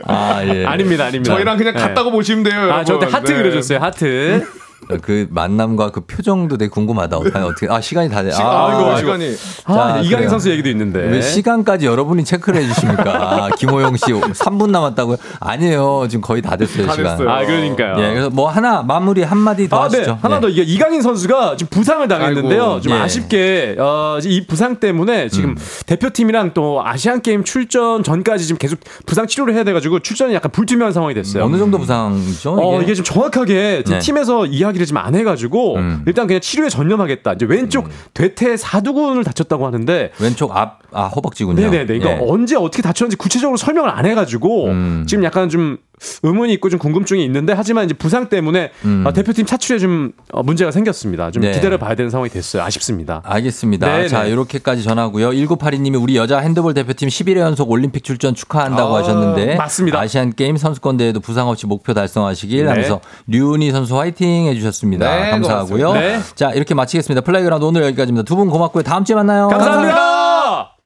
[0.07, 0.65] 아 예.
[0.67, 1.35] 아닙니다, 아닙니다.
[1.35, 1.81] 저희랑 그냥 네.
[1.81, 2.61] 같다고 보시면 돼요.
[2.73, 3.09] 아, 여러분.
[3.09, 3.43] 하트 네.
[3.43, 3.79] 그려줬어요.
[3.79, 4.47] 하트.
[5.01, 7.17] 그 만남과 그 표정도 되게 궁금하다.
[7.19, 7.67] 어떻게 어떻게?
[7.69, 8.31] 아 시간이 다 돼.
[8.31, 9.35] 시간, 아, 아이고, 이거 시간이.
[9.65, 10.29] 아, 자, 이강인 그래요.
[10.31, 11.01] 선수 얘기도 있는데.
[11.01, 13.05] 왜 시간까지 여러분이 체크를 해주십니까?
[13.05, 15.17] 아, 김호영 씨 3분 남았다고요?
[15.41, 16.07] 아니에요.
[16.09, 17.17] 지금 거의 다 됐어요 다 시간.
[17.17, 17.31] 됐어요.
[17.31, 17.95] 아, 그러니까요.
[17.99, 19.99] 예, 그래서 뭐 하나 마무리 한 마디 더 아, 네.
[19.99, 20.19] 하시죠.
[20.23, 20.41] 하나 예.
[20.41, 22.63] 더 이게 이강인 선수가 지금 부상을 당했는데요.
[22.63, 22.97] 아이고, 좀 예.
[22.97, 25.57] 아쉽게 어, 이 부상 때문에 지금 음.
[25.87, 30.93] 대표팀이랑 또 아시안 게임 출전 전까지 지금 계속 부상 치료를 해야 돼가지고 출전이 약간 불투명한
[30.93, 31.45] 상황이 됐어요.
[31.45, 32.55] 어느 정도 부상이죠?
[32.59, 32.85] 어, 이게?
[32.85, 33.99] 이게 좀 정확하게 네.
[33.99, 36.03] 팀에서 이야기를 지금 안 해가지고 음.
[36.07, 37.33] 일단 그냥 치료에 전념하겠다.
[37.35, 41.61] 이제 왼쪽 대퇴 사두근을 다쳤다고 하는데 왼쪽 앞, 아, 허벅지군요.
[41.71, 41.97] 네네네.
[41.97, 42.19] 이거 예.
[42.21, 45.05] 언제 어떻게 다쳤는지 구체적으로 설명을 안 해가지고 음.
[45.07, 45.79] 지금 약간 좀
[46.23, 49.05] 의문이 있고 좀 궁금증이 있는데 하지만 이제 부상 때문에 음.
[49.07, 51.31] 어, 대표팀 차출에 좀 어, 문제가 생겼습니다.
[51.31, 51.53] 좀 네.
[51.53, 52.63] 기다려 봐야 되는 상황이 됐어요.
[52.63, 53.23] 아쉽습니다.
[53.25, 53.87] 알겠습니다.
[53.87, 54.09] 네네.
[54.09, 55.31] 자, 이렇게까지 전하고요.
[55.31, 60.01] 1982님이 우리 여자 핸드볼 대표팀 11회 연속 올림픽 출전 축하한다고 아, 하셨는데 맞습니다.
[60.01, 62.69] 아시안 게임 선수권 대회도 부상 없이 목표 달성하시길 네.
[62.69, 65.15] 하면서 류은희 선수 화이팅 해 주셨습니다.
[65.25, 65.93] 네, 감사하고요.
[65.95, 66.21] 네.
[66.35, 67.21] 자, 이렇게 마치겠습니다.
[67.23, 68.25] 플레이그라운드 오늘 여기까지입니다.
[68.25, 68.83] 두 분 고맙고요.
[68.83, 69.47] 다음 주에 만나요.
[69.49, 70.77] 감사합니다.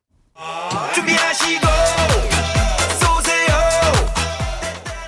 [0.95, 1.16] 준비하시고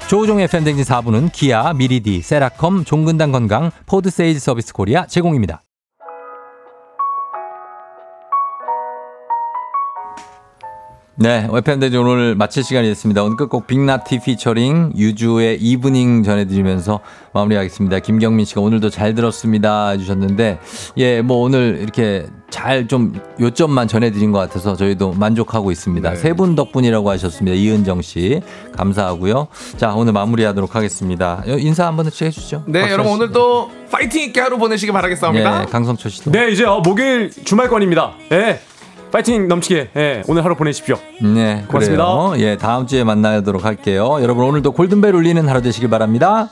[0.08, 5.62] 조우종의 FM대행진 4부는 기아, 미리디, 세라컴, 종근당 건강, 포드 세일즈 서비스 코리아 제공입니다.
[11.20, 13.24] 네, FM대행진 오늘 마칠 시간이 됐습니다.
[13.24, 17.00] 오늘 끝곡 빅나티 피처링 유주의 Evening 전해드리면서
[17.32, 17.98] 마무리하겠습니다.
[17.98, 20.60] 김경민 씨가 오늘도 잘 들었습니다 해주셨는데
[20.98, 26.10] 예, 뭐 오늘 이렇게 잘 좀 요점만 전해드린 것 같아서 저희도 만족하고 있습니다.
[26.10, 26.16] 네.
[26.16, 27.56] 세분 덕분이라고 하셨습니다.
[27.56, 28.40] 이은정 씨
[28.76, 29.48] 감사하고요.
[29.76, 31.42] 자, 오늘 마무리하도록 하겠습니다.
[31.46, 32.62] 인사 한번 해주시죠.
[32.68, 33.12] 네, 여러분 씨.
[33.14, 35.62] 오늘도 파이팅 있게 하루 보내시기 바라겠습니다.
[35.62, 36.30] 예, 강성철 씨도.
[36.30, 38.12] 네, 이제 어, 목요일 주말권입니다.
[38.32, 38.60] 예.
[39.10, 40.96] 파이팅 넘치게 예, 오늘 하루 보내십시오.
[41.22, 42.04] 네, 고맙습니다.
[42.04, 42.34] 그래요.
[42.38, 44.18] 예, 다음 주에 만나도록 할게요.
[44.20, 46.50] 여러분 오늘도 골든벨 울리는 하루 되시길 바랍니다.